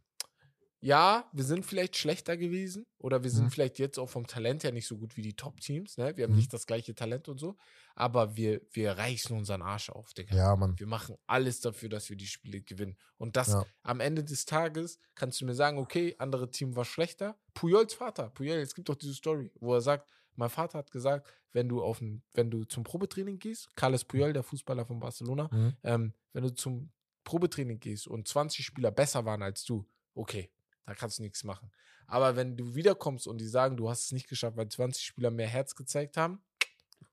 [0.79, 3.49] ja, wir sind vielleicht schlechter gewesen oder wir sind Mhm.
[3.51, 6.15] vielleicht jetzt auch vom Talent her nicht so gut wie die Top-Teams, ne?
[6.15, 6.37] Wir haben Mhm.
[6.37, 7.57] nicht das gleiche Talent und so,
[7.95, 10.35] aber wir, wir reißen unseren Arsch auf, Digga.
[10.35, 10.77] Ja, Mann.
[10.77, 12.95] Wir machen alles dafür, dass wir die Spiele gewinnen.
[13.17, 13.65] Und das Ja.
[13.83, 17.39] am Ende des Tages kannst du mir sagen, okay, andere Team war schlechter.
[17.55, 21.27] Pujols Vater, Puyol, es gibt doch diese Story, wo er sagt, mein Vater hat gesagt,
[21.53, 25.49] wenn du auf ein, wenn du zum Probetraining gehst, Carles Puyol, der Fußballer von Barcelona,
[25.51, 25.75] Mhm.
[25.81, 26.91] ähm, wenn du zum
[27.23, 30.51] Probetraining gehst und 20 Spieler besser waren als du, okay,
[30.87, 31.71] da kannst du nichts machen.
[32.07, 35.29] Aber wenn du wiederkommst und die sagen, du hast es nicht geschafft, weil 20 Spieler
[35.29, 36.41] mehr Herz gezeigt haben,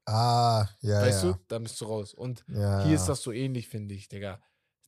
[0.07, 1.33] Ah, ja, weißt ja.
[1.33, 2.13] du, dann bist du raus.
[2.13, 2.85] Und ja.
[2.85, 4.39] hier ist das so ähnlich, finde ich, Digga.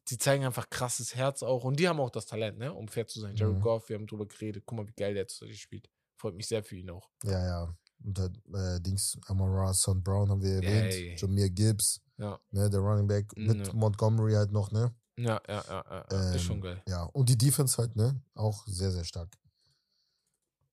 [0.09, 1.65] Die zeigen einfach krasses Herz auch.
[1.65, 2.73] Und die haben auch das Talent, ne?
[2.73, 3.35] Um fair zu sein.
[3.35, 3.61] Jared Mhm.
[3.63, 4.65] Goff, wir haben drüber geredet.
[4.67, 5.89] Guck mal, wie geil der jetzt spielt.
[6.17, 7.09] Freut mich sehr für ihn auch.
[7.25, 7.77] Ja, ja.
[8.05, 10.93] Und äh, Dings, Amon Son Brown haben wir erwähnt.
[10.93, 11.17] Ey.
[11.17, 13.73] Jameer Gibbs, Ja, ne, der Running Back mit Ja.
[13.73, 14.95] Montgomery halt noch, ne?
[15.19, 15.85] Ja, ja, ja.
[15.91, 16.07] ja.
[16.11, 16.35] ja.
[16.35, 16.83] ist schon Ähm, geil.
[16.87, 18.21] Ja, und die Defense halt, ne?
[18.35, 19.29] Auch sehr, sehr stark.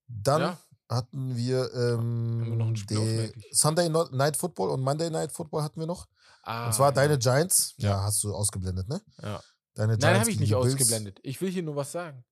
[0.08, 0.58] Dann Ja.
[0.90, 3.34] hatten wir, ähm, wir die?
[3.52, 6.08] Sunday Night Football und Monday Night Football hatten wir noch.
[6.44, 6.92] Ah, und zwar ja.
[6.92, 7.74] deine Giants.
[7.78, 7.92] Ja.
[7.92, 8.04] Ja.
[8.04, 9.02] hast du ausgeblendet, ne?
[9.22, 9.42] Ja.
[9.76, 11.20] Deine Nein, habe ich nicht die ausgeblendet.
[11.24, 12.24] Ich will hier nur was sagen.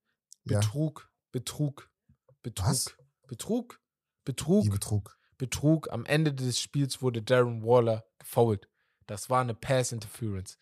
[0.44, 1.90] Betrug, Betrug,
[2.44, 2.86] Betrug, Was?
[3.28, 3.80] Betrug,
[4.26, 5.18] Betrug, Betrug.
[5.38, 5.92] Betrug.
[5.92, 8.68] Am Ende des Spiels wurde Darren Waller gefoult.
[9.08, 10.58] Das war eine Pass Interference.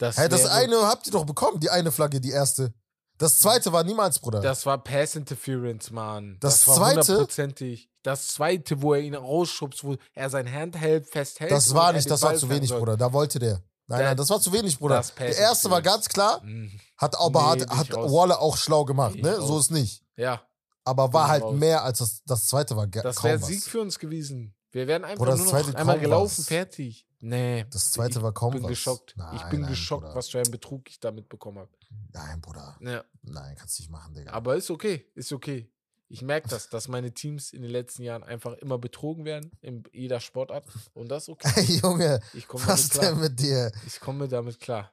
[0.00, 2.72] Das, Hey, das eine habt ihr doch bekommen, die eine Flagge, die erste.
[3.18, 4.40] Das zweite war niemals, Bruder.
[4.40, 6.38] Das war Pass Interference, Mann.
[6.40, 7.00] Das war zweite?
[7.12, 7.90] hundertprozentig.
[8.02, 11.50] Das zweite, wo er ihn rausschubst, wo er sein Handheld festhält.
[11.50, 12.78] Das war nicht, das war zu wenig, soll.
[12.78, 12.96] Bruder.
[12.96, 13.60] Da wollte der.
[13.88, 14.94] Nein, nein, das war zu wenig, Bruder.
[14.96, 16.70] Das Der erste war ganz klar, Mhm.
[16.96, 17.92] hat aber Nee, hat, hat.
[17.92, 19.36] Waller auch schlau gemacht, ne?
[19.42, 20.02] So ist nicht.
[20.16, 20.40] Ja,
[20.84, 21.56] Aber war halt raus.
[21.58, 22.86] mehr als das, das zweite war.
[22.86, 23.38] das wäre.
[23.38, 24.54] Sieg für uns gewesen.
[24.72, 26.46] Wir wären einfach Bruder, nur noch einmal gelaufen, was.
[26.46, 27.06] fertig.
[27.20, 27.66] Nee.
[27.70, 28.70] Das zweite ich war kaum bin was.
[28.70, 29.10] geschockt.
[29.10, 30.14] ich Nein, bin nein, geschockt, Bruder.
[30.14, 31.70] was für einen Betrug ich da mitbekommen habe.
[32.12, 32.76] Nein, Bruder.
[32.80, 33.04] Ja.
[33.22, 34.32] Nein, kannst nicht machen, Digga.
[34.32, 35.70] Aber ist okay, ist okay.
[36.08, 39.84] Ich merke das, dass meine Teams in den letzten Jahren einfach immer betrogen werden, in
[39.92, 40.64] jeder Sportart.
[40.92, 41.50] Und das ist okay.
[41.56, 43.12] Ey, Junge, Ich komme was damit klar.
[43.12, 43.72] denn mit dir?
[43.86, 44.92] Ich komme damit klar.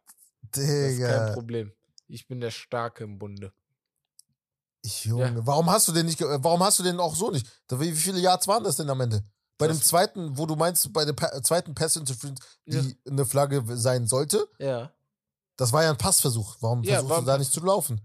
[0.51, 1.33] Das ist kein Digga.
[1.33, 1.71] Problem.
[2.07, 3.51] Ich bin der Starke im Bunde.
[4.83, 7.45] Ich, Junge, warum hast du den nicht, warum hast du den auch so nicht?
[7.69, 9.23] Wie viele Yards waren das denn am Ende?
[9.57, 13.25] Bei Das- dem zweiten, wo du meinst, bei der pa zweiten Pass Interference, die eine
[13.25, 14.91] Flagge sein sollte, Ja.
[15.57, 16.57] das war ja ein Passversuch.
[16.61, 18.01] Warum Ja, versuchst war du da nicht zu laufen?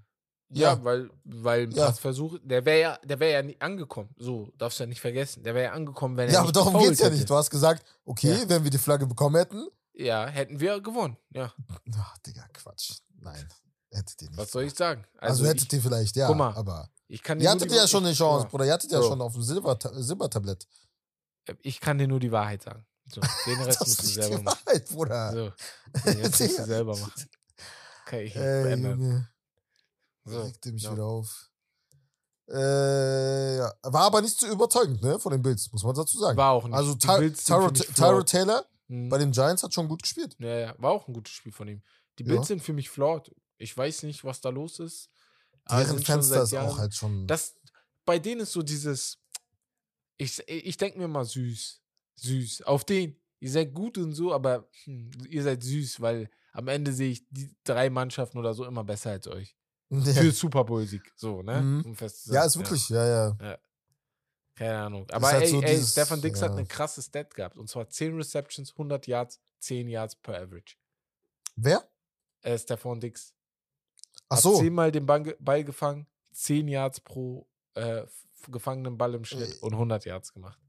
[0.55, 0.85] Ja, Ja.
[0.85, 1.87] weil, weil ein Ja.
[1.87, 4.11] Passversuch, der wäre ja, der wäre ja nie angekommen.
[4.19, 5.43] So, darfst du ja nicht vergessen.
[5.43, 7.17] Der wäre ja angekommen, wenn er Ja, aber nicht darum geht's ja hätte.
[7.17, 7.29] nicht.
[7.29, 8.49] Du hast gesagt, okay, Ja.
[8.49, 9.67] wenn wir die Flagge bekommen hätten.
[9.95, 11.17] Ja, hätten wir gewonnen.
[11.31, 11.53] Ja,
[11.99, 12.93] Ach, Digga, Quatsch.
[13.19, 13.47] Nein,
[13.91, 14.39] hättet ihr nicht.
[14.39, 15.05] was soll ich sagen?
[15.19, 16.27] Also, hättet ich, ihr vielleicht, ja.
[16.29, 18.65] guck mal, aber ich kann ihr hattet die ja schon eine Chance, Bruder.
[18.67, 19.09] Ihr hattet ja So.
[19.09, 20.67] schon auf dem Silber Silbertablett.
[21.63, 22.87] Ich kann dir nur die Wahrheit sagen.
[23.07, 24.59] So, den Rest Das musst du selber die machen.
[24.65, 25.33] Wahrheit, Bruder.
[25.33, 25.53] So,
[26.11, 27.29] den Rest musst du selber machen.
[28.07, 29.01] Kann ich nicht Ey, verändern.
[29.01, 29.29] Junge.
[30.25, 30.93] So, regte mich ja.
[30.93, 31.51] wieder auf.
[32.49, 33.73] Äh, ja.
[33.83, 36.37] War aber nicht so überzeugend, ne, von den Bills, muss man dazu sagen.
[36.37, 36.75] War auch nicht.
[36.77, 38.23] also Ty Tyro.
[38.23, 39.09] Taylor Mhm.
[39.09, 40.37] bei den Giants hat schon gut gespielt.
[40.39, 41.83] Ja, ja, war auch ein gutes Spiel von ihm.
[42.19, 42.33] Die Ja.
[42.35, 43.35] Bills sind für mich flawed.
[43.57, 45.09] Ich weiß nicht, was da los ist.
[45.71, 47.27] Deren Fenster ist auch halt schon.
[47.27, 47.55] Das,
[48.05, 49.19] bei denen ist so dieses,
[50.19, 51.83] ich, ich denke mir mal süß,
[52.17, 52.63] süß.
[52.63, 56.93] Auf den, ihr seid gut und so, aber hm, ihr seid süß, weil am Ende
[56.93, 59.57] sehe ich die drei Mannschaften oder so immer besser als euch.
[59.91, 60.01] ja.
[60.15, 61.61] Für Super Bowl-Sieg, so, ne?
[61.61, 61.83] Mhm.
[61.87, 63.07] Um fest zu ja, ist wirklich, ja,
[63.39, 63.59] ja.
[64.55, 65.11] Keine Ahnung.
[65.11, 66.57] Aber halt ey, so ey dieses- Stefan Dix hat ja.
[66.59, 67.57] eine krasse Stat gehabt.
[67.57, 70.77] Und zwar 10 Receptions, 100 Yards, 10 Yards per Average.
[71.57, 71.89] Wer?
[72.43, 73.35] Äh, Stefan Dix.
[74.29, 74.59] Ach Hat so.
[74.59, 78.05] zehnmal den Ball, ge- Ball gefangen, 10 Yards pro äh,
[78.51, 79.59] gefangenen Ball im Schnitt Äh.
[79.61, 80.61] und 100 Yards gemacht.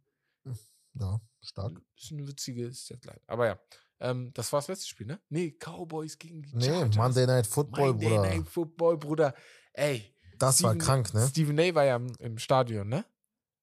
[0.96, 1.82] Ja, stark.
[1.98, 3.20] ist eine witzige Statline.
[3.26, 3.60] Aber ja,
[4.00, 5.20] ähm, das war das letzte Spiel, ne?
[5.30, 6.96] Nee, Cowboys gegen die Nee, Chargers.
[6.98, 8.22] Monday Night Football, Monday Bruder.
[8.22, 9.36] Night Football, Bruder.
[9.74, 11.28] Ey, Das war Steven- krank, ne?
[11.28, 11.74] Stephen A.
[11.74, 13.06] war ja im, im Stadion, ne?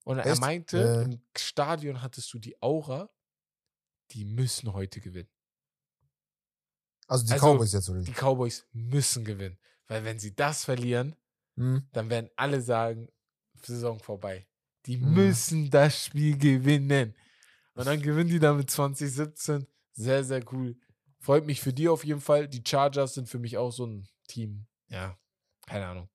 [0.02, 0.40] Und er Echt?
[0.40, 1.02] meinte, Ja.
[1.02, 3.08] im Stadion hattest du die Aura,
[4.10, 5.30] die müssen heute gewinnen.
[7.06, 8.00] Also die Also, Cowboys jetzt, oder?
[8.02, 8.12] Die?
[8.12, 9.56] Cowboys müssen gewinnen.
[9.86, 11.14] Weil wenn sie das verlieren,
[11.56, 11.88] Hm?
[11.92, 13.08] dann werden alle sagen,
[13.66, 14.46] Saison vorbei.
[14.86, 15.12] Die Mhm.
[15.14, 17.14] müssen das Spiel gewinnen.
[17.74, 19.66] Und dann gewinnen die damit 2017.
[19.92, 20.76] Sehr, sehr cool.
[21.18, 22.48] Freut mich für die auf jeden Fall.
[22.48, 24.66] Die Chargers sind für mich auch so ein Team.
[24.88, 25.18] Ja,
[25.66, 26.08] keine Ahnung.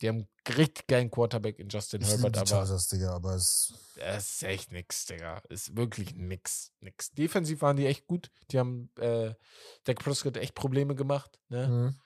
[0.00, 3.72] Die haben richtig geilen Quarterback in Justin Ich Herbert, die aber Chargers, Digga, aber es.
[3.96, 5.38] das ist echt nix, Digga.
[5.48, 7.10] Ist wirklich nix, nix.
[7.12, 8.30] Defensiv waren die echt gut.
[8.50, 9.34] Die haben äh,
[9.84, 11.38] Dak Prescott echt Probleme gemacht.
[11.48, 11.66] Ne?
[11.68, 12.00] Hm.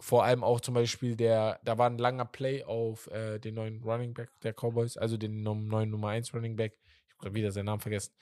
[0.00, 3.82] Vor allem auch zum Beispiel der, da war ein langer Play auf äh, den neuen
[3.82, 6.78] Running Back der Cowboys, also den neuen Nummer 1 Running Back.
[7.06, 8.12] Ich habe gerade wieder seinen Namen vergessen.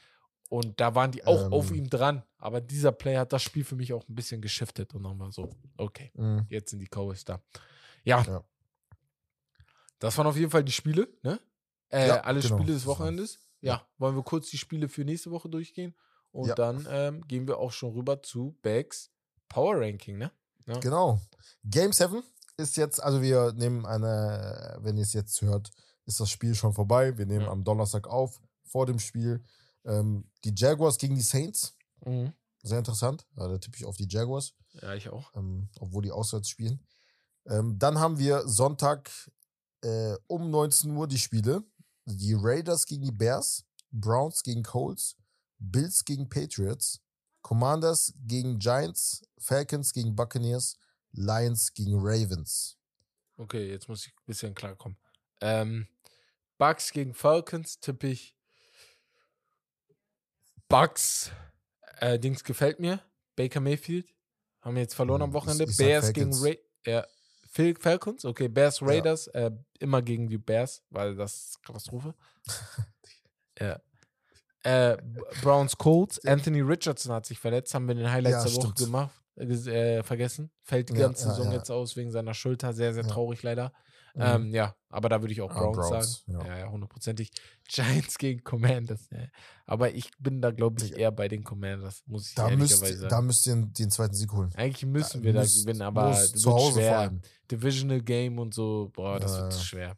[0.49, 1.53] Und da waren die auch Ähm.
[1.53, 2.25] auf ihm dran.
[2.39, 5.31] Aber dieser Play hat das Spiel für mich auch ein bisschen geschiftet und dann war
[5.31, 6.45] so, okay, Hm.
[6.51, 7.41] jetzt sind die Cowboys da.
[8.05, 8.23] Ja.
[8.23, 8.45] Ja.
[9.99, 11.39] Das waren auf jeden Fall die Spiele, ne?
[11.91, 12.57] Äh, Ja, alle genau.
[12.59, 13.39] Spiele des Wochenendes.
[13.61, 13.87] Ja.
[13.99, 15.95] Wollen wir kurz die Spiele für nächste Woche durchgehen?
[16.33, 16.55] Und Ja.
[16.55, 19.11] dann ähm, gehen wir auch schon rüber zu Bags
[19.49, 20.33] Power Ranking, ne?
[20.67, 20.79] Ja.
[20.79, 21.21] Genau.
[21.65, 22.23] Game 7
[22.57, 25.71] ist jetzt, also wir nehmen eine, wenn ihr es jetzt hört,
[26.07, 27.17] ist das Spiel schon vorbei.
[27.19, 27.51] Wir nehmen Ja.
[27.51, 29.43] am Donnerstag auf, vor dem Spiel.
[29.85, 31.75] Ähm, die Jaguars gegen die Saints.
[32.05, 32.33] Mhm.
[32.63, 33.27] Sehr interessant.
[33.37, 34.53] Ja, da tippe ich auf die Jaguars,
[34.83, 35.35] Ja, ich auch.
[35.35, 36.85] ähm, obwohl die auswärts spielen.
[37.47, 39.11] Ähm, dann haben wir Sonntag
[39.83, 41.63] äh, um 19 Uhr die Spiele.
[42.05, 45.17] Die Raiders gegen die Bears, Browns gegen Colts,
[45.59, 47.01] Bills gegen Patriots,
[47.43, 50.77] Commanders gegen Giants, Falcons gegen Buccaneers,
[51.13, 52.77] Lions gegen Ravens.
[53.37, 54.99] Okay, jetzt muss ich ein bisschen klarkommen.
[55.41, 55.89] Ähm,
[56.59, 58.35] Bucks gegen Falcons tippe ich.
[60.69, 61.31] Bucks.
[61.99, 63.01] Äh, Dings gefällt mir.
[63.37, 64.07] Baker Mayfield.
[64.61, 65.65] Haben jetzt verloren am Hm, Wochenende.
[65.65, 66.59] ich- ich Bears gegen Falcons.
[66.87, 67.07] Ra ja,
[67.51, 68.25] Phil Falcons.
[68.25, 68.87] Okay, Bears Ja.
[68.87, 69.27] Raiders.
[69.29, 72.15] Äh, immer gegen die Bears, weil das ist Katastrophe.
[73.59, 73.81] ja.
[74.63, 74.97] Äh,
[75.43, 76.25] Browns Colts.
[76.25, 77.75] Anthony Richardson hat sich verletzt.
[77.75, 79.11] Haben wir in den Highlights Ja, der Woche gemacht.
[79.37, 79.45] Äh,
[79.99, 80.51] äh, vergessen.
[80.63, 82.73] Fällt die Ja, ganze ja, Saison jetzt aus wegen seiner Schulter.
[82.73, 83.73] Sehr, sehr traurig leider.
[84.15, 84.23] Mhm.
[84.23, 86.47] Ähm, ja, aber da würde ich auch Ah, Browns, Browns, sagen.
[86.47, 86.59] ja.
[86.59, 87.31] Ja, hundertprozentig.
[87.69, 89.09] Giants gegen Commanders.
[89.13, 89.31] Ne?
[89.67, 92.99] Aber ich bin da, glaube ich, eher bei den Commanders, muss ich da, ehrlicherweise müsst,
[93.03, 93.09] sagen.
[93.11, 94.51] da müsst ihr den zweiten Sieg holen.
[94.57, 96.99] Eigentlich müssen Da wir da müsst- gewinnen, aber das zu wird Hause vor schwer.
[96.99, 97.21] allem.
[97.51, 99.59] Divisional Game und so, boah, das wird ja.
[99.61, 99.97] schwer.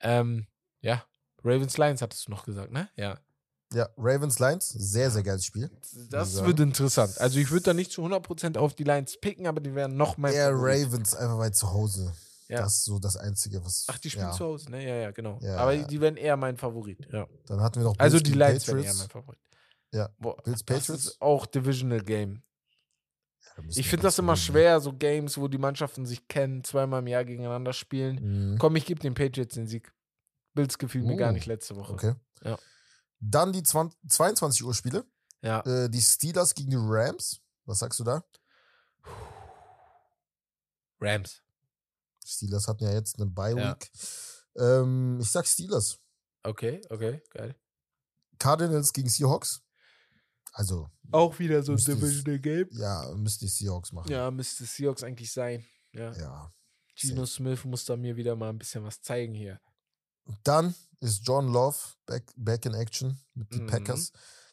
[0.00, 0.46] Ähm,
[0.82, 1.02] ja,
[1.42, 2.90] Ravens Lions hattest du noch gesagt, ne?
[2.96, 3.18] Ja.
[3.74, 5.70] Ja, Ravens Lions, sehr, sehr geiles Spiel.
[6.10, 6.46] Das sagen.
[6.46, 7.20] wird interessant.
[7.20, 10.16] Also ich würde da nicht zu 100% auf die Lions picken, aber die wären noch
[10.18, 10.32] mehr.
[10.32, 12.12] Eher Ravens, einfach weil zu Hause.
[12.48, 12.60] Ja.
[12.60, 13.86] Das ist so das Einzige, was.
[13.88, 14.32] Ach, die spielen ja.
[14.32, 14.86] zu Hause, ne?
[14.86, 15.40] Ja, ja, genau.
[15.42, 17.26] Ja, aber die wären eher mein Favorit, ja.
[17.48, 18.98] Dann hatten wir noch Also Bills die gegen Lions wären eher Patriots.
[19.00, 19.38] mein Favorit.
[19.92, 21.04] Ja, Boah, Bills, Das Patriots.
[21.06, 22.42] ist auch Divisional Game.
[23.74, 24.44] Ich finde das immer gewinnen.
[24.46, 28.52] schwer, so Games, wo die Mannschaften sich kennen, zweimal im Jahr gegeneinander spielen.
[28.52, 28.58] Mhm.
[28.58, 29.92] Komm, ich gebe den Patriots den Sieg.
[30.54, 31.92] Bills gefiel mir gar Oh, nicht letzte Woche.
[31.94, 32.14] Okay.
[32.44, 32.58] Ja.
[33.20, 35.04] Dann die 20, 22 Uhr Spiele.
[35.42, 35.60] Ja.
[35.60, 37.40] Äh, die Steelers gegen die Rams.
[37.64, 38.22] Was sagst du da?
[41.00, 41.42] Rams.
[42.24, 43.70] Steelers hatten ja jetzt eine Bye Ja.
[43.74, 43.90] Week.
[44.56, 45.98] Ähm, ich sag Steelers.
[46.42, 47.54] Okay, okay, geil.
[48.38, 49.62] Cardinals gegen Seahawks.
[50.52, 52.68] Also, Auch wieder so ein Müsste Divisional Game.
[52.72, 54.10] ja, müssten die Seahawks machen.
[54.10, 55.64] Ja, müsste Seahawks eigentlich sein.
[55.92, 56.12] Ja.
[56.14, 56.52] Ja.
[56.94, 59.60] Gino Smith muss da mir wieder mal ein bisschen was zeigen hier.
[60.44, 61.76] Dann ist John Love
[62.06, 63.66] back, back in action mit den Mhm.
[63.68, 64.12] Packers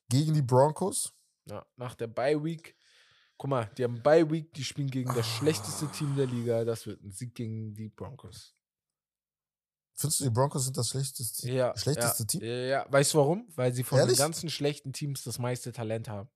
[0.09, 1.13] gegen die Broncos.
[1.45, 2.75] Ja, nach der Bye Week.
[3.37, 5.37] Guck mal, die haben Bye Week, die spielen gegen das Ah.
[5.37, 6.63] schlechteste Team der Liga.
[6.63, 8.55] Das wird ein Sieg gegen die Broncos.
[9.95, 12.41] Findest du, die Broncos sind das schlechteste, Ja, schlechteste ja, Team?
[12.41, 13.47] Ja, ja, weißt du warum?
[13.55, 14.17] Weil sie von Ehrlich?
[14.17, 16.29] den ganzen schlechten Teams das meiste Talent haben.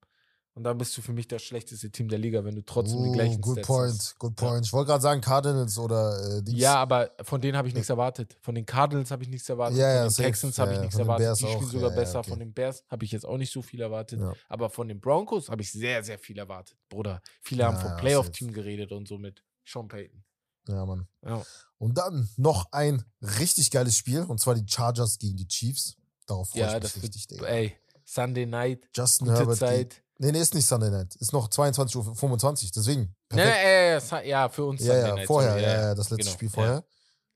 [0.57, 3.09] Und dann bist du für mich das schlechteste Team der Liga, wenn du trotzdem die
[3.09, 4.17] Oh, gleichen good Stats point, hast.
[4.17, 4.47] good Ja.
[4.49, 4.65] point.
[4.65, 6.59] Ich wollte gerade sagen Cardinals oder äh, Dings.
[6.59, 8.35] Ja, aber von denen habe ich nichts erwartet.
[8.41, 9.77] Von den Cardinals habe ich nichts erwartet.
[9.77, 10.23] Ja, ja, von den safe.
[10.29, 11.25] Texans habe Ja, ich ja, nichts erwartet.
[11.27, 12.19] Bears Die spielen sogar Ja, ja, besser.
[12.19, 12.29] okay.
[12.31, 14.19] Von den Bears habe ich jetzt auch nicht so viel erwartet.
[14.19, 14.33] Ja.
[14.49, 17.21] Aber von den Broncos habe ich sehr, sehr viel erwartet, Bruder.
[17.43, 20.23] Viele haben Ja, vom ja, Playoff-Team geredet und so mit Sean Payton.
[20.69, 21.07] Ja, Mann.
[21.23, 21.43] Ja.
[21.77, 25.97] Und dann noch ein richtig geiles Spiel und zwar die Chargers gegen die Chiefs.
[26.25, 27.45] Darauf freue Ja, ich mich das wird, richtig, Digga.
[27.45, 29.57] ey, Sunday Night, Justin gute Herbert.
[29.57, 30.03] Zeit.
[30.19, 31.15] Nee, nee, ist nicht Sunday Night.
[31.17, 32.71] Ist noch 22.25 Uhr.
[32.75, 33.01] Deswegen.
[33.31, 33.57] Nee, Perfekt.
[33.63, 35.27] nee, äh, ja, ja, für uns Ja, Sunday ja, Night.
[35.27, 36.53] vorher, ja, ja, das letzte genau, Spiel ja.
[36.53, 36.83] vorher.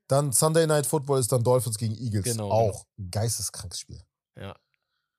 [0.08, 2.24] Dann Sunday Night Football ist dann Dolphins gegen Eagles.
[2.24, 4.00] Genau, Auch ein geisteskrankes Spiel.
[4.36, 4.56] Ja.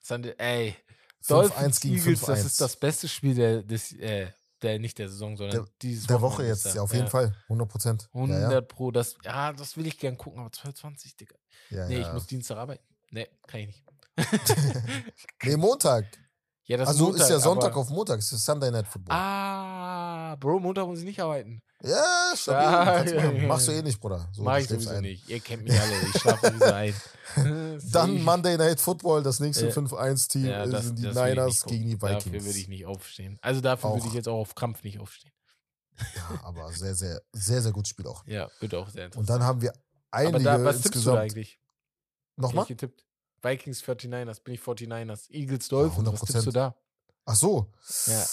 [0.02, 0.76] Sunday, ey,
[1.24, 2.26] 5-1 Dolphins gegen Eagles, 5-1.
[2.28, 4.28] das ist das beste Spiel der, des, äh,
[4.62, 6.74] der nicht der Saison, sondern dieses Der Woche jetzt, da.
[6.74, 7.34] ja, auf jeden Fall.
[7.44, 8.10] 100 Prozent.
[8.14, 8.62] 100 Ja, ja.
[8.62, 11.36] Pro, das, ja, das will ich gern gucken, aber 12,20, Digga.
[11.70, 12.08] Ja, Nee, ja.
[12.08, 12.84] ich muss Dienstag arbeiten.
[13.12, 13.84] Nee, kann ich nicht.
[15.44, 16.06] nee, Montag.
[16.66, 18.20] Ja, das also Montag, ist ja Sonntag auf Montag.
[18.20, 19.16] Es ist Sunday Night Football.
[19.16, 21.62] Ah, Bro, Montag muss ich nicht arbeiten.
[21.82, 22.66] Ja, stabil.
[22.66, 24.30] Ah, ja, ja, Machst du eh nicht, Bruder.
[24.32, 25.02] So, Mach ich sowieso ein.
[25.02, 25.28] nicht.
[25.30, 25.92] Ihr kennt mich alle.
[26.14, 26.94] Ich schlafe sowieso ein.
[27.92, 28.24] Dann.
[28.24, 29.72] Monday Night Football, das nächste Ja.
[29.74, 32.24] 5-1-Team Ja, das, sind die Niners gegen die Vikings.
[32.24, 33.38] Dafür würde ich nicht aufstehen.
[33.42, 35.34] Also dafür würde ich jetzt auch auf Krampf nicht aufstehen.
[36.16, 38.26] Ja, aber sehr, sehr, sehr, sehr gutes Spiel auch.
[38.26, 39.16] Ja, wird auch sehr interessant.
[39.18, 39.74] Und dann haben wir
[40.10, 41.20] einige Aber da, was tippst du da insgesamt.
[41.20, 41.60] eigentlich?
[42.36, 42.64] Nochmal?
[42.64, 43.06] Ich getippt.
[43.44, 45.30] Vikings 49ers, bin ich 49ers.
[45.30, 46.26] Eagles Dolphins, was 100%.
[46.32, 46.76] tippst du da?
[47.26, 47.72] Ach so.
[48.08, 48.26] Ja.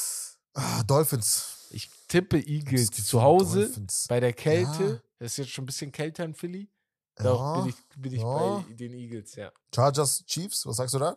[0.55, 1.69] Ah, Dolphins.
[1.71, 4.07] Ich tippe Eagles zu Hause Dolphins.
[4.09, 4.85] bei der Kälte.
[4.85, 5.01] Ja.
[5.19, 6.69] Das ist jetzt schon ein bisschen kälter in Philly.
[7.17, 7.61] Doch, Ja.
[7.61, 8.59] bin ich, bin ich ja.
[8.67, 9.53] bei den Eagles, ja.
[9.75, 11.17] Chargers, Chiefs, was sagst du da?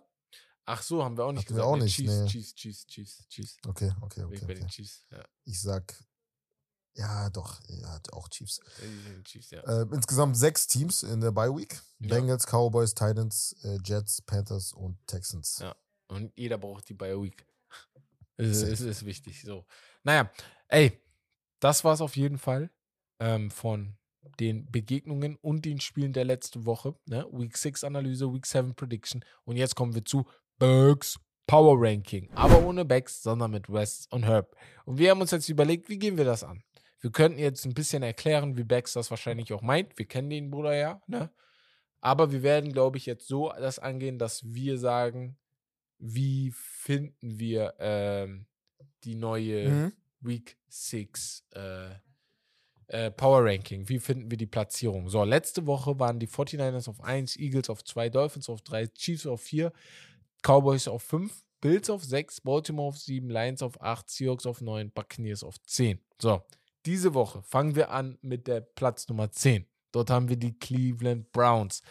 [0.65, 1.67] Ach so, haben wir auch nicht Hatten wir gesagt.
[1.73, 2.27] auch Nee, nicht, Chiefs, nee.
[2.27, 3.57] Chiefs, Chiefs, Chiefs, Chiefs.
[3.67, 4.35] Okay, okay, okay.
[4.35, 4.55] ich bei okay.
[4.55, 5.23] den Chiefs, ja.
[5.45, 5.93] Ich sag,
[6.95, 8.61] ja, doch, ja, auch Chiefs.
[9.23, 9.61] Chiefs, ja.
[9.61, 11.81] Äh, insgesamt sechs Teams in der Bye Week.
[11.99, 12.09] Ja.
[12.09, 15.59] Bengals, Cowboys, Titans, äh, Jets, Panthers und Texans.
[15.59, 15.75] Ja.
[16.07, 17.45] Und jeder braucht die Bio Week.
[18.35, 19.43] Es ist, ist wichtig.
[19.43, 19.63] So.
[20.01, 20.31] Naja,
[20.67, 20.99] ey,
[21.59, 22.71] das war es auf jeden Fall
[23.19, 23.95] ähm, von
[24.39, 26.95] den Begegnungen und den Spielen der letzten Woche.
[27.05, 27.27] Ne?
[27.31, 29.23] Week 6 Analyse, Week 7 Prediction.
[29.45, 30.25] Und jetzt kommen wir zu
[30.57, 32.29] Bugs Power Ranking.
[32.35, 34.55] Aber ohne Backs, sondern mit West und Herb.
[34.85, 36.63] Und wir haben uns jetzt überlegt, wie gehen wir das an?
[37.03, 39.97] Wir könnten jetzt ein bisschen erklären, wie Bex das wahrscheinlich auch meint.
[39.97, 41.29] Wir kennen den Bruder ja, ne?
[41.99, 45.37] Aber wir werden, glaube ich, jetzt so das angehen, dass wir sagen,
[45.99, 48.45] wie finden wir ähm,
[49.03, 49.93] die neue Mhm.
[50.21, 51.89] Week 6 äh,
[52.87, 53.89] äh, Power Ranking?
[53.89, 55.09] Wie finden wir die Platzierung?
[55.09, 59.27] So, letzte Woche waren die 49ers auf 1, Eagles auf 2, Dolphins auf 3, Chiefs
[59.27, 59.73] auf 4,
[60.41, 64.91] Cowboys auf 5, Bills auf 6, Baltimore auf 7, Lions auf 8, Seahawks auf 9,
[64.91, 65.99] Buccaneers auf 10.
[66.21, 66.41] So,
[66.85, 69.67] diese Woche fangen wir an mit der Platz Nummer 10.
[69.91, 71.81] Dort haben wir die Cleveland Browns.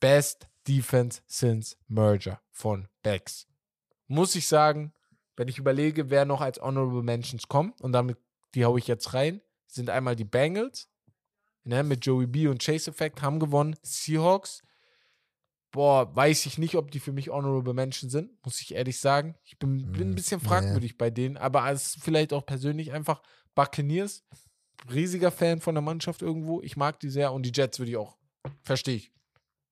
[0.00, 3.46] Best Defense since Merger von Becks.
[4.06, 4.92] Muss ich sagen,
[5.36, 8.18] wenn ich überlege, wer noch als Honorable Mentions kommt, und damit
[8.54, 10.90] die haue ich jetzt rein, sind einmal die Bengals,
[11.64, 13.76] ne, mit Joey B und Chase Effect haben gewonnen.
[13.82, 14.62] Seahawks,
[15.70, 19.36] boah, weiß ich nicht, ob die für mich Honorable Mentions sind, muss ich ehrlich sagen.
[19.44, 23.22] Ich bin, bin ein Mm, bisschen fragwürdig bei denen, aber als vielleicht auch persönlich einfach
[23.54, 24.24] Buccaneers,
[24.90, 26.60] riesiger Fan von der Mannschaft irgendwo.
[26.62, 28.16] Ich mag die sehr und die Jets würde ich auch.
[28.62, 29.12] Verstehe ich.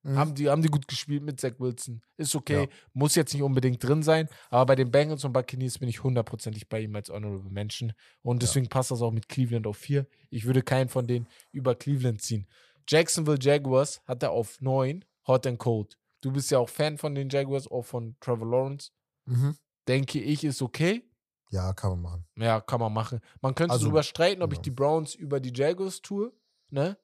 [0.02, 0.16] Mhm.
[0.16, 2.00] Haben, die, haben die gut gespielt mit Zach Wilson.
[2.16, 2.62] Ist okay.
[2.62, 2.68] Ja.
[2.94, 4.28] Muss jetzt nicht unbedingt drin sein.
[4.48, 7.92] Aber bei den Bengals und Buccaneers bin ich hundertprozentig bei ihm als Honorable Mention.
[8.22, 8.46] Und Ja.
[8.46, 10.06] deswegen passt das auch mit Cleveland auf 4.
[10.30, 12.46] Ich würde keinen von denen über Cleveland ziehen.
[12.88, 15.04] Jacksonville Jaguars hat er auf 9.
[15.26, 15.98] Hot and Cold.
[16.22, 18.90] Du bist ja auch Fan von den Jaguars, auch von Trevor Lawrence.
[19.26, 19.56] Mhm.
[19.86, 21.04] Denke ich, ist okay.
[21.50, 22.26] Ja, kann man machen.
[22.36, 23.20] Ja, kann man machen.
[23.40, 24.62] Man könnte Also, darüber streiten, ob ich ja.
[24.62, 26.32] die Browns über die Jaguars tue.
[26.70, 26.96] Ne?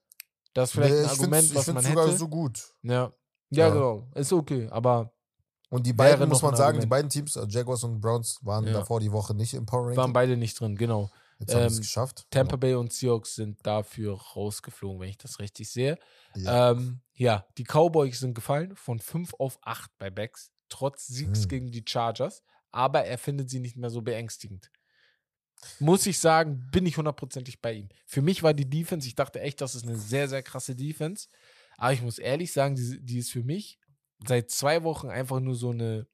[0.54, 2.16] Das ist vielleicht Nee, ein ich Argument, ich was find's man sogar hätte.
[2.18, 2.74] so gut.
[2.82, 2.92] ja.
[2.92, 3.12] ja,
[3.50, 3.70] Ja.
[3.70, 4.08] genau.
[4.14, 4.68] Ist okay.
[4.70, 5.12] Aber
[5.68, 6.90] Und die beiden, muss man sagen, die Argument.
[6.90, 8.72] beiden Teams, also Jaguars und Browns, waren Ja.
[8.74, 10.12] davor die Woche nicht im Power waren Ranking.
[10.12, 11.10] beide nicht drin, genau.
[11.38, 12.26] Jetzt haben sie es ähm, geschafft.
[12.30, 15.98] Tampa Bay und Seahawks sind dafür rausgeflogen, wenn ich das richtig sehe.
[16.34, 16.70] Ja.
[16.70, 21.48] Ähm, ja, die Cowboys sind gefallen von 5 auf 8 bei Becks, trotz Siegs Hm.
[21.48, 24.70] gegen die Chargers, aber er findet sie nicht mehr so beängstigend.
[25.78, 27.88] Muss ich sagen, bin ich hundertprozentig bei ihm.
[28.06, 31.28] Für mich war die Defense, ich dachte echt, das ist eine sehr, sehr krasse Defense.
[31.78, 33.78] Aber ich muss ehrlich sagen, die, die ist für mich
[34.26, 36.06] seit zwei Wochen einfach nur so eine,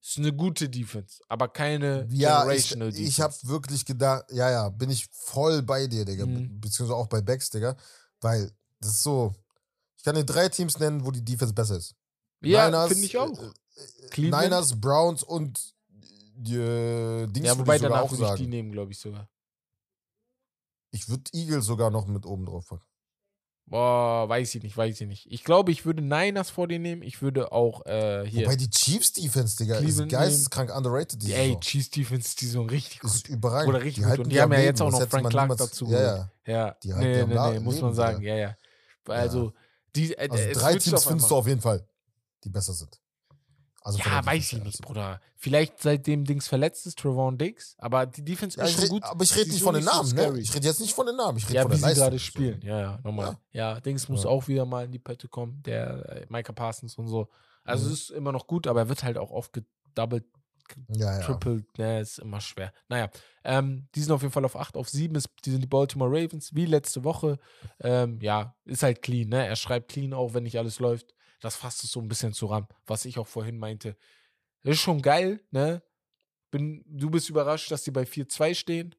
[0.00, 3.08] Ist eine gute Defense, aber keine Ja, ich, generational Defense.
[3.10, 6.26] ich habe wirklich gedacht, ja, ja, bin ich voll bei dir, Digga.
[6.26, 6.60] Mhm.
[6.60, 7.76] Beziehungsweise auch bei Becks, Digga.
[8.20, 8.50] Weil
[8.80, 9.34] das ist so.
[9.96, 11.94] Ich kann dir drei Teams nennen, wo die Defense besser ist.
[12.40, 13.52] ja, finde ich auch.
[13.76, 14.44] Äh, äh, Cleveland?
[14.44, 15.74] Niners, Browns und
[16.38, 19.28] die äh, Dings ja, wobei danach auch würde ich die nehmen, glaube ich sogar.
[20.90, 22.84] Ich würde Eagles sogar noch mit oben drauf packen.
[23.68, 25.26] Boah, weiß ich nicht, weiß ich nicht.
[25.30, 27.02] Ich glaube, ich würde Niners vor dir nehmen.
[27.02, 28.46] Ich würde auch äh, hier.
[28.46, 31.20] Wobei die Chiefs Defense, Digga, ist Cleveland geisteskrank underrated.
[31.20, 31.60] die, Die ey, Saison.
[31.62, 33.10] Chiefs Defense, die sind richtig gut.
[33.10, 33.70] ist überragend.
[33.74, 34.10] Oder richtig gut.
[34.10, 36.30] halten Und die haben ja jetzt auch noch Frank Clark dazu Ja, ja.
[36.46, 38.22] Ja, Die halten nee, die nee, La- nee, muss man sagen.
[38.22, 38.56] Ja, ja.
[39.08, 39.52] Also,
[39.96, 41.84] die, äh, Also drei Teams findest du auf jeden Fall,
[42.44, 43.00] die besser sind.
[43.86, 45.20] Also Ja, weiß ich nicht, Bruder.
[45.36, 47.76] Vielleicht seitdem Dings verletzt ist, Trevon Diggs.
[47.78, 49.04] Aber die Defense Ja, ist schon gut.
[49.04, 50.40] aber ich rede nicht von den nicht so Namen, ne?
[50.40, 52.02] Ich rede jetzt nicht von den Namen, ich rede Ja, von wie der Leistung.
[52.02, 52.24] gerade So.
[52.24, 52.60] spielen.
[52.64, 53.38] Ja, ja, nochmal.
[53.52, 54.30] Ja, Dings muss Ja.
[54.30, 57.28] auch wieder mal in die Pötte kommen, der äh, Micah Parsons und so.
[57.62, 57.92] Also Mhm.
[57.92, 60.24] es ist immer noch gut, aber er wird halt auch oft gedoubled,
[60.88, 61.20] Ja, ja.
[61.20, 62.72] tripled, ne, ist immer schwer.
[62.88, 63.08] Naja,
[63.44, 66.10] ähm, die sind auf jeden Fall auf 8, auf 7 ist, die sind die Baltimore
[66.10, 67.38] Ravens, wie letzte Woche.
[67.78, 69.46] Ähm, ja, ist halt clean, ne?
[69.46, 71.14] Er schreibt clean auch, wenn nicht alles läuft.
[71.40, 73.96] Das fasst es so ein bisschen zusammen, was ich auch vorhin meinte.
[74.62, 75.82] Das ist schon geil, ne?
[76.50, 78.94] Bin, du bist überrascht, dass die bei 4-2 stehen.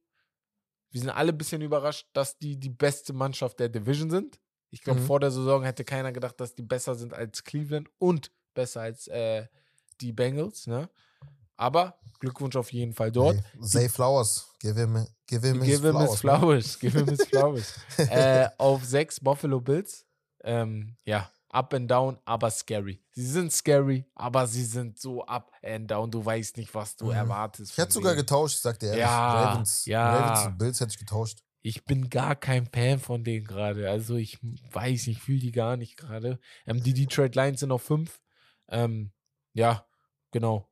[0.91, 4.39] Wir sind alle ein bisschen überrascht, dass die die beste Mannschaft der Division sind.
[4.69, 5.05] Ich glaube, Mhm.
[5.05, 9.07] vor der Saison hätte keiner gedacht, dass die besser sind als Cleveland und besser als
[9.07, 9.47] äh,
[10.01, 10.67] die Bengals.
[10.67, 10.89] Ne?
[11.55, 13.37] Aber Glückwunsch auf jeden Fall dort.
[13.61, 14.53] Zay Flowers.
[14.59, 16.11] Give him, give him his Give him flowers.
[16.11, 16.79] his flowers.
[16.79, 17.73] Give him his flowers.
[17.97, 20.05] äh, auf sechs Buffalo Bills.
[20.43, 23.01] Ähm, ja, up and down, aber scary.
[23.11, 26.11] Sie sind scary, aber sie sind so up and down.
[26.11, 27.11] Du weißt nicht, was du Mhm.
[27.11, 27.71] erwartest.
[27.71, 28.21] Ich hätte sogar denen.
[28.25, 29.01] getauscht, ich sag dir ehrlich.
[29.01, 30.09] Ja, Ravens, ja.
[30.15, 31.39] Ravens und Bills hätte ich getauscht.
[31.61, 33.89] Ich bin gar kein Fan von denen gerade.
[33.89, 34.39] Also ich
[34.71, 36.39] weiß, ich fühle die gar nicht gerade.
[36.65, 38.21] Ähm, die Detroit Lions sind auf fünf.
[38.69, 39.11] Ähm,
[39.53, 39.85] ja,
[40.31, 40.69] genau.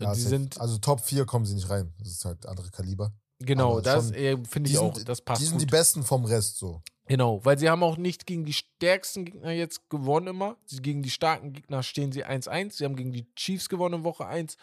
[0.00, 1.94] Ja, die sind, also Top 4 kommen sie nicht rein.
[1.98, 3.12] Das ist halt andere Kaliber.
[3.38, 5.62] Genau, aber das äh, finde ich sind- auch, das passt die sind gut.
[5.62, 6.82] die Besten vom Rest so.
[7.06, 10.56] Genau, weil sie haben auch nicht gegen die stärksten Gegner jetzt gewonnen immer.
[10.66, 12.72] Sie, gegen die starken Gegner stehen sie 1-1.
[12.76, 14.56] Sie haben gegen die Chiefs gewonnen in Woche 1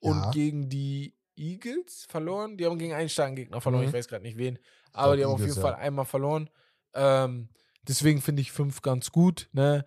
[0.00, 0.30] und Ja.
[0.32, 2.56] gegen die Eagles verloren.
[2.56, 3.82] Die haben gegen einen starken Gegner verloren.
[3.84, 3.88] Mhm.
[3.90, 4.58] Ich weiß gerade nicht wen.
[4.92, 5.72] Aber die haben auf Eagles, jeden ja.
[5.72, 6.50] Fall einmal verloren.
[6.94, 7.48] Ähm,
[7.86, 9.48] deswegen finde ich 5 ganz gut.
[9.52, 9.86] Ne?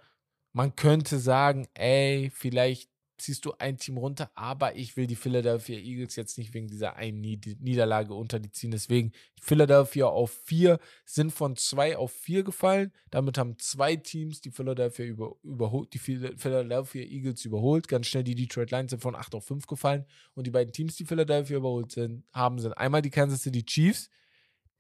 [0.54, 5.78] Man könnte sagen, ey, vielleicht ziehst du ein Team runter, aber ich will die Philadelphia
[5.78, 8.72] Eagles jetzt nicht wegen dieser einen Nied- Niederlage unter die ziehen.
[8.72, 9.12] Deswegen
[9.42, 12.92] Philadelphia auf 4 sind von 2 auf 4 gefallen.
[13.12, 17.88] Damit haben zwei Teams die Philadelphia über, überholt, die Phil- Philadelphia Eagles überholt.
[17.88, 20.06] Ganz schnell die Detroit Lions sind von 8 auf 5 gefallen.
[20.34, 24.10] Und die beiden Teams, die Philadelphia überholt sind, haben, sind einmal die Kansas City Chiefs,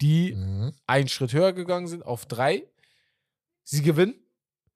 [0.02, 0.74] die Mhm.
[0.88, 2.68] einen Schritt höher gegangen sind auf 3.
[3.64, 4.16] Sie gewinnen.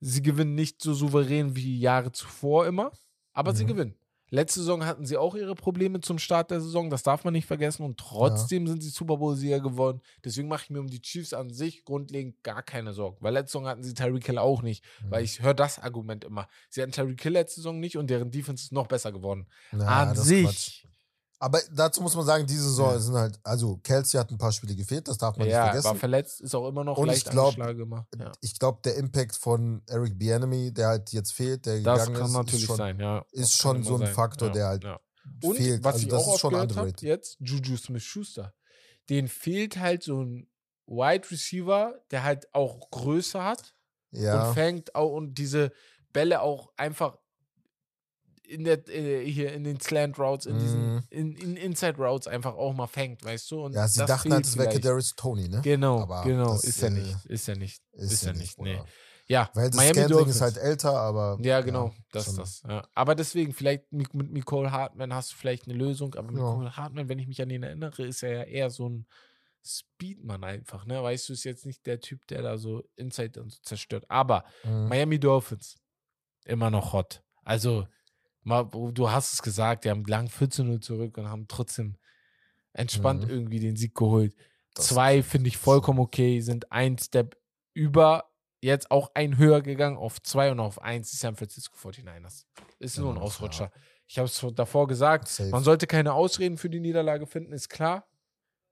[0.01, 2.93] Sie gewinnen nicht so souverän wie Jahre zuvor immer,
[3.39, 3.67] aber sie Mhm.
[3.69, 3.95] gewinnen.
[4.31, 7.47] Letzte Saison hatten sie auch ihre Probleme zum Start der Saison, das darf man nicht
[7.47, 7.81] vergessen.
[7.83, 10.01] Und trotzdem sind sie Super Bowl-Sieger geworden.
[10.23, 13.17] Deswegen mache ich mir um die Chiefs an sich grundlegend gar keine Sorgen.
[13.21, 14.83] Weil letzte Saison hatten sie Tyreek Hill auch nicht.
[15.09, 15.25] Weil Mhm.
[15.25, 16.47] ich höre das Argument immer.
[16.69, 19.47] Sie hatten Tyreek Hill letzte Saison nicht und deren Defense ist noch besser geworden.
[19.71, 20.85] Ja, an sich.
[21.41, 22.99] Aber dazu muss man sagen, diese Saison Ja.
[22.99, 25.81] sind halt, also Kelsey hat ein paar Spiele gefehlt, das darf man Ja, nicht war
[25.83, 25.99] vergessen.
[25.99, 28.05] verletzt, ist auch immer noch Und ich leicht glaub, angeschlagen.
[28.19, 28.31] Ja.
[28.41, 32.33] Ich glaube, der Impact von Eric Bieniemy, der halt jetzt fehlt, der Das gegangen ist,
[32.33, 33.25] natürlich ist schon, sein, ja.
[33.31, 34.13] ist schon so ein sein.
[34.13, 34.99] Faktor, ja, der halt ja.
[35.43, 35.83] Und fehlt.
[35.83, 37.01] was also ich das auch ist schon underrated.
[37.03, 38.53] jetzt Juju Smith-Schuster.
[39.09, 40.49] Den fehlt halt so ein
[40.87, 43.73] Wide Receiver, der halt auch Größe hat
[44.11, 45.71] Ja, und fängt auch und diese
[46.11, 47.17] Bälle auch einfach
[48.49, 51.03] in der äh, hier in den Slant Routes, in diesen Mhm.
[51.09, 53.65] in, in Inside Routes einfach auch mal fängt, weißt du?
[53.65, 54.69] Und ja, sie dachten halt, es wäre.
[54.73, 55.61] Kadarius Tony, ne?
[55.63, 58.73] Genau, Aber genau, das, ist ja äh, nicht, ist ja nicht, ist, ja nicht, nee.
[58.75, 58.85] Bruder.
[59.27, 60.35] Ja, Weil das Miami Dolphins.
[60.37, 61.37] ist halt älter, aber.
[61.43, 62.37] Ja, genau, das schon.
[62.37, 62.63] das.
[62.67, 62.87] Ja.
[62.95, 66.39] Aber deswegen, vielleicht mit, mit Nicole Hartman hast du vielleicht eine Lösung, aber Ja.
[66.39, 69.05] Nicole Hartman, wenn ich mich an ihn erinnere, ist er ja eher so ein
[69.63, 71.03] Speedman einfach, ne?
[71.03, 74.05] Weißt du, ist jetzt nicht der Typ, der da so Inside und so zerstört.
[74.09, 74.87] Aber Mhm.
[74.87, 75.77] Miami Dolphins,
[76.45, 77.21] immer noch hot.
[77.43, 77.87] Also,
[78.93, 81.97] du hast es gesagt, die haben lang 14-0 zurück und haben trotzdem
[82.73, 83.29] entspannt Mhm.
[83.29, 84.35] irgendwie den Sieg geholt.
[84.75, 87.37] Das Zwei finde ich vollkommen okay, sind ein Step
[87.73, 88.31] über,
[88.61, 92.45] jetzt auch ein höher gegangen auf zwei und auf eins die San Francisco 49ers.
[92.77, 93.71] Ist nur ein noch, Ausrutscher.
[94.07, 95.49] Ich habe es davor gesagt, Safe.
[95.49, 98.07] man sollte keine Ausreden für die Niederlage finden, ist klar,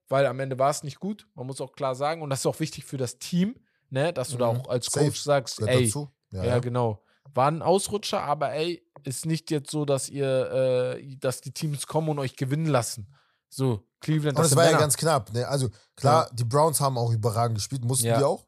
[0.09, 1.27] weil am Ende war es nicht gut.
[1.35, 3.55] Man muss auch klar sagen, und das ist auch wichtig für das Team,
[3.89, 4.59] ne, dass du da Mhm.
[4.61, 5.05] auch als Safe.
[5.07, 5.91] Coach sagst, Gehört ey.
[6.31, 6.59] Ja, ja, ja.
[6.59, 7.03] genau.
[7.33, 11.87] War ein Ausrutscher, aber ey, ist nicht jetzt so, dass ihr, äh, dass die Teams
[11.87, 13.13] kommen und euch gewinnen lassen.
[13.49, 15.33] So, Cleveland, Und das war ja ganz knapp.
[15.33, 15.47] Ne?
[15.47, 18.17] Also klar, die Browns haben auch überragend gespielt, mussten Ja.
[18.19, 18.45] die auch.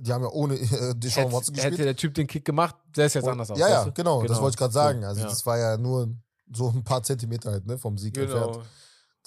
[0.00, 1.86] Die haben ja ohne äh, Deshaun Watson hätte, hätte gespielt.
[1.88, 3.58] der Typ den Kick gemacht, sähe es jetzt Und- anders aus.
[3.58, 3.92] ja, ja, du?
[3.92, 5.04] genau, das wollte ich gerade sagen.
[5.04, 5.28] Also ja.
[5.28, 6.08] das war ja nur
[6.52, 8.52] so ein paar Zentimeter halt, ne, vom Sieg entfernt.
[8.54, 8.64] Genau.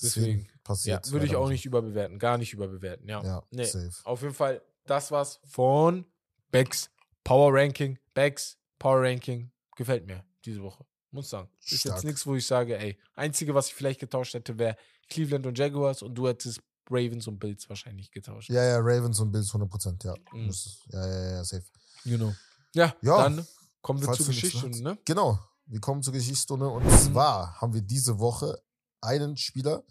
[0.01, 0.25] Deswegen.
[0.39, 1.05] Deswegen passiert.
[1.05, 2.19] Ja, würde ich auch nicht überbewerten.
[2.19, 3.23] Gar nicht überbewerten, ja.
[3.23, 3.63] Ja, nee.
[3.63, 3.91] safe.
[4.03, 6.05] Auf jeden Fall, das war's von
[6.51, 6.89] Becks
[7.23, 7.97] Power Ranking.
[8.13, 10.85] Becks Power Ranking gefällt mir diese Woche.
[11.11, 11.49] Muss sagen.
[11.61, 11.95] Ist Stark.
[11.95, 14.75] jetzt nichts, wo ich sage, ey, einzige, was ich vielleicht getauscht hätte, wäre
[15.09, 18.49] Cleveland und Jaguars und du hättest Ravens und Bills wahrscheinlich getauscht.
[18.49, 20.13] Ja, ja, Ravens und Bills 100%, ja.
[20.33, 20.51] Mhm.
[20.91, 21.63] Ja, ja, ja, safe.
[22.03, 22.35] Genau.
[22.73, 23.47] Ja, Ja, dann
[23.81, 24.81] kommen wir zur sagst.
[24.81, 24.97] ne?
[25.05, 26.89] Genau, wir kommen zur Geschichtsstunde und Mhm.
[26.89, 28.61] zwar haben wir diese Woche
[29.01, 29.83] einen Spieler,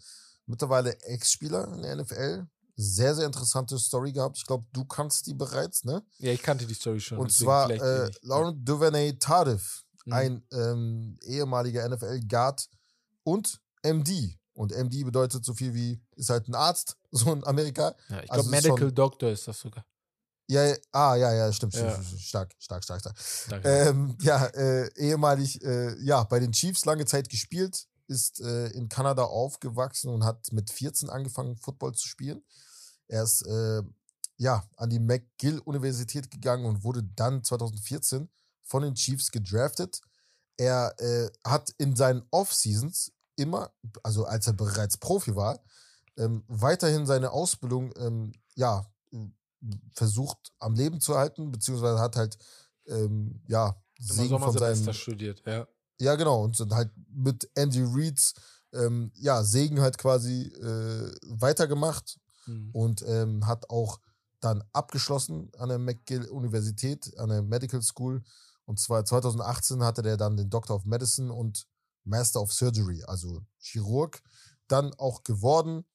[0.45, 2.45] mittlerweile Ex-Spieler in der NFL.
[2.77, 4.37] Sehr, sehr interessante Story gehabt.
[4.37, 6.03] Ich glaube, du kannst die bereits, ne?
[6.17, 7.17] Ja, ich kannte die Story schon.
[7.17, 8.19] Und zwar äh, wenig.
[8.23, 10.13] Laurent Duvernay Tardif, Mhm.
[10.13, 12.69] ein ähm, ehemaliger NFL-Guard
[13.23, 14.37] und MD.
[14.53, 17.95] Und MD bedeutet so viel wie, ist halt ein Arzt, so in Amerika.
[18.09, 19.85] Ja, ich also glaube, ist Medical schon- Doctor ist das sogar.
[20.47, 21.99] Ja, ja, ah, ja, ja, stimmt, Ja.
[22.19, 23.15] stark, stark, stark, stark.
[23.49, 23.67] Danke.
[23.67, 28.87] Ähm, ja, äh, ehemalig, äh, ja, bei den Chiefs lange Zeit gespielt, ist äh, in
[28.87, 32.43] Kanada aufgewachsen und hat mit 14 angefangen, Football zu spielen.
[33.07, 33.81] Er ist, äh,
[34.37, 38.29] ja, an die McGill-Universität gegangen und wurde dann 2014
[38.63, 40.01] von den Chiefs gedraftet.
[40.57, 43.71] Er äh, hat in seinen Off-Seasons immer,
[44.03, 45.63] also als er bereits Profi war,
[46.17, 48.85] ähm, weiterhin seine Ausbildung, ähm, ja,
[49.93, 52.37] versucht am Leben zu halten, beziehungsweise hat halt,
[52.87, 55.67] ähm, ja, Segen von seinem, studiert, ja.
[55.99, 58.33] ja genau, und sind halt mit Andy Reeds,
[58.73, 62.69] ähm, ja, Segen halt quasi äh, weitergemacht Mhm.
[62.73, 63.99] und ähm, hat auch
[64.41, 68.21] dann abgeschlossen an der McGill-Universität, an der Medical School.
[68.65, 71.67] Und zwar 2018 hatte der dann den Doctor of Medicine und
[72.03, 74.21] Master of Surgery, also Chirurg,
[74.67, 75.85] dann auch geworden.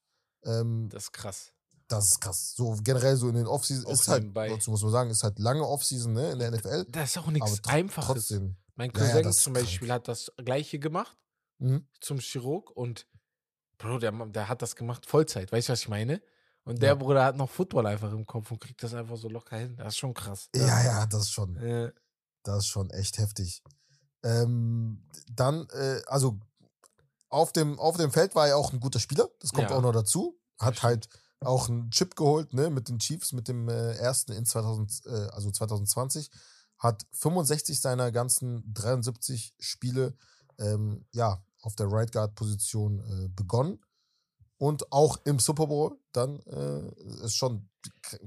[0.44, 1.52] Ähm, Das ist krass.
[1.88, 2.54] das ist krass.
[2.56, 4.48] So generell so in den Offseason ist halt, nebenbei.
[4.48, 6.86] dazu muss man sagen, ist halt lange Offseason ne, in der NFL.
[6.88, 8.06] Das ist auch nichts Einfaches.
[8.28, 8.56] trotzdem.
[8.76, 9.66] Mein Ja, ja, Cousin ist zum krank.
[9.66, 11.16] Beispiel hat das gleiche gemacht
[11.58, 11.86] Mhm.
[12.00, 13.06] zum Chirurg und
[13.76, 16.22] Bro, der, der hat das gemacht Vollzeit, weißt du, was ich meine?
[16.70, 16.94] Und der Ja.
[16.94, 19.74] Bruder hat noch Football einfach im Kopf und kriegt das einfach so locker hin.
[19.76, 20.48] Das ist schon krass.
[20.54, 21.92] Ja, ja, das ist schon, Äh,
[22.44, 23.62] das ist schon echt heftig.
[24.22, 25.02] Ähm,
[25.32, 26.38] dann, äh, also
[27.28, 29.76] auf dem, auf dem Feld war er auch ein guter Spieler, das kommt Ja.
[29.76, 30.38] auch noch dazu.
[30.58, 31.08] Hat halt
[31.40, 35.10] auch einen Chip geholt, ne, mit den Chiefs, mit dem äh, ersten in 2000, äh,
[35.32, 36.30] also 2020.
[36.78, 40.14] Hat 65 seiner ganzen 73 Spiele,
[40.58, 43.80] ähm, ja, auf der Right Guard Position äh, begonnen.
[44.60, 47.70] Und auch im Super Bowl dann äh, ist schon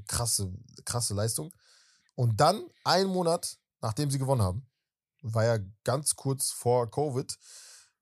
[0.08, 0.52] krasse,
[0.84, 1.54] krasse Leistung.
[2.16, 4.66] Und dann, einen Monat nachdem sie gewonnen haben,
[5.22, 7.38] war ja ganz kurz vor Covid,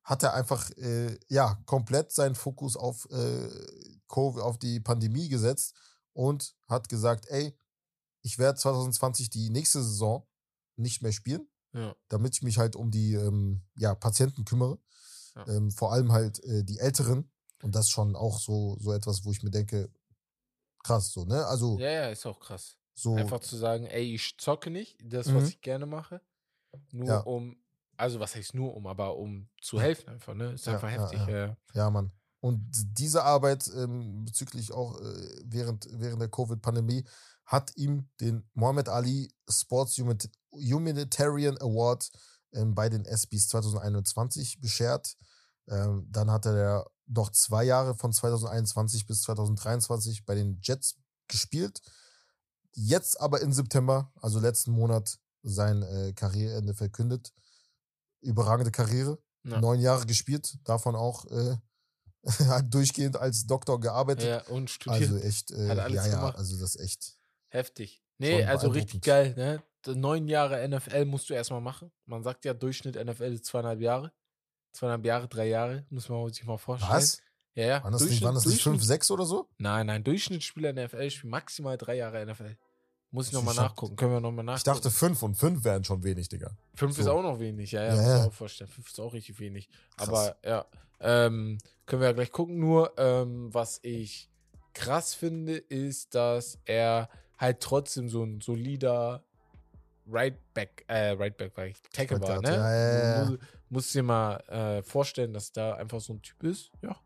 [0.03, 3.49] hat er einfach äh, ja komplett seinen Fokus auf, äh,
[4.07, 5.75] Covid, auf die Pandemie gesetzt
[6.13, 7.57] und hat gesagt, ey,
[8.21, 10.27] ich werde 2020 die nächste Saison
[10.75, 11.95] nicht mehr spielen, ja.
[12.09, 14.79] damit ich mich halt um die ähm, ja, Patienten kümmere.
[15.35, 15.47] Ja.
[15.47, 17.30] Ähm, vor allem halt äh, die Älteren.
[17.63, 19.89] Und das schon auch so, so etwas, wo ich mir denke,
[20.83, 21.45] krass, so, ne?
[21.45, 22.77] Also ja, ja, ist auch krass.
[22.93, 23.15] so.
[23.15, 25.35] Einfach zu sagen, ey, ich zocke nicht, das, Mhm.
[25.35, 26.21] was ich gerne mache,
[26.91, 27.19] nur Ja.
[27.19, 27.55] um,
[27.97, 30.53] also was heißt nur um, aber um zu helfen einfach, ne?
[30.53, 31.19] Ist einfach ja, heftig.
[31.19, 31.29] ja.
[31.47, 32.11] Ja, Ja, Mann.
[32.39, 32.59] Und
[32.97, 37.05] diese Arbeit ähm, bezüglich auch äh, während, während der Covid-Pandemie
[37.45, 42.09] hat ihm den Muhammad Ali Sports Humanit- Humanitarian Award
[42.53, 45.15] ähm, bei den ESPYs 2021 beschert.
[45.69, 50.97] Ähm, dann hat er noch zwei Jahre von 2021 bis 2023 bei den Jets
[51.27, 51.81] gespielt.
[52.73, 57.33] Jetzt aber im September, also letzten Monat, sein äh, Karriereende verkündet.
[58.21, 59.59] Überragende Karriere Ja.
[59.59, 61.57] neun Jahre gespielt, davon auch äh,
[62.47, 64.25] hat durchgehend als Doktor gearbeitet.
[64.25, 65.09] ja und studiert.
[65.09, 66.37] also echt, äh, Hat alles ja, ja, gemacht.
[66.37, 67.17] also das ist echt.
[67.49, 68.03] Heftig.
[68.19, 69.63] Nee, also richtig geil, ne?
[69.95, 71.91] Neun Jahre NFL musst du erstmal machen.
[72.05, 74.13] Man sagt ja, Durchschnitt NFL ist zweieinhalb Jahre.
[74.71, 76.93] Zweieinhalb Jahre, drei Jahre, muss man sich mal vorstellen.
[76.93, 77.21] Was?
[77.53, 77.83] Ja, ja.
[77.83, 79.49] Waren das nicht, waren das nicht fünf, sechs oder so?
[79.57, 82.55] Nein, nein, Durchschnittsspieler in der NFL spielen maximal drei Jahre NFL.
[83.13, 83.97] Muss ich nochmal nachgucken.
[83.97, 84.59] Können wir nochmal nachgucken.
[84.59, 86.51] Ich dachte fünf und fünf wären schon wenig, Digga.
[86.75, 87.11] Fünf ist so.
[87.11, 88.25] auch noch wenig, ja, ja, Ja, muss ja.
[88.27, 88.69] auch vorstellen.
[88.69, 89.67] Fünf ist auch richtig wenig.
[89.97, 90.07] Krass.
[90.07, 90.65] Aber ja,
[91.01, 92.57] ähm, können wir ja gleich gucken.
[92.57, 94.29] Nur, ähm, was ich
[94.73, 99.25] krass finde, ist, dass er halt trotzdem so ein solider
[100.07, 102.49] Right Back, äh, Right Back war ich, Tackle war, ne?
[102.49, 103.37] ja, ja, ja.
[103.71, 106.71] Musst dir mal äh, vorstellen, dass da einfach so ein Typ ist.
[106.81, 106.99] Ja.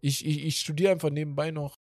[0.00, 1.76] Ich, ich, ich studiere einfach nebenbei noch.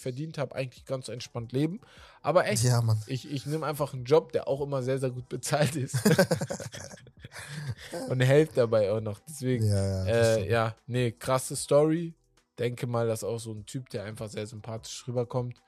[0.00, 1.80] verdient habe, eigentlich ganz entspannt leben.
[2.20, 5.30] Aber echt, Ja, ich, ich nehme einfach einen Job, der auch immer sehr, sehr gut
[5.30, 5.94] bezahlt ist.
[8.10, 9.18] und helfe dabei auch noch.
[9.20, 10.06] Deswegen, ja, ja.
[10.06, 12.12] äh, ja, nee, krasse Story.
[12.58, 15.62] Denke mal, dass auch so ein Typ, der einfach sehr sympathisch rüberkommt.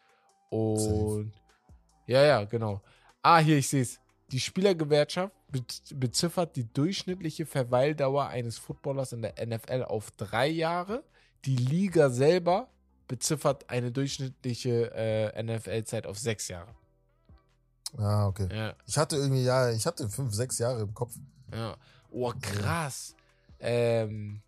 [0.51, 1.33] Und
[2.07, 2.83] ja, ja, genau.
[3.29, 3.99] Ah, hier, ich sehe es.
[4.31, 5.35] Die Spielergewerkschaft
[5.93, 11.03] beziffert die durchschnittliche Verweildauer eines Footballers in der NFL auf drei Jahre.
[11.45, 12.69] Die Liga selber
[13.09, 16.73] beziffert eine durchschnittliche äh, NFL-Zeit auf sechs Jahre.
[17.99, 18.47] Ah, okay.
[18.53, 18.77] Ja.
[18.87, 21.17] Ich hatte irgendwie, ja, ich hatte fünf, sechs Jahre im Kopf.
[21.53, 21.77] Ja.
[22.11, 23.17] Oh, krass.
[23.59, 24.41] Ähm,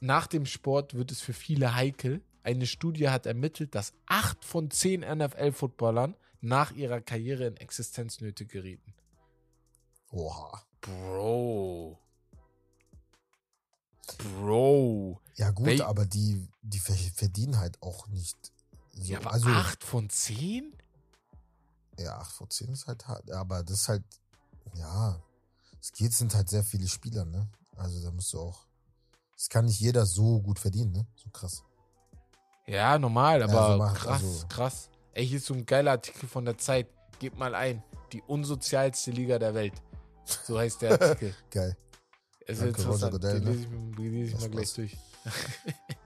[0.00, 2.22] nach dem Sport wird es für viele heikel.
[2.42, 8.94] Eine Studie hat ermittelt, dass acht von zehn NFL-Footballern nach ihrer Karriere in Existenznöte gerieten.
[10.10, 10.62] Oha.
[10.80, 11.98] Bro.
[14.18, 15.20] Bro.
[15.36, 18.36] Ja, gut, Wel- aber die, die ver- verdienen halt auch nicht.
[18.92, 19.02] So.
[19.12, 20.74] Ja, aber also, acht von zehn?
[21.98, 23.30] Ja, 8 vor 10 ist halt hart.
[23.30, 24.02] Aber das ist halt,
[24.74, 25.22] ja,
[25.80, 27.46] es geht, sind halt sehr viele Spieler, ne?
[27.76, 28.64] Also da musst du auch.
[29.36, 31.06] Es kann nicht jeder so gut verdienen, ne?
[31.14, 31.62] So krass.
[32.66, 34.90] Ja, normal, aber so macht- krass, also- krass.
[35.12, 36.86] Ey, hier ist so ein geiler Artikel von der Zeit.
[37.18, 37.82] Gebt mal ein.
[38.12, 39.74] Die unsozialste Liga der Welt.
[40.44, 41.34] So heißt der Artikel.
[41.50, 41.76] Geil.
[42.46, 43.12] Es ist Danke, interessant.
[43.12, 43.50] Goodell, Den ne?
[43.50, 44.74] lese ich, mir- den lese ich Das mal gleich Spaß.
[44.74, 44.96] durch.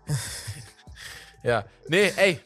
[1.42, 2.40] ja, nee, ey.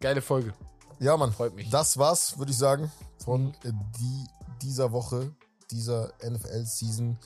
[0.00, 0.54] Geile Folge.
[1.00, 1.32] Ja, Mann.
[1.32, 1.68] Freut mich.
[1.70, 2.90] Das war's, würde ich sagen,
[3.24, 3.52] von Mhm.
[3.98, 4.26] die,
[4.62, 5.32] dieser Woche,
[5.72, 7.18] dieser NFL-Season,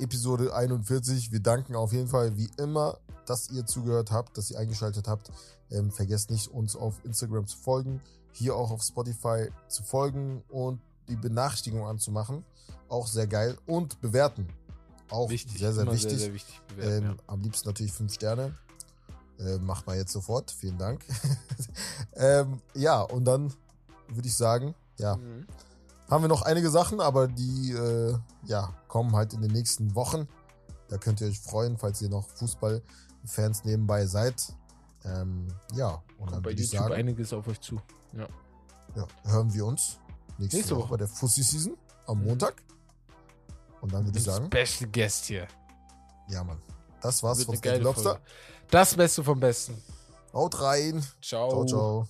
[0.00, 1.30] Episode 41.
[1.30, 5.30] Wir danken auf jeden Fall wie immer, dass ihr zugehört habt, dass ihr eingeschaltet habt.
[5.70, 8.00] Ähm, vergesst nicht, uns auf Instagram zu folgen,
[8.32, 12.44] hier auch auf Spotify zu folgen und die Benachrichtigung anzumachen.
[12.88, 13.56] Auch sehr geil.
[13.66, 14.48] Und bewerten.
[15.10, 15.58] Auch Wichtig.
[15.58, 16.10] sehr, sehr wichtig.
[16.10, 16.60] Sehr, sehr wichtig.
[16.68, 18.54] bewerten, Ähm, Am liebsten natürlich fünf Sterne.
[19.38, 20.50] Äh, macht mal jetzt sofort.
[20.50, 21.04] Vielen Dank.
[22.14, 23.52] ähm, ja, und dann
[24.08, 25.16] würde ich sagen, ja, ja.
[25.16, 25.46] Mhm.
[26.10, 30.26] haben wir noch einige Sachen, aber die äh, ja, kommen halt in den nächsten Wochen.
[30.88, 34.55] Da könnt ihr euch freuen, falls ihr noch Fußballfans nebenbei seid.
[35.06, 35.88] Ähm, ja,
[36.18, 37.80] und dann Kommt bei würde ich YouTube sagen, einiges auf euch zu.
[38.12, 38.26] Ja.
[38.96, 39.98] ja, hören wir uns
[40.38, 40.82] nächste, Nächste Woche.
[40.84, 40.90] Woche.
[40.90, 41.76] bei der Fussi Season
[42.06, 42.24] am Mhm.
[42.26, 42.62] Montag.
[43.80, 45.46] Und dann würde ich sagen, Special Guest hier.
[46.28, 46.60] ja, Mann.
[47.00, 48.20] Das war's von geile Lobster.
[48.70, 49.80] Das Beste vom Besten.
[50.32, 51.04] Haut rein.
[51.22, 51.50] Ciao.
[51.50, 52.08] Ciao, ciao.